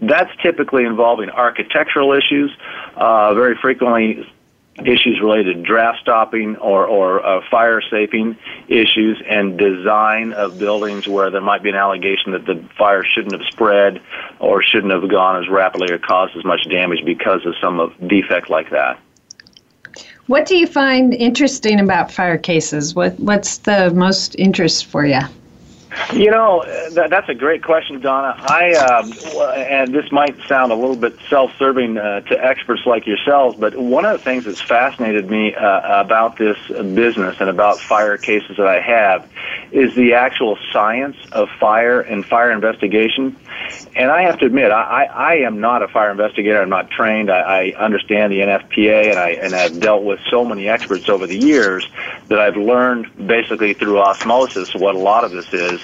That's 0.00 0.30
typically 0.42 0.84
involving 0.84 1.30
architectural 1.30 2.12
issues, 2.12 2.50
uh, 2.96 3.34
very 3.34 3.56
frequently 3.56 4.26
issues 4.84 5.20
related 5.20 5.56
to 5.56 5.62
draft 5.62 5.98
stopping 6.00 6.56
or, 6.56 6.86
or 6.86 7.24
uh, 7.24 7.40
fire 7.50 7.80
safing 7.80 8.36
issues 8.68 9.20
and 9.28 9.58
design 9.58 10.32
of 10.32 10.58
buildings 10.58 11.08
where 11.08 11.30
there 11.30 11.40
might 11.40 11.62
be 11.62 11.70
an 11.70 11.74
allegation 11.74 12.32
that 12.32 12.46
the 12.46 12.62
fire 12.76 13.04
shouldn't 13.04 13.32
have 13.32 13.46
spread 13.50 14.00
or 14.38 14.62
shouldn't 14.62 14.92
have 14.92 15.08
gone 15.10 15.42
as 15.42 15.48
rapidly 15.48 15.90
or 15.90 15.98
caused 15.98 16.36
as 16.36 16.44
much 16.44 16.60
damage 16.70 17.04
because 17.04 17.44
of 17.44 17.54
some 17.60 17.80
of 17.80 17.92
defect 18.08 18.50
like 18.50 18.70
that. 18.70 18.98
What 20.26 20.46
do 20.46 20.56
you 20.56 20.66
find 20.66 21.14
interesting 21.14 21.80
about 21.80 22.12
fire 22.12 22.36
cases? 22.36 22.94
What 22.94 23.18
what's 23.18 23.58
the 23.58 23.90
most 23.94 24.36
interest 24.38 24.84
for 24.84 25.06
you? 25.06 25.20
You 26.12 26.30
know, 26.30 26.64
that, 26.90 27.10
that's 27.10 27.28
a 27.28 27.34
great 27.34 27.62
question, 27.62 28.00
Donna. 28.00 28.34
I 28.38 28.74
um, 28.74 29.12
and 29.56 29.94
this 29.94 30.10
might 30.12 30.36
sound 30.46 30.70
a 30.70 30.74
little 30.74 30.96
bit 30.96 31.18
self-serving 31.30 31.96
uh, 31.96 32.20
to 32.20 32.44
experts 32.44 32.82
like 32.84 33.06
yourselves, 33.06 33.56
but 33.58 33.76
one 33.76 34.04
of 34.04 34.18
the 34.18 34.24
things 34.24 34.44
that's 34.44 34.60
fascinated 34.60 35.30
me 35.30 35.54
uh, 35.54 36.02
about 36.02 36.36
this 36.36 36.56
business 36.68 37.36
and 37.40 37.48
about 37.48 37.80
fire 37.80 38.18
cases 38.18 38.56
that 38.58 38.66
I 38.66 38.80
have 38.80 39.30
is 39.72 39.94
the 39.94 40.14
actual 40.14 40.58
science 40.72 41.16
of 41.32 41.48
fire 41.60 42.00
and 42.00 42.24
fire 42.24 42.52
investigation. 42.52 43.36
And 43.94 44.10
I 44.10 44.22
have 44.22 44.38
to 44.38 44.46
admit, 44.46 44.70
I, 44.70 45.04
I 45.04 45.34
am 45.46 45.60
not 45.60 45.82
a 45.82 45.88
fire 45.88 46.10
investigator. 46.10 46.60
I'm 46.60 46.70
not 46.70 46.90
trained. 46.90 47.30
I, 47.30 47.72
I 47.74 47.78
understand 47.78 48.32
the 48.32 48.40
NFPA, 48.40 49.10
and 49.10 49.18
I 49.18 49.30
and 49.30 49.54
I've 49.54 49.80
dealt 49.80 50.04
with 50.04 50.20
so 50.30 50.44
many 50.44 50.68
experts 50.68 51.08
over 51.08 51.26
the 51.26 51.36
years 51.36 51.86
that 52.28 52.38
I've 52.38 52.56
learned 52.56 53.26
basically 53.26 53.74
through 53.74 53.98
osmosis 53.98 54.74
what 54.74 54.94
a 54.94 54.98
lot 54.98 55.24
of 55.24 55.32
this 55.32 55.52
is. 55.52 55.77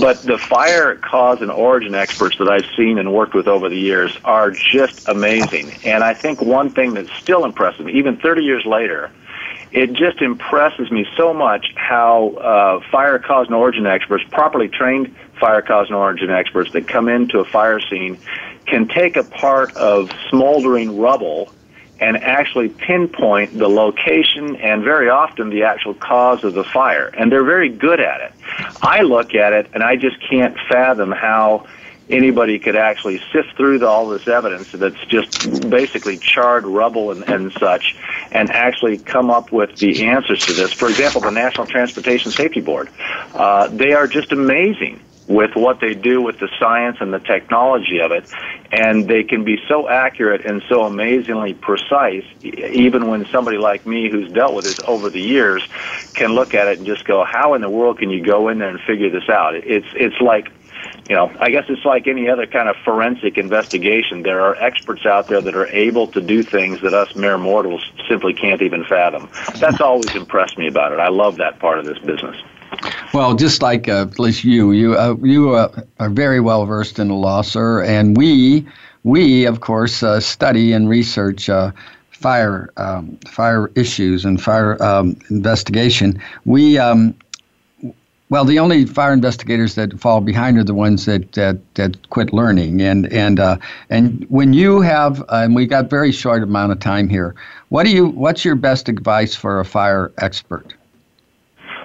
But 0.00 0.22
the 0.22 0.38
fire 0.38 0.96
cause 0.96 1.40
and 1.40 1.50
origin 1.50 1.94
experts 1.94 2.38
that 2.38 2.48
I've 2.48 2.66
seen 2.76 2.98
and 2.98 3.12
worked 3.12 3.34
with 3.34 3.48
over 3.48 3.68
the 3.68 3.78
years 3.78 4.16
are 4.24 4.50
just 4.50 5.08
amazing. 5.08 5.72
And 5.84 6.04
I 6.04 6.14
think 6.14 6.40
one 6.40 6.70
thing 6.70 6.94
that's 6.94 7.12
still 7.14 7.44
impressive, 7.44 7.88
even 7.88 8.16
30 8.16 8.42
years 8.42 8.64
later, 8.64 9.10
it 9.72 9.92
just 9.92 10.20
impresses 10.20 10.90
me 10.90 11.06
so 11.16 11.32
much 11.32 11.72
how 11.76 12.30
uh, 12.30 12.80
fire 12.90 13.18
cause 13.18 13.46
and 13.46 13.54
origin 13.54 13.86
experts, 13.86 14.24
properly 14.30 14.68
trained 14.68 15.14
fire 15.38 15.62
cause 15.62 15.86
and 15.86 15.96
origin 15.96 16.30
experts 16.30 16.72
that 16.72 16.86
come 16.86 17.08
into 17.08 17.38
a 17.38 17.44
fire 17.44 17.80
scene, 17.80 18.18
can 18.66 18.88
take 18.88 19.16
a 19.16 19.24
part 19.24 19.74
of 19.76 20.10
smoldering 20.28 20.98
rubble 20.98 21.52
and 22.00 22.16
actually 22.16 22.70
pinpoint 22.70 23.56
the 23.56 23.68
location 23.68 24.56
and 24.56 24.82
very 24.82 25.10
often 25.10 25.50
the 25.50 25.64
actual 25.64 25.94
cause 25.94 26.42
of 26.42 26.54
the 26.54 26.64
fire. 26.64 27.08
And 27.08 27.30
they're 27.30 27.44
very 27.44 27.68
good 27.68 28.00
at 28.00 28.20
it. 28.22 28.32
I 28.82 29.02
look 29.02 29.34
at 29.34 29.52
it 29.52 29.70
and 29.74 29.82
I 29.82 29.96
just 29.96 30.16
can't 30.28 30.56
fathom 30.68 31.12
how 31.12 31.66
anybody 32.08 32.58
could 32.58 32.74
actually 32.74 33.20
sift 33.32 33.56
through 33.56 33.78
the, 33.78 33.86
all 33.86 34.08
this 34.08 34.26
evidence 34.26 34.72
that's 34.72 35.04
just 35.06 35.70
basically 35.70 36.16
charred 36.16 36.66
rubble 36.66 37.12
and, 37.12 37.22
and 37.28 37.52
such 37.52 37.94
and 38.32 38.50
actually 38.50 38.98
come 38.98 39.30
up 39.30 39.52
with 39.52 39.76
the 39.76 40.08
answers 40.08 40.46
to 40.46 40.52
this. 40.52 40.72
For 40.72 40.88
example, 40.88 41.20
the 41.20 41.30
National 41.30 41.66
Transportation 41.66 42.32
Safety 42.32 42.60
Board, 42.60 42.88
uh, 43.34 43.68
they 43.68 43.92
are 43.92 44.06
just 44.06 44.32
amazing 44.32 45.00
with 45.30 45.54
what 45.54 45.78
they 45.80 45.94
do 45.94 46.20
with 46.20 46.40
the 46.40 46.48
science 46.58 46.96
and 47.00 47.14
the 47.14 47.20
technology 47.20 48.00
of 48.00 48.10
it. 48.10 48.24
And 48.72 49.08
they 49.08 49.22
can 49.22 49.44
be 49.44 49.58
so 49.68 49.88
accurate 49.88 50.44
and 50.44 50.60
so 50.68 50.82
amazingly 50.82 51.54
precise, 51.54 52.24
even 52.42 53.06
when 53.06 53.24
somebody 53.30 53.56
like 53.56 53.86
me 53.86 54.10
who's 54.10 54.30
dealt 54.32 54.54
with 54.54 54.64
this 54.64 54.78
over 54.84 55.08
the 55.08 55.20
years 55.20 55.62
can 56.14 56.30
look 56.30 56.52
at 56.52 56.66
it 56.66 56.78
and 56.78 56.86
just 56.86 57.04
go, 57.04 57.24
how 57.24 57.54
in 57.54 57.62
the 57.62 57.70
world 57.70 57.98
can 58.00 58.10
you 58.10 58.24
go 58.24 58.48
in 58.48 58.58
there 58.58 58.70
and 58.70 58.80
figure 58.80 59.08
this 59.08 59.28
out? 59.28 59.54
It's, 59.54 59.86
it's 59.94 60.20
like, 60.20 60.48
you 61.08 61.14
know, 61.14 61.30
I 61.38 61.50
guess 61.50 61.64
it's 61.68 61.84
like 61.84 62.08
any 62.08 62.28
other 62.28 62.46
kind 62.46 62.68
of 62.68 62.74
forensic 62.84 63.38
investigation. 63.38 64.22
There 64.22 64.40
are 64.40 64.56
experts 64.56 65.06
out 65.06 65.28
there 65.28 65.40
that 65.40 65.54
are 65.54 65.68
able 65.68 66.08
to 66.08 66.20
do 66.20 66.42
things 66.42 66.80
that 66.82 66.92
us 66.92 67.14
mere 67.14 67.38
mortals 67.38 67.88
simply 68.08 68.34
can't 68.34 68.62
even 68.62 68.84
fathom. 68.84 69.28
That's 69.60 69.80
always 69.80 70.12
impressed 70.16 70.58
me 70.58 70.66
about 70.66 70.90
it. 70.90 70.98
I 70.98 71.08
love 71.08 71.36
that 71.36 71.60
part 71.60 71.78
of 71.78 71.84
this 71.84 71.98
business. 71.98 72.36
Well, 73.12 73.34
just 73.34 73.62
like 73.62 73.88
uh, 73.88 74.06
at 74.10 74.18
least 74.18 74.44
you, 74.44 74.72
you 74.72 74.96
uh, 74.96 75.16
you 75.22 75.54
uh, 75.54 75.82
are 75.98 76.10
very 76.10 76.40
well 76.40 76.64
versed 76.64 76.98
in 76.98 77.08
the 77.08 77.14
law, 77.14 77.42
sir, 77.42 77.82
and 77.82 78.16
we 78.16 78.66
we 79.02 79.46
of 79.46 79.60
course 79.60 80.02
uh, 80.02 80.20
study 80.20 80.72
and 80.72 80.88
research 80.88 81.50
uh, 81.50 81.72
fire 82.10 82.70
um, 82.76 83.16
fire 83.26 83.70
issues 83.74 84.24
and 84.24 84.40
fire 84.40 84.80
um, 84.82 85.16
investigation. 85.28 86.22
We 86.44 86.78
um, 86.78 87.14
well, 88.28 88.44
the 88.44 88.60
only 88.60 88.86
fire 88.86 89.12
investigators 89.12 89.74
that 89.74 89.98
fall 89.98 90.20
behind 90.20 90.56
are 90.56 90.64
the 90.64 90.74
ones 90.74 91.04
that 91.06 91.32
that, 91.32 91.58
that 91.74 92.08
quit 92.10 92.32
learning. 92.32 92.80
And 92.80 93.12
and 93.12 93.40
and 93.90 94.24
when 94.28 94.52
you 94.52 94.80
have, 94.82 95.24
and 95.30 95.56
we 95.56 95.66
got 95.66 95.90
very 95.90 96.12
short 96.12 96.44
amount 96.44 96.70
of 96.70 96.78
time 96.78 97.08
here. 97.08 97.34
What 97.70 97.84
do 97.84 97.90
you? 97.90 98.06
What's 98.06 98.44
your 98.44 98.54
best 98.54 98.88
advice 98.88 99.34
for 99.34 99.58
a 99.58 99.64
fire 99.64 100.12
expert? 100.18 100.74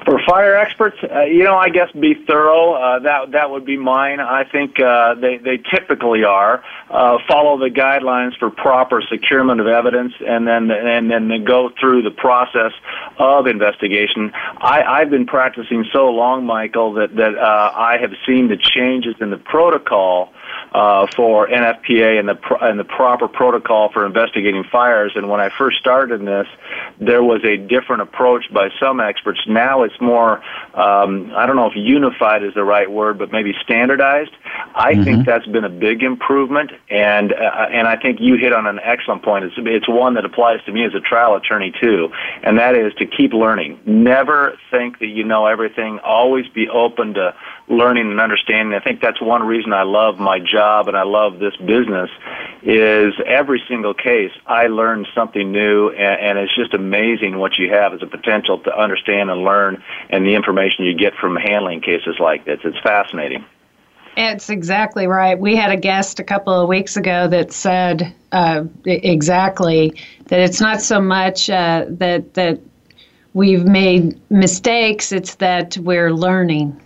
For 0.06 0.20
fire 0.28 0.56
experts, 0.56 0.98
uh, 1.04 1.22
you 1.22 1.44
know, 1.44 1.58
I 1.58 1.70
guess 1.70 1.92
be 1.92 2.14
thorough. 2.28 2.74
Uh, 2.74 3.00
that 3.00 3.32
that 3.32 3.50
would 3.50 3.66
be 3.66 3.76
mine. 3.76 4.20
I 4.20 4.44
think 4.44 4.80
uh, 4.80 5.16
they 5.16 5.38
they 5.38 5.58
typically 5.58 6.24
are. 6.24 6.64
Uh, 6.92 7.18
follow 7.28 7.58
the 7.58 7.72
guidelines 7.72 8.38
for 8.38 8.52
proper 8.52 9.02
securement 9.02 9.60
of 9.60 9.66
evidence, 9.66 10.14
and 10.20 10.48
then 10.48 10.70
and 10.70 11.10
then 11.10 11.44
go 11.44 11.72
through 11.80 12.04
the 12.04 12.12
process 12.12 12.72
of 13.18 13.48
investigation. 13.48 14.32
I, 14.58 14.84
I've 14.84 15.10
been 15.10 15.26
practicing 15.26 15.86
so 15.92 16.10
long, 16.10 16.46
Michael, 16.46 16.94
that 16.94 17.16
that 17.16 17.36
uh, 17.36 17.72
I 17.76 17.98
have 18.00 18.14
seen 18.28 18.48
the 18.48 18.58
changes 18.58 19.16
in 19.20 19.32
the 19.32 19.38
protocol 19.38 20.32
uh, 20.74 21.08
for 21.16 21.48
NFPA 21.48 22.20
and 22.20 22.28
the 22.28 22.36
pro- 22.36 22.58
and 22.58 22.80
the 22.80 22.84
proper 22.84 23.28
protocol 23.28 23.92
for 23.92 24.06
investigating 24.06 24.64
fires. 24.64 25.14
And 25.16 25.30
when 25.30 25.40
I 25.40 25.50
first 25.50 25.78
started 25.78 26.20
in 26.20 26.26
this, 26.26 26.48
there 27.00 27.24
was 27.24 27.44
a 27.44 27.58
different 27.58 28.02
approach 28.02 28.52
by 28.54 28.70
some 28.80 29.00
experts. 29.00 29.40
Now 29.48 29.84
it's 29.84 30.00
more 30.02 30.44
um, 30.74 31.32
I 31.36 31.46
don't 31.46 31.56
know 31.56 31.68
if 31.68 31.76
unified 31.76 32.44
is 32.44 32.54
the 32.54 32.64
right 32.64 32.90
word, 32.90 33.18
but 33.18 33.32
maybe 33.32 33.54
standardized. 33.64 34.32
I 34.76 34.94
mm-hmm. 34.94 35.04
think 35.04 35.26
that's 35.26 35.46
been 35.48 35.64
a 35.64 35.70
big 35.70 36.04
improvement, 36.04 36.72
and 36.90 37.32
uh, 37.32 37.68
and 37.72 37.88
I 37.88 37.96
think 37.96 38.20
you 38.20 38.36
hit 38.36 38.54
on 38.54 38.68
an 38.68 38.80
excellent 38.84 39.24
point. 39.24 39.46
It's 39.46 39.56
it's 39.58 39.88
one 39.88 40.16
that 40.16 40.26
applies 40.26 40.64
to 40.66 40.72
me 40.72 40.86
as 40.86 40.94
a 40.94 41.00
trial 41.00 41.36
attorney 41.36 41.74
too, 41.82 42.10
and 42.44 42.58
that 42.58 42.76
is 42.76 42.94
to 42.96 43.06
keep 43.06 43.34
learning. 43.34 43.80
Never 43.86 44.58
think 44.70 45.00
that 45.00 45.08
you 45.08 45.24
know 45.24 45.46
everything. 45.46 46.00
Always 46.00 46.48
be 46.50 46.68
open 46.68 47.14
to 47.14 47.34
learning 47.68 48.12
and 48.12 48.22
understanding. 48.22 48.76
I 48.76 48.84
think 48.84 49.02
that's 49.02 49.22
one 49.22 49.44
reason 49.44 49.74
I 49.74 49.84
love 49.84 50.20
my 50.20 50.40
job 50.40 50.88
and 50.88 50.96
I 50.96 51.04
love 51.04 51.40
this 51.40 51.56
business 51.58 52.10
is 52.62 53.14
every 53.26 53.62
single 53.68 53.94
case 53.94 54.32
I 54.46 54.68
learn 54.68 55.06
something 55.16 55.52
new 55.52 55.90
and, 55.90 56.22
and 56.22 56.38
it's 56.38 56.56
just 56.56 56.74
amazing 56.74 57.38
what 57.38 57.58
you 57.58 57.72
have 57.72 57.94
as 57.94 58.04
a 58.04 58.08
potential 58.08 58.60
to 58.60 58.78
understand 58.78 59.32
and 59.32 59.44
learn 59.44 59.84
and 60.10 60.26
the 60.26 60.36
information 60.36 60.86
you 60.86 60.96
get 60.96 61.16
from 61.16 61.36
handling 61.36 61.82
cases 61.82 62.18
like 62.20 62.46
this. 62.46 62.60
It's 62.64 62.80
fascinating. 62.82 63.44
It's 64.18 64.50
exactly 64.50 65.08
right. 65.08 65.38
We 65.38 65.56
had 65.56 65.72
a 65.72 65.78
guest 65.78 66.20
a 66.20 66.24
couple 66.24 66.54
of 66.54 66.70
weeks 66.70 66.96
ago 66.96 67.28
that 67.28 67.52
said 67.52 68.14
uh, 68.32 68.64
exactly 68.86 70.00
that 70.28 70.40
it's 70.40 70.62
not 70.62 70.82
so 70.82 71.02
much 71.02 71.50
uh, 71.50 71.86
that 71.90 72.34
that 72.36 72.62
we've 73.34 73.66
made 73.66 74.18
mistakes; 74.32 75.12
it's 75.12 75.36
that 75.36 75.78
we're 75.80 76.14
learning 76.14 76.80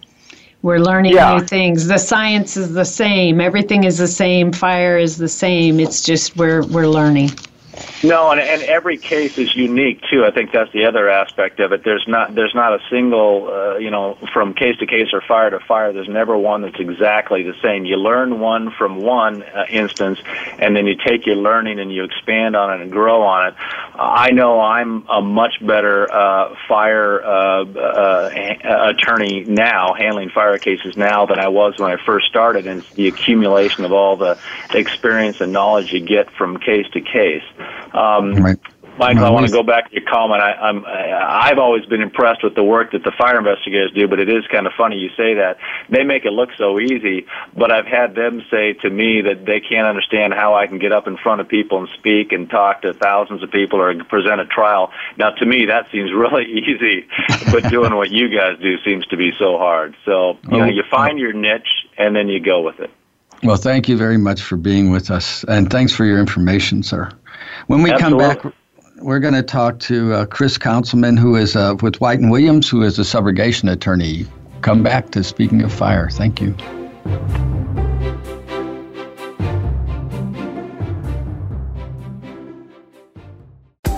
we're 0.62 0.80
learning 0.80 1.14
yeah. 1.14 1.38
new 1.38 1.46
things. 1.46 1.88
The 1.88 1.98
science 1.98 2.58
is 2.58 2.74
the 2.74 2.86
same. 2.86 3.40
Everything 3.40 3.86
is 3.86 3.98
the 3.98 4.08
same. 4.08 4.52
Fire 4.52 4.98
is 4.98 5.18
the 5.18 5.28
same. 5.30 5.80
It's 5.80 6.04
just 6.04 6.36
we're 6.36 6.66
we're 6.66 6.88
learning. 6.88 7.32
No, 8.02 8.32
and, 8.32 8.40
and 8.40 8.62
every 8.64 8.98
case 8.98 9.38
is 9.38 9.54
unique 9.56 10.02
too. 10.10 10.24
I 10.24 10.32
think 10.32 10.54
that's 10.54 10.72
the 10.72 10.86
other 10.86 11.10
aspect 11.10 11.60
of 11.60 11.74
it. 11.74 11.84
There's 11.84 12.06
not 12.08 12.34
there's 12.34 12.56
not 12.56 12.74
a 12.74 12.80
single 12.90 13.50
uh, 13.52 13.78
you 13.78 13.92
know 13.92 14.18
from 14.34 14.54
case 14.54 14.78
to 14.78 14.86
case 14.86 15.08
or 15.12 15.22
fire 15.22 15.50
to 15.50 15.60
fire. 15.60 15.92
There's 15.92 16.08
never 16.08 16.38
one 16.38 16.62
that's 16.62 16.80
exactly 16.80 17.44
the 17.44 17.56
same. 17.62 17.84
You 17.84 17.98
learn 17.98 18.40
one 18.40 18.72
from 18.72 19.02
one 19.02 19.44
uh, 19.44 19.66
instance, 19.70 20.20
and 20.60 20.78
then 20.78 20.88
you 20.88 20.96
take 20.96 21.26
your 21.26 21.36
learning 21.36 21.80
and 21.80 21.92
you 21.92 22.06
expand 22.06 22.56
on 22.56 22.74
it 22.74 22.82
and 22.82 22.90
grow 22.90 23.22
on 23.22 23.50
it. 23.50 23.56
I 23.96 24.32
know 24.32 24.62
I'm 24.62 25.06
a 25.10 25.22
much 25.22 25.56
better 25.62 26.10
uh, 26.10 26.56
fire 26.70 27.22
uh, 27.22 27.66
uh, 27.66 28.94
attorney 28.96 29.44
now, 29.44 29.94
handling 29.94 30.30
fire 30.30 30.58
cases 30.58 30.96
now 30.96 31.26
than 31.26 31.38
I 31.38 31.50
was 31.50 31.78
when 31.78 31.92
I 31.92 31.98
first 32.06 32.28
started. 32.28 32.66
And 32.66 32.82
it's 32.82 32.94
the 32.94 33.10
accumulation 33.10 33.84
of 33.84 33.92
all 33.92 34.16
the 34.16 34.40
experience 34.74 35.42
and 35.42 35.52
knowledge 35.52 35.92
you 35.92 36.00
get 36.00 36.32
from 36.32 36.60
case 36.60 36.88
to 36.94 37.02
case. 37.02 37.44
Um, 37.94 38.36
right. 38.36 38.60
Michael, 39.00 39.24
I 39.24 39.30
want 39.30 39.46
to 39.46 39.52
go 39.52 39.64
back 39.64 39.90
to 39.90 39.94
your 39.94 40.04
comment. 40.12 40.42
I, 40.42 40.52
I'm, 40.52 40.84
I've 40.86 41.58
always 41.58 41.86
been 41.86 42.02
impressed 42.02 42.44
with 42.44 42.56
the 42.56 42.64
work 42.64 42.92
that 42.92 43.06
the 43.06 43.14
fire 43.18 43.40
investigators 43.40 43.94
do, 43.94 44.10
but 44.10 44.20
it 44.20 44.28
is 44.28 44.46
kind 44.52 44.68
of 44.68 44.74
funny 44.78 44.98
you 44.98 45.08
say 45.16 45.36
that. 45.36 45.58
They 45.90 46.04
make 46.04 46.26
it 46.26 46.34
look 46.34 46.50
so 46.58 46.82
easy, 46.82 47.26
but 47.56 47.72
I've 47.72 47.86
had 47.86 48.14
them 48.14 48.44
say 48.52 48.74
to 48.74 48.90
me 48.90 49.22
that 49.22 49.46
they 49.46 49.62
can't 49.62 49.88
understand 49.88 50.34
how 50.34 50.54
I 50.54 50.68
can 50.68 50.80
get 50.80 50.92
up 50.92 51.08
in 51.08 51.16
front 51.16 51.40
of 51.40 51.48
people 51.48 51.80
and 51.80 51.88
speak 51.98 52.34
and 52.34 52.50
talk 52.50 52.82
to 52.82 52.94
thousands 52.94 53.42
of 53.42 53.52
people 53.52 53.80
or 53.80 54.04
present 54.04 54.42
a 54.42 54.46
trial. 54.46 54.92
Now, 55.16 55.30
to 55.30 55.46
me, 55.46 55.68
that 55.68 55.90
seems 55.94 56.12
really 56.14 56.44
easy, 56.52 57.08
but 57.54 57.70
doing 57.70 57.96
what 57.96 58.12
you 58.12 58.28
guys 58.28 58.60
do 58.60 58.78
seems 58.84 59.08
to 59.08 59.18
be 59.18 59.32
so 59.40 59.58
hard. 59.58 59.96
So, 60.04 60.38
you 60.52 60.58
know, 60.58 60.66
you 60.66 60.84
find 60.92 61.18
your 61.18 61.32
niche 61.32 61.88
and 61.98 62.14
then 62.14 62.28
you 62.28 62.42
go 62.42 62.62
with 62.62 62.82
it. 62.82 62.92
Well, 63.44 63.56
thank 63.56 63.88
you 63.88 63.96
very 63.96 64.18
much 64.18 64.42
for 64.42 64.58
being 64.58 64.92
with 64.92 65.10
us, 65.10 65.46
and 65.46 65.72
thanks 65.72 65.94
for 65.94 66.04
your 66.04 66.20
information, 66.20 66.84
sir. 66.84 67.10
When 67.68 67.82
we 67.82 67.92
Absolutely. 67.92 68.26
come 68.26 68.36
back, 68.36 68.46
we're 69.02 69.20
going 69.20 69.34
to 69.34 69.44
talk 69.44 69.80
to 69.80 70.14
uh, 70.14 70.26
Chris 70.26 70.58
Conzelman, 70.58 71.20
who 71.20 71.36
is 71.36 71.56
uh, 71.56 71.76
with 71.82 72.00
White 72.02 72.20
and 72.20 72.30
Williams, 72.32 72.70
who 72.70 72.84
is 72.84 73.00
a 73.00 73.04
subrogation 73.04 73.72
attorney. 73.72 74.26
Come 74.62 74.84
back 74.84 75.12
to 75.12 75.24
Speaking 75.24 75.62
of 75.62 75.72
Fire. 75.72 76.10
Thank 76.10 76.42
you. 76.42 76.54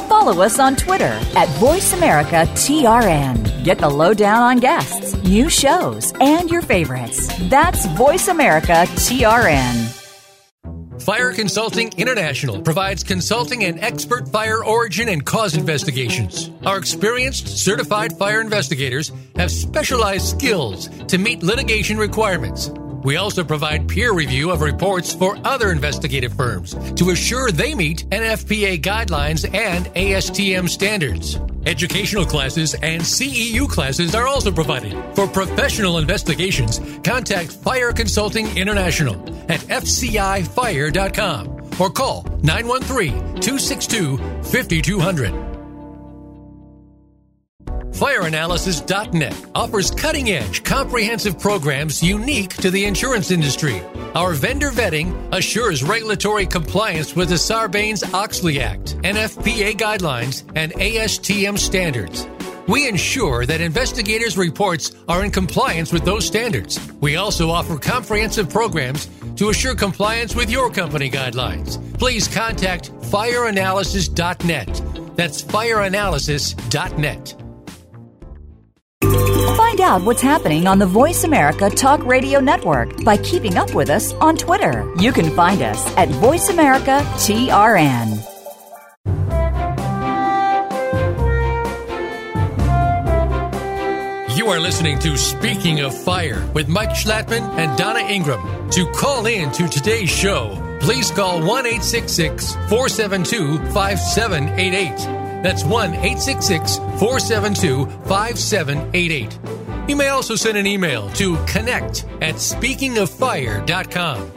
Follow 0.07 0.43
us 0.43 0.59
on 0.59 0.75
Twitter 0.75 1.05
at 1.05 1.47
VoiceAmericaTRN. 1.57 3.63
Get 3.63 3.79
the 3.79 3.89
lowdown 3.89 4.43
on 4.43 4.57
guests, 4.57 5.15
new 5.23 5.49
shows, 5.49 6.13
and 6.21 6.51
your 6.51 6.61
favorites. 6.61 7.27
That's 7.49 7.87
VoiceAmericaTRN. 7.87 10.00
Fire 11.01 11.33
Consulting 11.33 11.91
International 11.97 12.61
provides 12.61 13.03
consulting 13.03 13.63
and 13.63 13.79
expert 13.79 14.27
fire 14.27 14.63
origin 14.63 15.09
and 15.09 15.25
cause 15.25 15.55
investigations. 15.55 16.51
Our 16.63 16.77
experienced, 16.77 17.47
certified 17.47 18.15
fire 18.19 18.39
investigators 18.39 19.11
have 19.35 19.49
specialized 19.49 20.27
skills 20.27 20.89
to 21.07 21.17
meet 21.17 21.41
litigation 21.41 21.97
requirements. 21.97 22.69
We 23.03 23.17
also 23.17 23.43
provide 23.43 23.87
peer 23.87 24.13
review 24.13 24.51
of 24.51 24.61
reports 24.61 25.13
for 25.13 25.37
other 25.43 25.71
investigative 25.71 26.33
firms 26.33 26.75
to 26.93 27.09
assure 27.09 27.51
they 27.51 27.73
meet 27.73 28.05
NFPA 28.09 28.81
guidelines 28.81 29.43
and 29.53 29.87
ASTM 29.87 30.69
standards. 30.69 31.39
Educational 31.65 32.25
classes 32.25 32.73
and 32.75 33.01
CEU 33.01 33.67
classes 33.67 34.13
are 34.15 34.27
also 34.27 34.51
provided. 34.51 34.95
For 35.15 35.27
professional 35.27 35.97
investigations, 35.97 36.79
contact 37.03 37.51
Fire 37.51 37.91
Consulting 37.91 38.55
International 38.57 39.15
at 39.49 39.61
fcifire.com 39.61 41.47
or 41.79 41.89
call 41.89 42.23
913 42.43 43.13
262 43.41 44.17
5200. 44.43 45.50
FireAnalysis.net 47.91 49.45
offers 49.53 49.91
cutting 49.91 50.31
edge, 50.31 50.63
comprehensive 50.63 51.39
programs 51.39 52.01
unique 52.01 52.53
to 52.55 52.71
the 52.71 52.85
insurance 52.85 53.31
industry. 53.31 53.81
Our 54.15 54.33
vendor 54.33 54.71
vetting 54.71 55.33
assures 55.33 55.83
regulatory 55.83 56.45
compliance 56.45 57.15
with 57.15 57.29
the 57.29 57.35
Sarbanes 57.35 58.13
Oxley 58.13 58.61
Act, 58.61 58.97
NFPA 58.97 59.73
guidelines, 59.73 60.43
and 60.55 60.71
ASTM 60.73 61.57
standards. 61.57 62.27
We 62.67 62.87
ensure 62.87 63.45
that 63.45 63.59
investigators' 63.59 64.37
reports 64.37 64.91
are 65.07 65.25
in 65.25 65.31
compliance 65.31 65.91
with 65.91 66.05
those 66.05 66.25
standards. 66.25 66.79
We 67.01 67.17
also 67.17 67.49
offer 67.49 67.77
comprehensive 67.77 68.49
programs 68.49 69.09
to 69.35 69.49
assure 69.49 69.75
compliance 69.75 70.35
with 70.35 70.49
your 70.49 70.69
company 70.69 71.09
guidelines. 71.09 71.79
Please 71.97 72.27
contact 72.27 72.91
fireanalysis.net. 73.01 75.17
That's 75.17 75.41
fireanalysis.net. 75.41 77.40
Find 79.11 79.81
out 79.81 80.03
what's 80.03 80.21
happening 80.21 80.67
on 80.67 80.79
the 80.79 80.85
Voice 80.85 81.25
America 81.25 81.69
Talk 81.69 82.05
Radio 82.05 82.39
Network 82.39 83.03
by 83.03 83.17
keeping 83.17 83.57
up 83.57 83.73
with 83.73 83.89
us 83.89 84.13
on 84.13 84.37
Twitter. 84.37 84.89
You 84.99 85.11
can 85.11 85.35
find 85.35 85.61
us 85.61 85.85
at 85.97 86.07
Voice 86.09 86.47
America 86.49 87.01
TRN. 87.15 88.07
You 94.37 94.47
are 94.47 94.61
listening 94.61 94.97
to 94.99 95.17
Speaking 95.17 95.81
of 95.81 95.93
Fire 95.93 96.49
with 96.53 96.69
Mike 96.69 96.91
Schlattman 96.91 97.57
and 97.57 97.77
Donna 97.77 97.99
Ingram. 97.99 98.69
To 98.71 98.89
call 98.91 99.25
in 99.25 99.51
to 99.51 99.67
today's 99.67 100.09
show, 100.09 100.77
please 100.79 101.11
call 101.11 101.39
1 101.45 101.65
472 101.65 103.57
5788. 103.73 105.30
That's 105.41 105.63
1 105.63 105.93
866 105.93 106.77
472 106.77 107.85
5788. 108.07 109.39
You 109.87 109.95
may 109.95 110.09
also 110.09 110.35
send 110.35 110.57
an 110.57 110.67
email 110.67 111.09
to 111.11 111.35
connect 111.45 112.05
at 112.21 112.35
speakingoffire.com. 112.35 114.31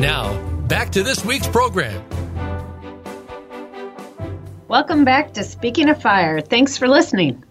Now, 0.00 0.40
back 0.62 0.90
to 0.92 1.02
this 1.02 1.24
week's 1.24 1.48
program. 1.48 2.02
Welcome 4.68 5.04
back 5.04 5.32
to 5.34 5.44
Speaking 5.44 5.88
of 5.88 6.02
Fire. 6.02 6.40
Thanks 6.40 6.76
for 6.76 6.88
listening. 6.88 7.44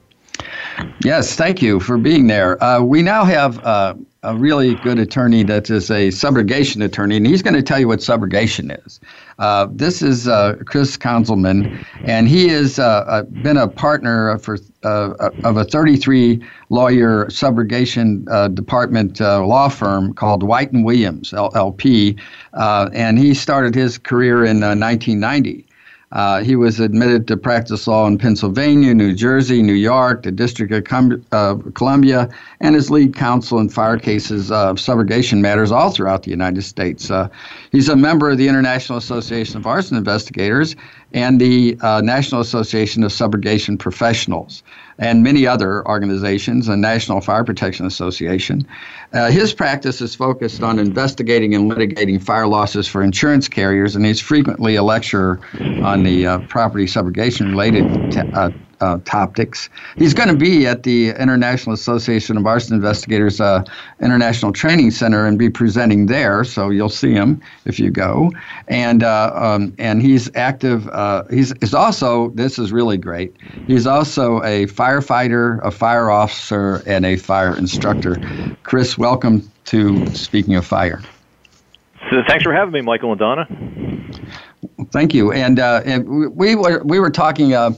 Yes, 1.04 1.36
thank 1.36 1.62
you 1.62 1.80
for 1.80 1.98
being 1.98 2.28
there. 2.28 2.62
Uh, 2.62 2.82
we 2.82 3.02
now 3.02 3.24
have 3.24 3.64
uh, 3.64 3.94
a 4.24 4.36
really 4.36 4.76
good 4.76 5.00
attorney 5.00 5.44
that 5.44 5.70
is 5.70 5.90
a 5.90 6.10
subrogation 6.10 6.84
attorney, 6.84 7.16
and 7.16 7.26
he's 7.26 7.42
going 7.42 7.54
to 7.54 7.64
tell 7.64 7.80
you 7.80 7.88
what 7.88 8.00
subrogation 8.00 8.78
is. 8.86 9.00
Uh, 9.38 9.68
this 9.72 10.02
is 10.02 10.28
uh, 10.28 10.56
Chris 10.66 10.96
Conzelman, 10.96 11.70
and 12.06 12.28
he 12.28 12.48
has 12.48 12.80
uh, 12.80 13.04
uh, 13.08 13.24
been 13.24 13.58
a 13.58 13.68
partner 13.68 14.38
for 14.40 14.58
of 14.84 15.58
a 15.58 15.66
33 15.66 16.44
lawyer 16.70 17.26
subrogation 17.26 18.54
department 18.54 19.20
law 19.20 19.68
firm 19.68 20.14
called 20.14 20.44
White 20.44 20.72
and 20.72 20.86
Williams 20.86 21.32
LLP, 21.32 22.20
and 22.54 23.18
he 23.18 23.34
started 23.34 23.74
his 23.74 23.98
career 23.98 24.46
in 24.46 24.60
1990. 24.60 25.66
Uh, 26.16 26.42
he 26.42 26.56
was 26.56 26.80
admitted 26.80 27.28
to 27.28 27.36
practice 27.36 27.88
law 27.88 28.08
in 28.08 28.18
Pennsylvania, 28.18 28.94
New 28.94 29.14
Jersey, 29.14 29.62
New 29.62 29.74
York, 29.74 30.24
the 30.24 30.32
District 30.32 30.72
of 30.72 30.86
Com- 30.86 31.26
uh, 31.34 31.56
Columbia, 31.74 32.30
and 32.62 32.74
is 32.74 32.90
lead 32.90 33.14
counsel 33.14 33.60
in 33.60 33.68
fire 33.68 34.00
cases 34.00 34.50
of 34.50 34.78
subrogation 34.78 35.42
matters 35.42 35.74
all 35.74 35.92
throughout 35.92 36.24
the 36.24 36.32
United 36.32 36.62
States. 36.62 37.12
Uh, 37.12 37.28
he's 37.74 37.90
a 37.90 37.98
member 37.98 38.30
of 38.30 38.38
the 38.38 38.48
International 38.48 38.98
Association 38.98 39.58
of 39.58 39.68
Arson 39.68 39.98
Investigators 39.98 40.78
and 41.12 41.40
the 41.40 41.78
uh, 41.82 42.00
National 42.02 42.40
Association 42.40 43.04
of 43.04 43.12
Subrogation 43.12 43.78
Professionals 43.78 44.64
and 44.98 45.22
many 45.22 45.46
other 45.46 45.86
organizations, 45.86 46.68
the 46.68 46.78
National 46.78 47.20
Fire 47.20 47.44
Protection 47.44 47.86
Association. 47.86 48.66
Uh, 49.16 49.32
his 49.32 49.54
practice 49.54 50.02
is 50.02 50.14
focused 50.14 50.62
on 50.62 50.78
investigating 50.78 51.56
and 51.56 51.72
litigating 51.72 52.22
fire 52.22 52.48
losses 52.48 52.86
for 52.86 53.02
insurance 53.02 53.48
carriers, 53.48 53.96
and 53.96 54.06
he's 54.06 54.20
frequently 54.20 54.76
a 54.76 54.84
lecturer 54.84 55.40
on 55.86 56.04
the 56.04 56.28
uh, 56.28 56.40
property 56.50 56.86
subrogation 56.86 57.50
related 57.50 58.12
t- 58.12 58.20
uh, 58.34 58.50
uh, 58.86 59.00
topics. 59.06 59.70
He's 59.98 60.14
going 60.14 60.30
to 60.30 60.36
be 60.36 60.68
at 60.68 60.84
the 60.84 61.10
International 61.10 61.74
Association 61.74 62.38
of 62.38 62.46
Arson 62.46 62.76
Investigators 62.76 63.42
uh, 63.42 63.64
International 64.00 64.52
Training 64.52 64.92
Center 64.92 65.26
and 65.26 65.40
be 65.40 65.50
presenting 65.50 66.06
there. 66.06 66.44
So 66.44 66.70
you'll 66.70 66.90
see 66.90 67.12
him 67.12 67.42
if 67.66 67.80
you 67.80 67.90
go. 67.90 68.32
And 68.68 69.04
uh, 69.04 69.32
um, 69.34 69.74
and 69.78 70.02
he's 70.02 70.30
active. 70.36 70.88
Uh, 70.90 71.24
he's 71.30 71.52
is 71.62 71.74
also 71.74 72.30
this 72.30 72.60
is 72.60 72.72
really 72.72 72.98
great. 72.98 73.36
He's 73.68 73.88
also 73.88 74.42
a 74.44 74.68
firefighter, 74.68 75.60
a 75.64 75.72
fire 75.72 76.12
officer, 76.12 76.84
and 76.86 77.06
a 77.06 77.16
fire 77.16 77.58
instructor. 77.58 78.18
Chris, 78.64 78.98
welcome 78.98 79.50
to 79.66 80.06
Speaking 80.16 80.56
of 80.56 80.66
Fire. 80.66 81.02
So 82.12 82.22
thanks 82.28 82.44
for 82.44 82.54
having 82.54 82.72
me, 82.72 82.82
Michael 82.82 83.12
and 83.12 83.20
Donna. 83.20 83.48
Thank 84.92 85.14
you. 85.14 85.32
And, 85.32 85.60
uh, 85.60 85.82
and 85.86 86.36
we 86.36 86.56
were 86.56 86.84
we 86.84 87.00
were 87.00 87.10
talking 87.10 87.54
uh, 87.54 87.72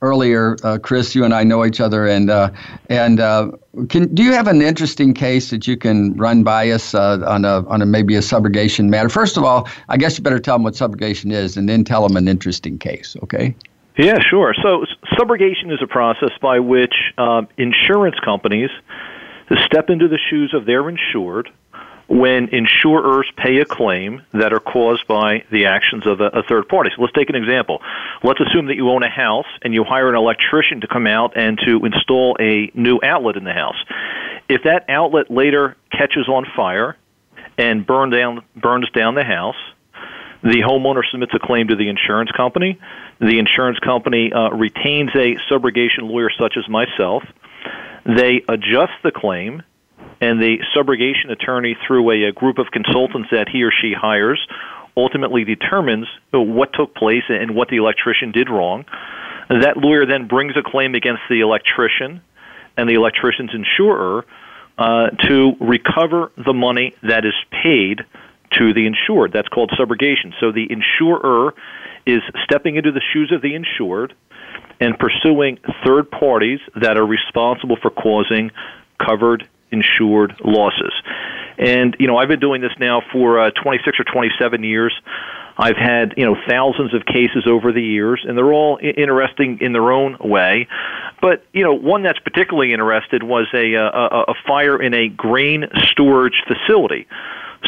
earlier, 0.00 0.56
uh, 0.62 0.78
Chris. 0.78 1.14
You 1.14 1.24
and 1.24 1.34
I 1.34 1.44
know 1.44 1.64
each 1.64 1.80
other, 1.80 2.06
and 2.06 2.30
uh, 2.30 2.50
and 2.88 3.20
uh, 3.20 3.50
can 3.88 4.12
do 4.14 4.22
you 4.22 4.32
have 4.32 4.46
an 4.46 4.62
interesting 4.62 5.14
case 5.14 5.50
that 5.50 5.66
you 5.66 5.76
can 5.76 6.14
run 6.16 6.42
by 6.42 6.70
us 6.70 6.94
on 6.94 7.44
a 7.44 7.66
on 7.66 7.82
a 7.82 7.86
maybe 7.86 8.14
a 8.14 8.20
subrogation 8.20 8.88
matter? 8.88 9.08
First 9.08 9.36
of 9.36 9.44
all, 9.44 9.68
I 9.88 9.96
guess 9.96 10.18
you 10.18 10.24
better 10.24 10.38
tell 10.38 10.56
them 10.56 10.62
what 10.62 10.74
subrogation 10.74 11.32
is, 11.32 11.56
and 11.56 11.68
then 11.68 11.84
tell 11.84 12.06
them 12.06 12.16
an 12.16 12.28
interesting 12.28 12.78
case. 12.78 13.16
Okay. 13.22 13.54
Yeah, 13.96 14.20
sure. 14.20 14.54
So 14.62 14.84
subrogation 15.14 15.72
is 15.72 15.80
a 15.82 15.88
process 15.88 16.30
by 16.40 16.60
which 16.60 16.94
um, 17.18 17.48
insurance 17.56 18.14
companies 18.24 18.70
step 19.64 19.90
into 19.90 20.06
the 20.06 20.18
shoes 20.30 20.54
of 20.54 20.66
their 20.66 20.88
insured 20.88 21.50
when 22.08 22.48
insurers 22.48 23.30
pay 23.36 23.58
a 23.58 23.66
claim 23.66 24.22
that 24.32 24.52
are 24.54 24.60
caused 24.60 25.06
by 25.06 25.44
the 25.52 25.66
actions 25.66 26.06
of 26.06 26.20
a, 26.20 26.28
a, 26.28 26.42
third 26.42 26.66
party. 26.66 26.90
So 26.96 27.02
let's 27.02 27.12
take 27.12 27.28
an 27.28 27.36
example. 27.36 27.82
Let's 28.24 28.40
assume 28.40 28.66
that 28.68 28.76
you 28.76 28.88
own 28.88 29.02
a 29.02 29.10
house 29.10 29.46
and 29.62 29.74
you 29.74 29.84
hire 29.84 30.08
an 30.08 30.16
electrician 30.16 30.80
to 30.80 30.86
come 30.86 31.06
out 31.06 31.36
and 31.36 31.58
to 31.66 31.84
install 31.84 32.36
a 32.40 32.70
new 32.74 32.98
outlet 33.02 33.36
in 33.36 33.44
the 33.44 33.52
house. 33.52 33.76
If 34.48 34.62
that 34.62 34.88
outlet 34.88 35.30
later 35.30 35.76
catches 35.92 36.28
on 36.28 36.46
fire 36.56 36.96
and 37.58 37.86
burn 37.86 38.08
down, 38.08 38.42
burns 38.56 38.88
down 38.90 39.14
the 39.14 39.24
house, 39.24 39.56
the 40.42 40.62
homeowner 40.66 41.02
submits 41.10 41.34
a 41.34 41.38
claim 41.38 41.68
to 41.68 41.76
the 41.76 41.90
insurance 41.90 42.30
company. 42.30 42.78
The 43.20 43.38
insurance 43.38 43.78
company 43.80 44.32
uh, 44.32 44.50
retains 44.50 45.10
a 45.14 45.36
subrogation 45.50 46.08
lawyer 46.08 46.30
such 46.38 46.56
as 46.56 46.66
myself. 46.68 47.22
They 48.06 48.42
adjust 48.48 48.92
the 49.02 49.10
claim 49.14 49.62
and 50.20 50.40
the 50.40 50.58
subrogation 50.76 51.30
attorney, 51.30 51.76
through 51.86 52.10
a, 52.10 52.28
a 52.28 52.32
group 52.32 52.58
of 52.58 52.66
consultants 52.72 53.28
that 53.30 53.48
he 53.48 53.62
or 53.62 53.70
she 53.70 53.92
hires, 53.92 54.40
ultimately 54.96 55.44
determines 55.44 56.06
what 56.32 56.72
took 56.72 56.94
place 56.94 57.22
and 57.28 57.54
what 57.54 57.68
the 57.68 57.76
electrician 57.76 58.32
did 58.32 58.50
wrong. 58.50 58.84
That 59.48 59.76
lawyer 59.76 60.04
then 60.06 60.26
brings 60.26 60.54
a 60.56 60.62
claim 60.68 60.94
against 60.94 61.22
the 61.30 61.40
electrician 61.40 62.20
and 62.76 62.88
the 62.88 62.94
electrician's 62.94 63.50
insurer 63.54 64.24
uh, 64.76 65.10
to 65.28 65.52
recover 65.60 66.32
the 66.36 66.52
money 66.52 66.94
that 67.02 67.24
is 67.24 67.34
paid 67.50 68.00
to 68.52 68.72
the 68.72 68.86
insured. 68.86 69.32
That's 69.32 69.48
called 69.48 69.70
subrogation. 69.78 70.32
So 70.40 70.52
the 70.52 70.66
insurer 70.70 71.54
is 72.06 72.22
stepping 72.44 72.76
into 72.76 72.92
the 72.92 73.02
shoes 73.12 73.32
of 73.32 73.42
the 73.42 73.54
insured 73.54 74.14
and 74.80 74.98
pursuing 74.98 75.58
third 75.84 76.10
parties 76.10 76.60
that 76.80 76.96
are 76.96 77.06
responsible 77.06 77.76
for 77.80 77.90
causing 77.90 78.50
covered 79.04 79.48
insured 79.70 80.34
losses. 80.44 80.92
And 81.58 81.96
you 81.98 82.06
know, 82.06 82.16
I've 82.16 82.28
been 82.28 82.40
doing 82.40 82.60
this 82.60 82.72
now 82.78 83.02
for 83.12 83.40
uh, 83.40 83.50
26 83.50 83.98
or 84.00 84.04
27 84.04 84.62
years. 84.62 84.94
I've 85.58 85.76
had 85.76 86.14
you 86.16 86.24
know 86.24 86.36
thousands 86.48 86.94
of 86.94 87.04
cases 87.04 87.46
over 87.46 87.72
the 87.72 87.82
years, 87.82 88.24
and 88.26 88.38
they're 88.38 88.52
all 88.52 88.78
I- 88.80 88.90
interesting 88.90 89.58
in 89.60 89.72
their 89.72 89.90
own 89.90 90.16
way. 90.20 90.68
But 91.20 91.44
you 91.52 91.64
know, 91.64 91.74
one 91.74 92.02
that's 92.02 92.20
particularly 92.20 92.72
interested 92.72 93.24
was 93.24 93.48
a 93.52 93.74
a, 93.74 94.24
a 94.28 94.34
fire 94.46 94.80
in 94.80 94.94
a 94.94 95.08
grain 95.08 95.68
storage 95.82 96.44
facility. 96.46 97.08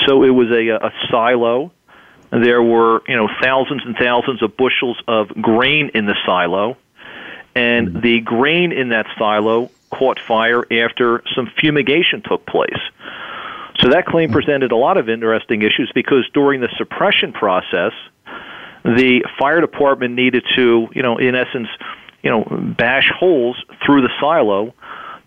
So 0.06 0.22
it 0.22 0.30
was 0.30 0.50
a, 0.52 0.68
a 0.68 0.92
silo. 1.10 1.72
There 2.30 2.62
were 2.62 3.02
you 3.08 3.16
know 3.16 3.28
thousands 3.42 3.82
and 3.84 3.96
thousands 3.96 4.40
of 4.40 4.56
bushels 4.56 5.02
of 5.08 5.28
grain 5.42 5.90
in 5.92 6.06
the 6.06 6.14
silo, 6.24 6.76
and 7.56 8.02
the 8.02 8.20
grain 8.20 8.70
in 8.70 8.90
that 8.90 9.06
silo 9.18 9.68
caught 9.90 10.18
fire 10.20 10.64
after 10.72 11.22
some 11.34 11.50
fumigation 11.60 12.22
took 12.22 12.46
place. 12.46 12.80
So 13.80 13.88
that 13.90 14.06
claim 14.06 14.28
hmm. 14.28 14.34
presented 14.34 14.72
a 14.72 14.76
lot 14.76 14.96
of 14.96 15.08
interesting 15.08 15.62
issues 15.62 15.90
because 15.94 16.28
during 16.32 16.60
the 16.60 16.68
suppression 16.76 17.32
process, 17.32 17.92
the 18.84 19.24
fire 19.38 19.60
department 19.60 20.14
needed 20.14 20.44
to, 20.56 20.88
you 20.92 21.02
know, 21.02 21.18
in 21.18 21.34
essence, 21.34 21.68
you 22.22 22.30
know, 22.30 22.44
bash 22.78 23.10
holes 23.14 23.62
through 23.84 24.02
the 24.02 24.10
silo 24.20 24.74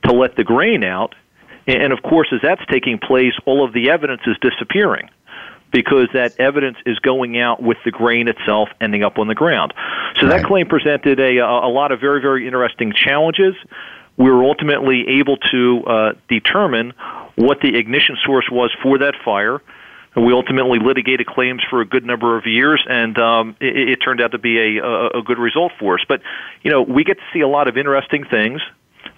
to 0.05 0.11
let 0.11 0.36
the 0.36 0.43
grain 0.43 0.84
out. 0.84 1.16
And 1.66 1.93
of 1.93 2.01
course, 2.03 2.28
as 2.34 2.41
that's 2.41 2.66
taking 2.70 2.99
place, 2.99 3.34
all 3.45 3.64
of 3.64 3.74
the 3.74 3.89
evidence 3.89 4.22
is 4.26 4.36
disappearing 4.41 5.09
because 5.72 6.07
that 6.14 6.39
evidence 6.39 6.78
is 6.86 6.99
going 6.99 7.39
out 7.39 7.61
with 7.61 7.78
the 7.84 7.91
grain 7.91 8.28
itself 8.28 8.70
ending 8.80 9.03
up 9.03 9.18
on 9.18 9.28
the 9.28 9.36
ground. 9.36 9.74
So 10.16 10.28
right. 10.28 10.38
that 10.38 10.45
claim 10.45 10.68
presented 10.68 11.20
a, 11.20 11.38
a 11.39 11.70
lot 11.70 11.91
of 11.91 11.99
very, 11.99 12.22
very 12.22 12.45
interesting 12.45 12.93
challenges 12.93 13.55
we 14.18 14.30
were 14.30 14.43
ultimately 14.43 15.20
able 15.20 15.38
to 15.38 15.84
uh, 15.86 16.14
determine 16.30 16.93
what 17.36 17.61
the 17.61 17.76
ignition 17.78 18.18
source 18.26 18.45
was 18.51 18.72
for 18.82 18.99
that 18.99 19.16
fire. 19.26 19.61
we 20.16 20.32
ultimately 20.34 20.80
litigated 20.80 21.26
claims 21.26 21.64
for 21.70 21.82
a 21.82 21.86
good 21.86 22.05
number 22.05 22.38
of 22.38 22.45
years, 22.45 22.84
and 22.88 23.18
um, 23.18 23.55
it, 23.59 23.89
it 23.89 23.95
turned 23.97 24.22
out 24.22 24.32
to 24.32 24.38
be 24.38 24.78
a, 24.78 24.84
a, 24.84 25.20
a 25.20 25.24
good 25.24 25.39
result 25.39 25.72
for 25.80 25.95
us. 25.95 26.05
But 26.07 26.22
you 26.61 26.72
know, 26.72 26.84
we 26.84 27.03
get 27.03 27.18
to 27.18 27.24
see 27.34 27.41
a 27.41 27.47
lot 27.47 27.68
of 27.68 27.78
interesting 27.78 28.24
things. 28.26 28.61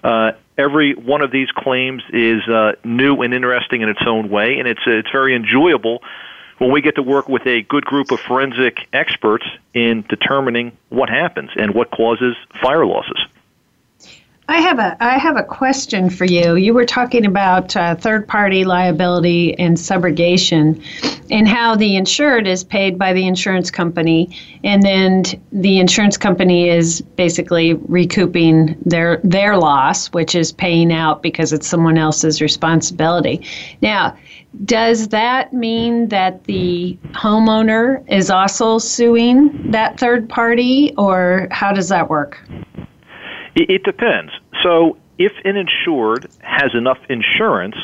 Uh, 0.02 0.32
every 0.56 0.94
one 0.94 1.20
of 1.20 1.30
these 1.30 1.50
claims 1.50 2.02
is 2.12 2.46
uh, 2.48 2.72
new 2.84 3.22
and 3.22 3.34
interesting 3.34 3.82
in 3.82 3.88
its 3.88 4.02
own 4.06 4.30
way, 4.30 4.58
and 4.58 4.66
it's 4.66 4.80
it's 4.86 5.10
very 5.10 5.34
enjoyable 5.34 6.02
when 6.58 6.72
we 6.72 6.80
get 6.80 6.94
to 6.94 7.02
work 7.02 7.28
with 7.28 7.46
a 7.46 7.62
good 7.62 7.84
group 7.84 8.10
of 8.10 8.20
forensic 8.20 8.88
experts 8.92 9.44
in 9.74 10.02
determining 10.08 10.76
what 10.88 11.10
happens 11.10 11.50
and 11.56 11.74
what 11.74 11.90
causes 11.90 12.34
fire 12.62 12.86
losses. 12.86 13.18
I 14.48 14.58
have 14.60 14.78
a 14.78 14.96
I 15.02 15.18
have 15.18 15.36
a 15.36 15.42
question 15.42 16.08
for 16.08 16.24
you. 16.24 16.54
You 16.54 16.72
were 16.72 16.84
talking 16.84 17.26
about 17.26 17.76
uh, 17.76 17.96
third 17.96 18.28
party 18.28 18.64
liability 18.64 19.58
and 19.58 19.76
subrogation, 19.76 20.80
and 21.32 21.48
how 21.48 21.74
the 21.74 21.96
insured 21.96 22.46
is 22.46 22.62
paid 22.62 22.96
by 22.96 23.12
the 23.12 23.26
insurance 23.26 23.72
company, 23.72 24.36
and 24.62 24.84
then 24.84 25.24
the 25.50 25.80
insurance 25.80 26.16
company 26.16 26.68
is 26.68 27.00
basically 27.00 27.74
recouping 27.74 28.80
their 28.86 29.20
their 29.24 29.56
loss, 29.56 30.12
which 30.12 30.36
is 30.36 30.52
paying 30.52 30.92
out 30.92 31.22
because 31.22 31.52
it's 31.52 31.66
someone 31.66 31.98
else's 31.98 32.40
responsibility. 32.40 33.44
Now, 33.82 34.16
does 34.64 35.08
that 35.08 35.52
mean 35.52 36.06
that 36.10 36.44
the 36.44 36.96
homeowner 37.14 38.08
is 38.08 38.30
also 38.30 38.78
suing 38.78 39.72
that 39.72 39.98
third 39.98 40.28
party, 40.28 40.94
or 40.96 41.48
how 41.50 41.72
does 41.72 41.88
that 41.88 42.08
work? 42.08 42.40
It, 43.56 43.70
it 43.70 43.82
depends. 43.82 44.32
So, 44.62 44.98
if 45.18 45.32
an 45.44 45.56
insured 45.56 46.30
has 46.40 46.74
enough 46.74 46.98
insurance, 47.08 47.76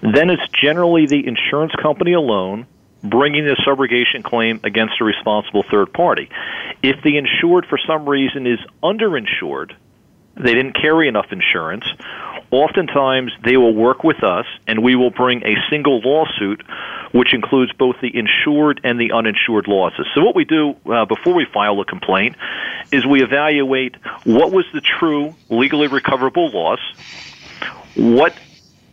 then 0.00 0.30
it's 0.30 0.48
generally 0.60 1.06
the 1.06 1.26
insurance 1.26 1.72
company 1.80 2.14
alone 2.14 2.66
bringing 3.02 3.44
the 3.44 3.56
subrogation 3.66 4.24
claim 4.24 4.60
against 4.64 4.94
a 5.00 5.04
responsible 5.04 5.62
third 5.70 5.92
party. 5.92 6.30
If 6.82 7.02
the 7.02 7.18
insured, 7.18 7.66
for 7.66 7.78
some 7.86 8.08
reason, 8.08 8.46
is 8.46 8.58
underinsured, 8.82 9.74
they 10.36 10.54
didn't 10.54 10.72
carry 10.72 11.06
enough 11.06 11.26
insurance, 11.30 11.84
oftentimes 12.54 13.32
they 13.42 13.56
will 13.56 13.74
work 13.74 14.04
with 14.04 14.22
us 14.22 14.46
and 14.66 14.82
we 14.82 14.94
will 14.94 15.10
bring 15.10 15.42
a 15.44 15.56
single 15.70 16.00
lawsuit 16.00 16.62
which 17.12 17.32
includes 17.32 17.72
both 17.72 17.96
the 18.00 18.10
insured 18.16 18.80
and 18.82 18.98
the 18.98 19.12
uninsured 19.12 19.68
losses. 19.68 20.06
So 20.14 20.24
what 20.24 20.34
we 20.34 20.44
do 20.44 20.74
uh, 20.86 21.04
before 21.04 21.34
we 21.34 21.44
file 21.44 21.80
a 21.80 21.84
complaint 21.84 22.36
is 22.90 23.06
we 23.06 23.22
evaluate 23.22 23.94
what 24.24 24.50
was 24.50 24.64
the 24.72 24.80
true 24.80 25.34
legally 25.48 25.86
recoverable 25.86 26.50
loss, 26.50 26.80
what 27.94 28.34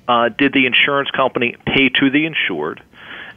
uh, 0.07 0.29
did 0.29 0.53
the 0.53 0.65
insurance 0.65 1.09
company 1.11 1.55
pay 1.65 1.89
to 1.89 2.09
the 2.11 2.25
insured, 2.25 2.83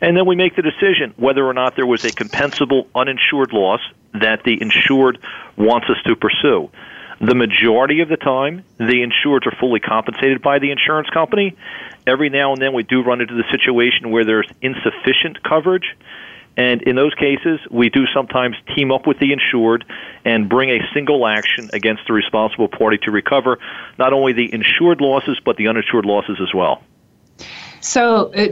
and 0.01 0.16
then 0.16 0.27
we 0.27 0.37
make 0.37 0.55
the 0.57 0.62
decision 0.62 1.14
whether 1.16 1.47
or 1.47 1.55
not 1.55 1.77
there 1.77 1.87
was 1.87 2.05
a 2.05 2.11
compensable 2.11 2.87
uninsured 2.95 3.53
loss 3.53 3.81
that 4.12 4.45
the 4.45 4.61
insured 4.61 5.18
wants 5.57 5.89
us 5.89 5.97
to 6.05 6.14
pursue. 6.14 6.70
The 7.25 7.35
majority 7.35 8.01
of 8.01 8.11
the 8.11 8.18
time, 8.18 8.64
the 8.77 9.01
insureds 9.01 9.47
are 9.47 9.57
fully 9.59 9.81
compensated 9.81 10.43
by 10.43 10.59
the 10.59 10.70
insurance 10.70 11.09
company. 11.09 11.57
Every 12.07 12.29
now 12.29 12.53
and 12.53 12.61
then, 12.61 12.75
we 12.75 12.83
do 12.83 13.03
run 13.03 13.22
into 13.22 13.35
the 13.35 13.45
situation 13.51 14.11
where 14.11 14.27
there's 14.27 14.49
insufficient 14.61 15.43
coverage. 15.43 15.97
And 16.59 16.83
in 16.83 16.97
those 16.97 17.14
cases, 17.14 17.61
we 17.70 17.89
do 17.89 18.05
sometimes 18.12 18.57
team 18.77 18.93
up 18.93 19.07
with 19.07 19.20
the 19.20 19.33
insured 19.33 19.87
and 20.27 20.51
bring 20.51 20.68
a 20.68 20.81
single 20.93 21.27
action 21.27 21.70
against 21.72 22.03
the 22.07 22.12
responsible 22.12 22.68
party 22.68 22.99
to 22.99 23.11
recover 23.11 23.59
not 23.99 24.12
only 24.12 24.35
the 24.35 24.53
insured 24.53 25.01
losses, 25.01 25.41
but 25.43 25.57
the 25.57 25.66
uninsured 25.66 26.05
losses 26.05 26.39
as 26.43 26.53
well. 26.53 26.83
So, 27.81 28.35
uh, 28.35 28.49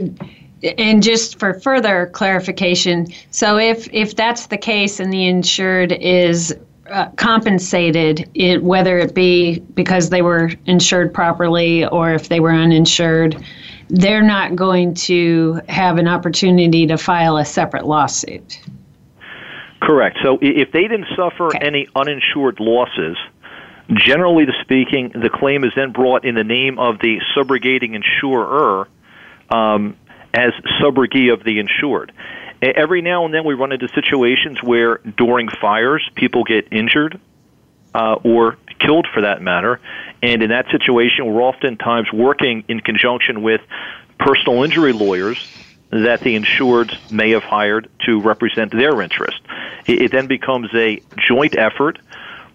and 0.79 1.03
just 1.03 1.37
for 1.37 1.59
further 1.59 2.09
clarification, 2.13 3.07
so 3.29 3.57
if, 3.57 3.87
if 3.93 4.15
that's 4.15 4.47
the 4.47 4.57
case 4.57 4.99
and 4.99 5.13
the 5.13 5.27
insured 5.27 5.91
is 5.91 6.55
uh, 6.93 7.09
compensated, 7.17 8.29
it, 8.35 8.63
whether 8.63 8.99
it 8.99 9.15
be 9.15 9.59
because 9.73 10.09
they 10.09 10.21
were 10.21 10.51
insured 10.67 11.13
properly 11.13 11.85
or 11.87 12.13
if 12.13 12.29
they 12.29 12.39
were 12.39 12.53
uninsured, 12.53 13.43
they're 13.89 14.21
not 14.21 14.55
going 14.55 14.93
to 14.93 15.59
have 15.67 15.97
an 15.97 16.07
opportunity 16.07 16.85
to 16.87 16.97
file 16.97 17.37
a 17.37 17.45
separate 17.45 17.85
lawsuit. 17.85 18.59
Correct. 19.81 20.19
So 20.23 20.37
if 20.41 20.71
they 20.71 20.83
didn't 20.83 21.07
suffer 21.15 21.47
okay. 21.47 21.59
any 21.59 21.87
uninsured 21.95 22.59
losses, 22.59 23.17
generally 23.93 24.45
speaking, 24.61 25.11
the 25.13 25.29
claim 25.29 25.63
is 25.63 25.71
then 25.75 25.91
brought 25.91 26.25
in 26.25 26.35
the 26.35 26.43
name 26.43 26.79
of 26.79 26.99
the 26.99 27.19
subrogating 27.35 27.95
insurer 27.95 28.87
um, 29.49 29.97
as 30.33 30.51
subrogee 30.79 31.33
of 31.33 31.43
the 31.43 31.59
insured. 31.59 32.13
Every 32.71 33.01
now 33.01 33.25
and 33.25 33.33
then 33.33 33.43
we 33.45 33.53
run 33.55 33.71
into 33.71 33.89
situations 33.89 34.61
where 34.63 34.97
during 34.97 35.49
fires 35.49 36.07
people 36.15 36.43
get 36.43 36.71
injured 36.71 37.19
uh, 37.93 38.15
or 38.23 38.57
killed 38.79 39.07
for 39.13 39.21
that 39.21 39.41
matter. 39.41 39.79
And 40.21 40.41
in 40.41 40.49
that 40.49 40.67
situation, 40.71 41.25
we're 41.25 41.41
oftentimes 41.41 42.11
working 42.13 42.63
in 42.67 42.79
conjunction 42.79 43.41
with 43.41 43.61
personal 44.17 44.63
injury 44.63 44.93
lawyers 44.93 45.45
that 45.91 46.21
the 46.21 46.35
insured 46.35 46.97
may 47.11 47.31
have 47.31 47.43
hired 47.43 47.89
to 48.05 48.19
represent 48.21 48.71
their 48.71 49.01
interest. 49.01 49.39
It, 49.85 50.03
it 50.03 50.11
then 50.11 50.27
becomes 50.27 50.69
a 50.73 51.01
joint 51.17 51.57
effort 51.57 51.99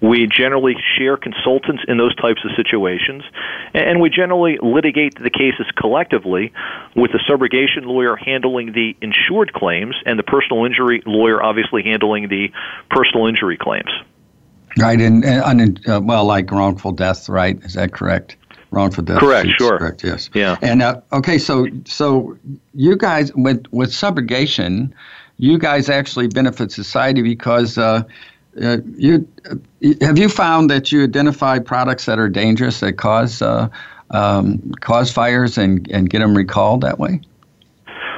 we 0.01 0.27
generally 0.27 0.77
share 0.97 1.17
consultants 1.17 1.83
in 1.89 1.97
those 1.97 2.15
types 2.17 2.45
of 2.45 2.53
situations, 2.57 3.25
and 3.75 4.01
we 4.01 4.11
generally 4.11 4.59
litigate 4.63 5.21
the 5.21 5.31
cases 5.31 5.67
collectively 5.77 6.53
with 6.95 7.11
the 7.13 7.19
subrogation 7.29 7.87
lawyer 7.87 8.15
handling 8.17 8.73
the 8.73 8.97
insured 9.03 9.53
claims 9.53 9.97
and 10.07 10.19
the 10.19 10.23
personal 10.23 10.65
injury 10.65 11.03
lawyer 11.05 11.43
obviously 11.43 11.83
handling 11.83 12.29
the 12.29 12.53
personal 12.91 13.27
injury 13.27 13.57
claims. 13.57 13.91
Right, 14.79 15.01
and, 15.01 15.25
and 15.25 15.89
uh, 15.89 16.01
well, 16.03 16.25
like 16.25 16.51
wrongful 16.51 16.93
death, 16.93 17.29
right? 17.29 17.59
Is 17.65 17.75
that 17.75 17.93
correct? 17.93 18.37
Wrongful 18.71 19.03
death. 19.03 19.19
Correct. 19.19 19.49
Sure. 19.59 19.79
Correct. 19.79 20.05
Yes. 20.05 20.31
Yeah. 20.35 20.57
And 20.63 20.83
uh, 20.83 21.01
okay, 21.13 21.39
so 21.39 21.67
so 21.87 22.37
you 22.75 22.97
guys 22.97 23.35
with 23.35 23.65
with 23.73 23.91
subrogation, 23.91 24.93
you 25.39 25.59
guys 25.59 25.89
actually 25.89 26.29
benefit 26.29 26.71
society 26.71 27.23
because 27.23 27.79
uh, 27.79 28.03
uh, 28.61 28.79
you 28.97 29.27
have 30.01 30.19
you 30.19 30.29
found 30.29 30.71
that 30.71 30.91
you 30.93 31.05
identify 31.05 31.59
products 31.59 32.07
that 32.07 32.19
are 32.19 32.29
dangerous 32.29 32.81
that 32.81 32.95
cause 32.95 33.43
uh, 33.43 33.69
um, 34.11 34.73
cause 34.81 35.13
fires 35.13 35.59
and, 35.59 35.89
and 35.91 36.11
get 36.11 36.21
them 36.21 36.37
recalled 36.37 36.81
that 36.81 36.99
way? 36.99 37.21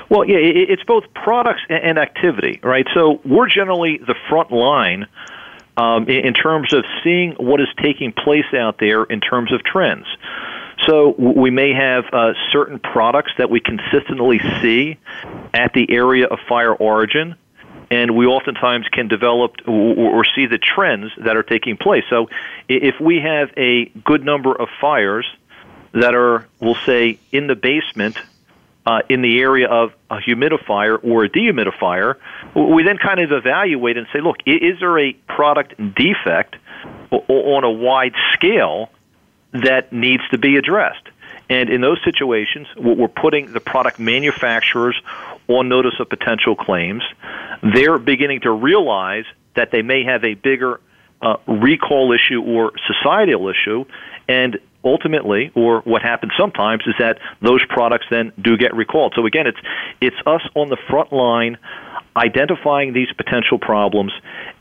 Well, 0.08 0.24
yeah, 0.24 0.38
it's 0.38 0.82
both 0.82 1.04
products 1.14 1.60
and 1.68 1.96
activity, 1.96 2.58
right? 2.64 2.86
So 2.94 3.20
we're 3.24 3.48
generally 3.48 3.98
the 3.98 4.16
front 4.28 4.50
line 4.50 5.06
um, 5.76 6.08
in 6.08 6.34
terms 6.34 6.74
of 6.74 6.84
seeing 7.04 7.32
what 7.32 7.60
is 7.60 7.68
taking 7.80 8.12
place 8.12 8.52
out 8.52 8.78
there 8.78 9.04
in 9.04 9.20
terms 9.20 9.52
of 9.52 9.62
trends. 9.62 10.06
So 10.86 11.14
we 11.16 11.50
may 11.50 11.72
have 11.72 12.04
uh, 12.12 12.32
certain 12.50 12.80
products 12.80 13.32
that 13.38 13.50
we 13.50 13.60
consistently 13.60 14.40
see 14.60 14.98
at 15.54 15.72
the 15.74 15.86
area 15.90 16.26
of 16.26 16.38
fire 16.48 16.74
origin 16.74 17.36
and 17.90 18.16
we 18.16 18.26
oftentimes 18.26 18.86
can 18.88 19.08
develop 19.08 19.56
or 19.66 20.24
see 20.24 20.46
the 20.46 20.58
trends 20.58 21.10
that 21.18 21.36
are 21.36 21.42
taking 21.42 21.76
place. 21.76 22.04
So 22.08 22.28
if 22.68 23.00
we 23.00 23.20
have 23.20 23.50
a 23.56 23.86
good 24.04 24.24
number 24.24 24.54
of 24.54 24.68
fires 24.80 25.26
that 25.92 26.14
are, 26.14 26.46
we'll 26.60 26.78
say, 26.86 27.18
in 27.32 27.48
the 27.48 27.56
basement, 27.56 28.16
uh, 28.86 29.00
in 29.08 29.22
the 29.22 29.40
area 29.40 29.68
of 29.68 29.92
a 30.08 30.18
humidifier 30.18 30.98
or 31.02 31.24
a 31.24 31.28
dehumidifier, 31.28 32.14
we 32.54 32.82
then 32.84 32.96
kind 32.96 33.20
of 33.20 33.32
evaluate 33.32 33.96
and 33.96 34.06
say, 34.12 34.20
look, 34.20 34.36
is 34.46 34.78
there 34.78 34.98
a 34.98 35.12
product 35.26 35.74
defect 35.94 36.56
on 37.10 37.64
a 37.64 37.70
wide 37.70 38.14
scale 38.34 38.88
that 39.52 39.92
needs 39.92 40.22
to 40.30 40.38
be 40.38 40.56
addressed? 40.56 41.08
And 41.50 41.68
in 41.68 41.80
those 41.80 41.98
situations, 42.04 42.68
we're 42.76 43.08
putting 43.08 43.52
the 43.52 43.58
product 43.58 43.98
manufacturers 43.98 45.00
on 45.50 45.68
notice 45.68 45.94
of 45.98 46.08
potential 46.08 46.54
claims. 46.56 47.02
They're 47.74 47.98
beginning 47.98 48.40
to 48.42 48.50
realize 48.50 49.24
that 49.56 49.70
they 49.72 49.82
may 49.82 50.04
have 50.04 50.24
a 50.24 50.34
bigger 50.34 50.80
uh, 51.20 51.36
recall 51.46 52.12
issue 52.12 52.40
or 52.42 52.72
societal 52.86 53.48
issue, 53.48 53.84
and 54.28 54.58
ultimately, 54.84 55.50
or 55.54 55.80
what 55.80 56.02
happens 56.02 56.32
sometimes, 56.38 56.82
is 56.86 56.94
that 56.98 57.18
those 57.42 57.60
products 57.68 58.06
then 58.10 58.32
do 58.40 58.56
get 58.56 58.74
recalled. 58.74 59.12
So 59.16 59.26
again, 59.26 59.46
it's 59.46 59.58
it's 60.00 60.16
us 60.26 60.42
on 60.54 60.68
the 60.68 60.78
front 60.88 61.12
line 61.12 61.58
identifying 62.16 62.92
these 62.92 63.08
potential 63.16 63.58
problems, 63.58 64.12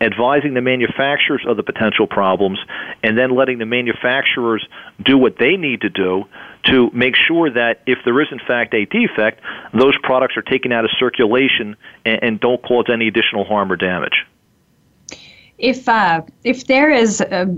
advising 0.01 0.53
the 0.53 0.61
manufacturers 0.61 1.43
of 1.47 1.57
the 1.57 1.63
potential 1.63 2.07
problems, 2.07 2.59
and 3.03 3.17
then 3.17 3.35
letting 3.35 3.57
the 3.57 3.65
manufacturers 3.65 4.65
do 5.03 5.17
what 5.17 5.37
they 5.39 5.55
need 5.55 5.81
to 5.81 5.89
do 5.89 6.25
to 6.65 6.89
make 6.91 7.15
sure 7.15 7.49
that 7.49 7.81
if 7.85 7.99
there 8.05 8.19
is 8.21 8.27
in 8.31 8.39
fact 8.39 8.73
a 8.73 8.85
defect, 8.85 9.41
those 9.73 9.97
products 10.03 10.35
are 10.37 10.41
taken 10.41 10.71
out 10.71 10.85
of 10.85 10.91
circulation 10.99 11.75
and, 12.05 12.23
and 12.23 12.39
don't 12.39 12.61
cause 12.63 12.85
any 12.91 13.07
additional 13.07 13.45
harm 13.45 13.71
or 13.71 13.75
damage. 13.75 14.25
If 15.57 15.87
uh, 15.89 16.21
if 16.43 16.67
there 16.67 16.89
is 16.89 17.21
a, 17.21 17.53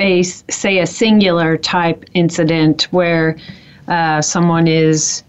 a 0.00 0.22
say 0.22 0.78
a 0.78 0.86
singular 0.86 1.56
type 1.56 2.04
incident 2.14 2.84
where 2.90 3.36
uh, 3.86 4.22
someone 4.22 4.66
is 4.66 5.22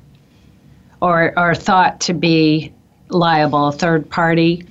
or 1.01 1.37
are 1.37 1.55
thought 1.55 2.01
to 2.01 2.13
be 2.13 2.73
liable, 3.09 3.67
a 3.67 3.71
third 3.71 4.09
party, 4.09 4.65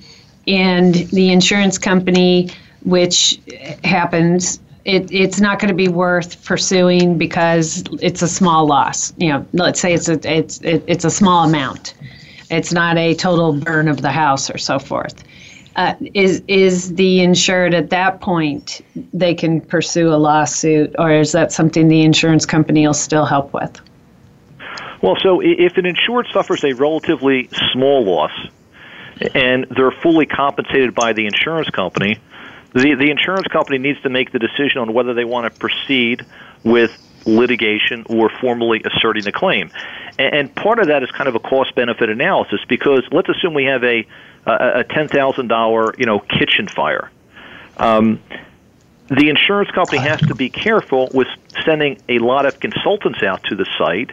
and 0.47 0.95
the 0.95 1.31
insurance 1.31 1.77
company, 1.77 2.49
which 2.83 3.39
happens, 3.83 4.59
it, 4.89 5.11
it's 5.11 5.39
not 5.39 5.59
going 5.59 5.69
to 5.69 5.75
be 5.75 5.87
worth 5.87 6.43
pursuing 6.43 7.17
because 7.17 7.83
it's 8.01 8.23
a 8.23 8.27
small 8.27 8.65
loss. 8.65 9.13
You 9.17 9.29
know, 9.29 9.45
let's 9.53 9.79
say 9.79 9.93
it's 9.93 10.09
a 10.09 10.19
it's 10.27 10.59
it, 10.61 10.83
it's 10.87 11.05
a 11.05 11.11
small 11.11 11.47
amount. 11.47 11.93
It's 12.49 12.73
not 12.73 12.97
a 12.97 13.13
total 13.13 13.53
burn 13.53 13.87
of 13.87 14.01
the 14.01 14.11
house 14.11 14.49
or 14.49 14.57
so 14.57 14.79
forth. 14.79 15.23
Uh, 15.75 15.93
is 16.15 16.41
is 16.47 16.95
the 16.95 17.21
insured 17.21 17.75
at 17.75 17.91
that 17.91 18.19
point 18.19 18.81
they 19.13 19.35
can 19.35 19.61
pursue 19.61 20.09
a 20.09 20.17
lawsuit, 20.17 20.95
or 20.97 21.11
is 21.11 21.31
that 21.33 21.51
something 21.51 21.87
the 21.87 22.01
insurance 22.01 22.45
company 22.45 22.87
will 22.87 22.93
still 22.93 23.25
help 23.25 23.53
with? 23.53 23.79
Well, 25.03 25.15
so 25.21 25.39
if 25.41 25.77
an 25.77 25.85
insured 25.85 26.27
suffers 26.33 26.63
a 26.63 26.73
relatively 26.73 27.47
small 27.71 28.03
loss 28.03 28.31
and 29.35 29.67
they're 29.69 29.91
fully 29.91 30.25
compensated 30.25 30.95
by 30.95 31.13
the 31.13 31.25
insurance 31.25 31.69
company, 31.69 32.19
the, 32.73 32.95
the 32.95 33.09
insurance 33.09 33.47
company 33.47 33.77
needs 33.77 34.01
to 34.01 34.09
make 34.09 34.31
the 34.31 34.39
decision 34.39 34.79
on 34.79 34.93
whether 34.93 35.13
they 35.13 35.25
want 35.25 35.51
to 35.51 35.59
proceed 35.59 36.25
with 36.63 36.91
litigation 37.25 38.05
or 38.09 38.29
formally 38.41 38.81
asserting 38.83 39.27
a 39.27 39.31
claim. 39.31 39.71
And, 40.17 40.35
and 40.35 40.55
part 40.55 40.79
of 40.79 40.87
that 40.87 41.03
is 41.03 41.11
kind 41.11 41.27
of 41.27 41.35
a 41.35 41.39
cost 41.39 41.75
benefit 41.75 42.09
analysis 42.09 42.59
because 42.67 43.03
let's 43.11 43.29
assume 43.29 43.53
we 43.53 43.65
have 43.65 43.83
a, 43.83 44.05
a, 44.45 44.79
a 44.79 44.83
$10,000 44.83 45.99
you 45.99 46.05
know, 46.05 46.19
kitchen 46.19 46.67
fire. 46.67 47.11
Um, 47.77 48.21
the 49.07 49.29
insurance 49.29 49.71
company 49.71 49.99
has 49.99 50.19
to 50.21 50.35
be 50.35 50.49
careful 50.49 51.09
with 51.13 51.27
sending 51.65 51.97
a 52.07 52.19
lot 52.19 52.45
of 52.45 52.59
consultants 52.59 53.23
out 53.23 53.43
to 53.45 53.55
the 53.55 53.65
site 53.77 54.11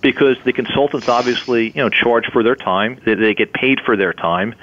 because 0.00 0.36
the 0.44 0.52
consultants 0.52 1.08
obviously 1.08 1.70
you 1.70 1.82
know 1.82 1.88
charge 1.88 2.24
for 2.32 2.44
their 2.44 2.54
time 2.54 3.00
they, 3.04 3.14
they 3.14 3.34
get 3.34 3.52
paid 3.52 3.80
for 3.84 3.96
their 3.96 4.12
time 4.12 4.54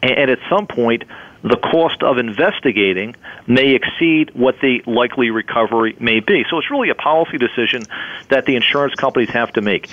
and, 0.00 0.12
and 0.12 0.30
at 0.30 0.38
some 0.48 0.68
point 0.68 1.02
the 1.42 1.56
cost 1.56 2.02
of 2.02 2.18
investigating 2.18 3.14
may 3.46 3.74
exceed 3.74 4.30
what 4.34 4.56
the 4.60 4.82
likely 4.86 5.30
recovery 5.30 5.96
may 6.00 6.20
be 6.20 6.44
so 6.50 6.58
it's 6.58 6.70
really 6.70 6.90
a 6.90 6.94
policy 6.94 7.38
decision 7.38 7.82
that 8.28 8.46
the 8.46 8.56
insurance 8.56 8.94
companies 8.94 9.30
have 9.30 9.52
to 9.52 9.60
make 9.60 9.88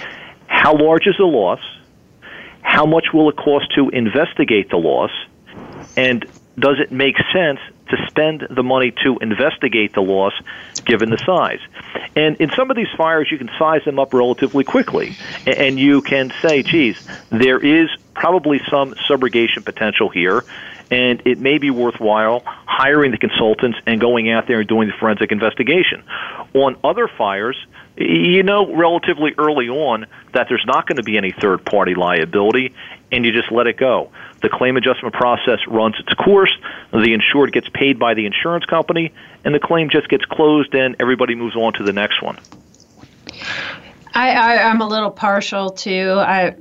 how 0.47 0.75
large 0.75 1.07
is 1.07 1.15
the 1.17 1.25
loss 1.25 1.59
how 2.61 2.85
much 2.85 3.07
will 3.13 3.29
it 3.29 3.35
cost 3.35 3.65
to 3.75 3.89
investigate 3.89 4.69
the 4.69 4.77
loss 4.77 5.11
and 5.97 6.25
does 6.57 6.77
it 6.79 6.91
make 6.91 7.15
sense 7.33 7.59
to 7.89 8.07
spend 8.07 8.47
the 8.49 8.63
money 8.63 8.91
to 9.03 9.17
investigate 9.19 9.93
the 9.93 10.01
loss 10.01 10.33
given 10.85 11.09
the 11.09 11.17
size. 11.17 11.59
And 12.15 12.37
in 12.37 12.49
some 12.51 12.69
of 12.71 12.77
these 12.77 12.91
fires, 12.97 13.27
you 13.31 13.37
can 13.37 13.49
size 13.59 13.83
them 13.85 13.99
up 13.99 14.13
relatively 14.13 14.63
quickly. 14.63 15.15
And 15.45 15.79
you 15.79 16.01
can 16.01 16.31
say, 16.41 16.63
geez, 16.63 17.05
there 17.29 17.59
is 17.59 17.89
probably 18.13 18.61
some 18.69 18.93
subrogation 19.09 19.65
potential 19.65 20.09
here, 20.09 20.43
and 20.91 21.21
it 21.25 21.39
may 21.39 21.57
be 21.57 21.69
worthwhile 21.69 22.43
hiring 22.45 23.11
the 23.11 23.17
consultants 23.17 23.77
and 23.85 23.99
going 23.99 24.29
out 24.29 24.47
there 24.47 24.59
and 24.59 24.67
doing 24.67 24.87
the 24.87 24.93
forensic 24.99 25.31
investigation. 25.31 26.03
On 26.53 26.75
other 26.83 27.07
fires, 27.07 27.57
you 27.97 28.43
know 28.43 28.73
relatively 28.75 29.33
early 29.37 29.69
on 29.69 30.05
that 30.33 30.47
there's 30.49 30.63
not 30.65 30.87
going 30.87 30.97
to 30.97 31.03
be 31.03 31.17
any 31.17 31.31
third 31.31 31.65
party 31.65 31.95
liability, 31.95 32.73
and 33.11 33.25
you 33.25 33.31
just 33.31 33.51
let 33.51 33.67
it 33.67 33.77
go. 33.77 34.11
The 34.41 34.49
claim 34.49 34.77
adjustment 34.77 35.13
process 35.13 35.59
runs 35.67 35.95
its 35.99 36.13
course, 36.13 36.53
the 36.91 37.13
insured 37.13 37.53
gets 37.53 37.69
paid 37.73 37.99
by 37.99 38.13
the 38.13 38.25
insurance 38.25 38.65
company, 38.65 39.13
and 39.45 39.53
the 39.53 39.59
claim 39.59 39.89
just 39.89 40.09
gets 40.09 40.25
closed, 40.25 40.73
and 40.73 40.95
everybody 40.99 41.35
moves 41.35 41.55
on 41.55 41.73
to 41.73 41.83
the 41.83 41.93
next 41.93 42.21
one. 42.21 42.39
I, 44.13 44.31
I, 44.31 44.53
am 44.69 44.81
a 44.81 44.87
little 44.87 45.11
partial 45.11 45.71
to 45.71 46.19
I, 46.19 46.55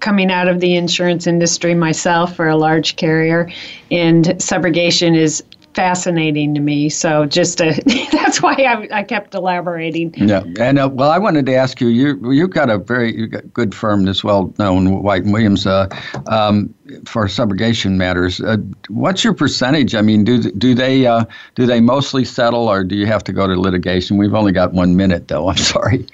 coming 0.00 0.30
out 0.30 0.48
of 0.48 0.60
the 0.60 0.76
insurance 0.76 1.26
industry 1.26 1.74
myself 1.74 2.34
for 2.34 2.48
a 2.48 2.56
large 2.56 2.96
carrier, 2.96 3.50
and 3.90 4.24
subrogation 4.24 5.16
is 5.16 5.42
fascinating 5.76 6.54
to 6.54 6.60
me. 6.60 6.88
So 6.88 7.26
just 7.26 7.58
to, 7.58 7.70
that's 8.12 8.40
why 8.40 8.54
I, 8.54 9.00
I, 9.00 9.02
kept 9.02 9.34
elaborating. 9.34 10.12
Yeah, 10.16 10.42
and 10.58 10.78
uh, 10.78 10.88
well, 10.90 11.10
I 11.10 11.18
wanted 11.18 11.44
to 11.46 11.54
ask 11.54 11.80
you. 11.80 11.88
You 11.88 12.32
you've 12.32 12.50
got 12.50 12.70
a 12.70 12.78
very 12.78 13.26
got 13.26 13.52
good 13.52 13.74
firm 13.74 14.06
that's 14.06 14.24
well 14.24 14.52
known, 14.58 15.02
White 15.02 15.24
and 15.24 15.32
Williams, 15.32 15.66
uh, 15.66 15.88
um, 16.26 16.74
for 17.04 17.26
subrogation 17.26 17.92
matters. 17.92 18.40
Uh, 18.40 18.56
what's 18.88 19.22
your 19.22 19.34
percentage? 19.34 19.94
I 19.94 20.00
mean, 20.00 20.24
do 20.24 20.50
do 20.50 20.74
they 20.74 21.06
uh, 21.06 21.26
do 21.54 21.66
they 21.66 21.80
mostly 21.80 22.24
settle, 22.24 22.68
or 22.68 22.82
do 22.82 22.96
you 22.96 23.06
have 23.06 23.22
to 23.24 23.32
go 23.32 23.46
to 23.46 23.60
litigation? 23.60 24.16
We've 24.16 24.34
only 24.34 24.52
got 24.52 24.72
one 24.72 24.96
minute, 24.96 25.28
though. 25.28 25.48
I'm 25.48 25.56
sorry. 25.58 26.06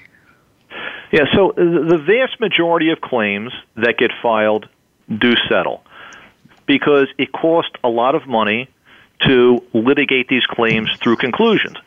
Yeah, 1.13 1.25
so 1.35 1.53
the 1.55 2.03
vast 2.03 2.39
majority 2.39 2.89
of 2.89 2.99
claims 2.99 3.53
that 3.75 3.99
get 3.99 4.09
filed 4.23 4.67
do 5.15 5.35
settle 5.47 5.83
because 6.65 7.07
it 7.19 7.31
costs 7.31 7.73
a 7.83 7.87
lot 7.87 8.15
of 8.15 8.25
money 8.25 8.67
to 9.27 9.63
litigate 9.73 10.27
these 10.27 10.43
claims 10.47 10.89
through 11.03 11.17
conclusions. 11.17 11.77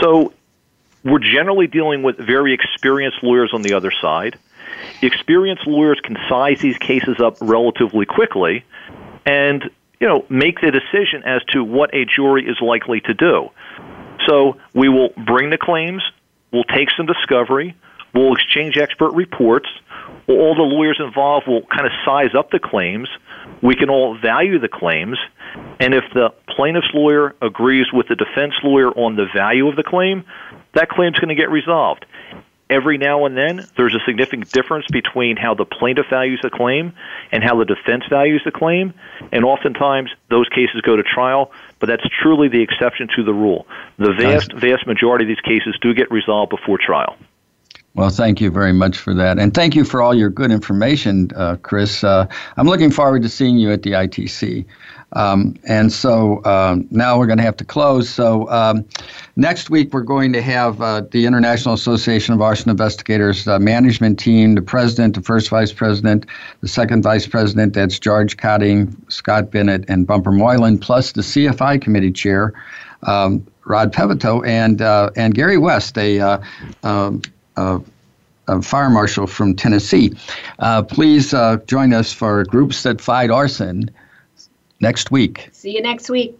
So 0.00 0.32
we're 1.02 1.18
generally 1.18 1.66
dealing 1.66 2.04
with 2.04 2.16
very 2.16 2.54
experienced 2.54 3.24
lawyers 3.24 3.50
on 3.52 3.62
the 3.62 3.72
other 3.72 3.90
side. 4.00 4.38
Experienced 5.02 5.66
lawyers 5.66 5.98
can 6.04 6.16
size 6.28 6.60
these 6.60 6.78
cases 6.78 7.18
up 7.18 7.38
relatively 7.40 8.06
quickly 8.06 8.64
and 9.26 9.68
you 9.98 10.06
know 10.06 10.24
make 10.28 10.60
the 10.60 10.70
decision 10.70 11.24
as 11.24 11.42
to 11.48 11.64
what 11.64 11.92
a 11.92 12.04
jury 12.04 12.46
is 12.46 12.60
likely 12.60 13.00
to 13.00 13.14
do. 13.14 13.50
So 14.28 14.58
we 14.74 14.88
will 14.88 15.08
bring 15.26 15.50
the 15.50 15.58
claims, 15.58 16.04
we'll 16.52 16.62
take 16.62 16.90
some 16.96 17.06
discovery, 17.06 17.74
we'll 18.14 18.34
exchange 18.34 18.76
expert 18.76 19.12
reports, 19.14 19.68
all 20.28 20.54
the 20.54 20.62
lawyers 20.62 21.00
involved 21.00 21.46
will 21.48 21.62
kind 21.62 21.86
of 21.86 21.92
size 22.04 22.34
up 22.36 22.50
the 22.50 22.58
claims. 22.58 23.08
We 23.62 23.74
can 23.74 23.90
all 23.90 24.16
value 24.16 24.58
the 24.58 24.68
claims, 24.68 25.18
and 25.78 25.94
if 25.94 26.04
the 26.14 26.32
plaintiff's 26.48 26.90
lawyer 26.94 27.34
agrees 27.42 27.86
with 27.92 28.08
the 28.08 28.14
defense 28.14 28.54
lawyer 28.62 28.90
on 28.90 29.16
the 29.16 29.26
value 29.34 29.68
of 29.68 29.76
the 29.76 29.82
claim, 29.82 30.24
that 30.74 30.88
claim's 30.88 31.18
going 31.18 31.28
to 31.28 31.34
get 31.34 31.50
resolved. 31.50 32.06
Every 32.70 32.98
now 32.98 33.26
and 33.26 33.36
then, 33.36 33.66
there's 33.76 33.96
a 33.96 34.04
significant 34.06 34.52
difference 34.52 34.86
between 34.92 35.36
how 35.36 35.54
the 35.54 35.64
plaintiff 35.64 36.06
values 36.08 36.38
the 36.40 36.50
claim 36.50 36.92
and 37.32 37.42
how 37.42 37.58
the 37.58 37.64
defense 37.64 38.04
values 38.08 38.42
the 38.44 38.52
claim, 38.52 38.94
and 39.32 39.44
oftentimes 39.44 40.10
those 40.28 40.48
cases 40.50 40.80
go 40.82 40.94
to 40.94 41.02
trial, 41.02 41.50
but 41.80 41.88
that's 41.88 42.04
truly 42.22 42.48
the 42.48 42.62
exception 42.62 43.08
to 43.16 43.24
the 43.24 43.34
rule. 43.34 43.66
The 43.98 44.12
vast, 44.12 44.52
vast 44.52 44.86
majority 44.86 45.24
of 45.24 45.28
these 45.28 45.40
cases 45.40 45.76
do 45.82 45.92
get 45.94 46.12
resolved 46.12 46.50
before 46.50 46.78
trial. 46.78 47.16
Well, 47.94 48.10
thank 48.10 48.40
you 48.40 48.50
very 48.50 48.72
much 48.72 48.98
for 48.98 49.14
that. 49.14 49.38
And 49.38 49.52
thank 49.52 49.74
you 49.74 49.84
for 49.84 50.00
all 50.00 50.14
your 50.14 50.30
good 50.30 50.52
information, 50.52 51.30
uh, 51.34 51.56
Chris. 51.56 52.04
Uh, 52.04 52.26
I'm 52.56 52.68
looking 52.68 52.90
forward 52.90 53.22
to 53.22 53.28
seeing 53.28 53.58
you 53.58 53.72
at 53.72 53.82
the 53.82 53.92
ITC. 53.92 54.64
Um, 55.12 55.56
and 55.64 55.92
so 55.92 56.38
uh, 56.38 56.76
now 56.90 57.18
we're 57.18 57.26
going 57.26 57.38
to 57.38 57.44
have 57.44 57.56
to 57.56 57.64
close. 57.64 58.08
So 58.08 58.48
um, 58.48 58.84
next 59.34 59.68
week 59.68 59.92
we're 59.92 60.02
going 60.02 60.32
to 60.34 60.42
have 60.42 60.80
uh, 60.80 61.02
the 61.10 61.26
International 61.26 61.74
Association 61.74 62.32
of 62.32 62.40
Arson 62.40 62.70
Investigators 62.70 63.48
uh, 63.48 63.58
management 63.58 64.20
team, 64.20 64.54
the 64.54 64.62
president, 64.62 65.16
the 65.16 65.22
first 65.22 65.48
vice 65.48 65.72
president, 65.72 66.26
the 66.60 66.68
second 66.68 67.02
vice 67.02 67.26
president, 67.26 67.74
that's 67.74 67.98
George 67.98 68.36
Cotting, 68.36 68.96
Scott 69.08 69.50
Bennett, 69.50 69.84
and 69.88 70.06
Bumper 70.06 70.30
Moylan, 70.30 70.78
plus 70.78 71.10
the 71.10 71.22
CFI 71.22 71.82
committee 71.82 72.12
chair, 72.12 72.52
um, 73.02 73.44
Rod 73.64 73.92
Pevito, 73.92 74.46
and, 74.46 74.80
uh, 74.80 75.10
and 75.16 75.34
Gary 75.34 75.58
West, 75.58 75.98
a 75.98 76.20
uh, 76.20 76.42
um, 76.84 77.22
a 77.56 78.62
fire 78.62 78.90
marshal 78.90 79.26
from 79.26 79.54
Tennessee. 79.54 80.12
Uh, 80.58 80.82
please 80.82 81.32
uh, 81.32 81.58
join 81.66 81.92
us 81.92 82.12
for 82.12 82.44
Groups 82.44 82.82
That 82.82 83.00
Fight 83.00 83.30
Arson 83.30 83.90
next 84.80 85.10
week. 85.10 85.48
See 85.52 85.74
you 85.74 85.82
next 85.82 86.10
week. 86.10 86.36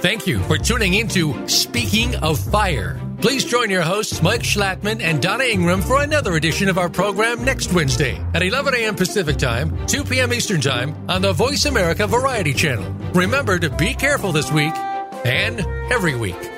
Thank 0.00 0.28
you 0.28 0.38
for 0.44 0.56
tuning 0.56 0.94
into 0.94 1.48
Speaking 1.48 2.14
of 2.16 2.38
Fire. 2.38 3.00
Please 3.20 3.44
join 3.44 3.68
your 3.68 3.82
hosts, 3.82 4.22
Mike 4.22 4.42
Schlattman 4.42 5.00
and 5.00 5.20
Donna 5.20 5.42
Ingram, 5.42 5.82
for 5.82 6.02
another 6.02 6.36
edition 6.36 6.68
of 6.68 6.78
our 6.78 6.88
program 6.88 7.44
next 7.44 7.72
Wednesday 7.72 8.16
at 8.32 8.44
11 8.44 8.74
a.m. 8.74 8.94
Pacific 8.94 9.38
Time, 9.38 9.86
2 9.88 10.04
p.m. 10.04 10.32
Eastern 10.32 10.60
Time 10.60 10.94
on 11.10 11.20
the 11.20 11.32
Voice 11.32 11.64
America 11.64 12.06
Variety 12.06 12.54
Channel. 12.54 12.88
Remember 13.12 13.58
to 13.58 13.70
be 13.70 13.92
careful 13.92 14.30
this 14.30 14.52
week 14.52 14.72
and 15.24 15.60
every 15.92 16.14
week. 16.14 16.57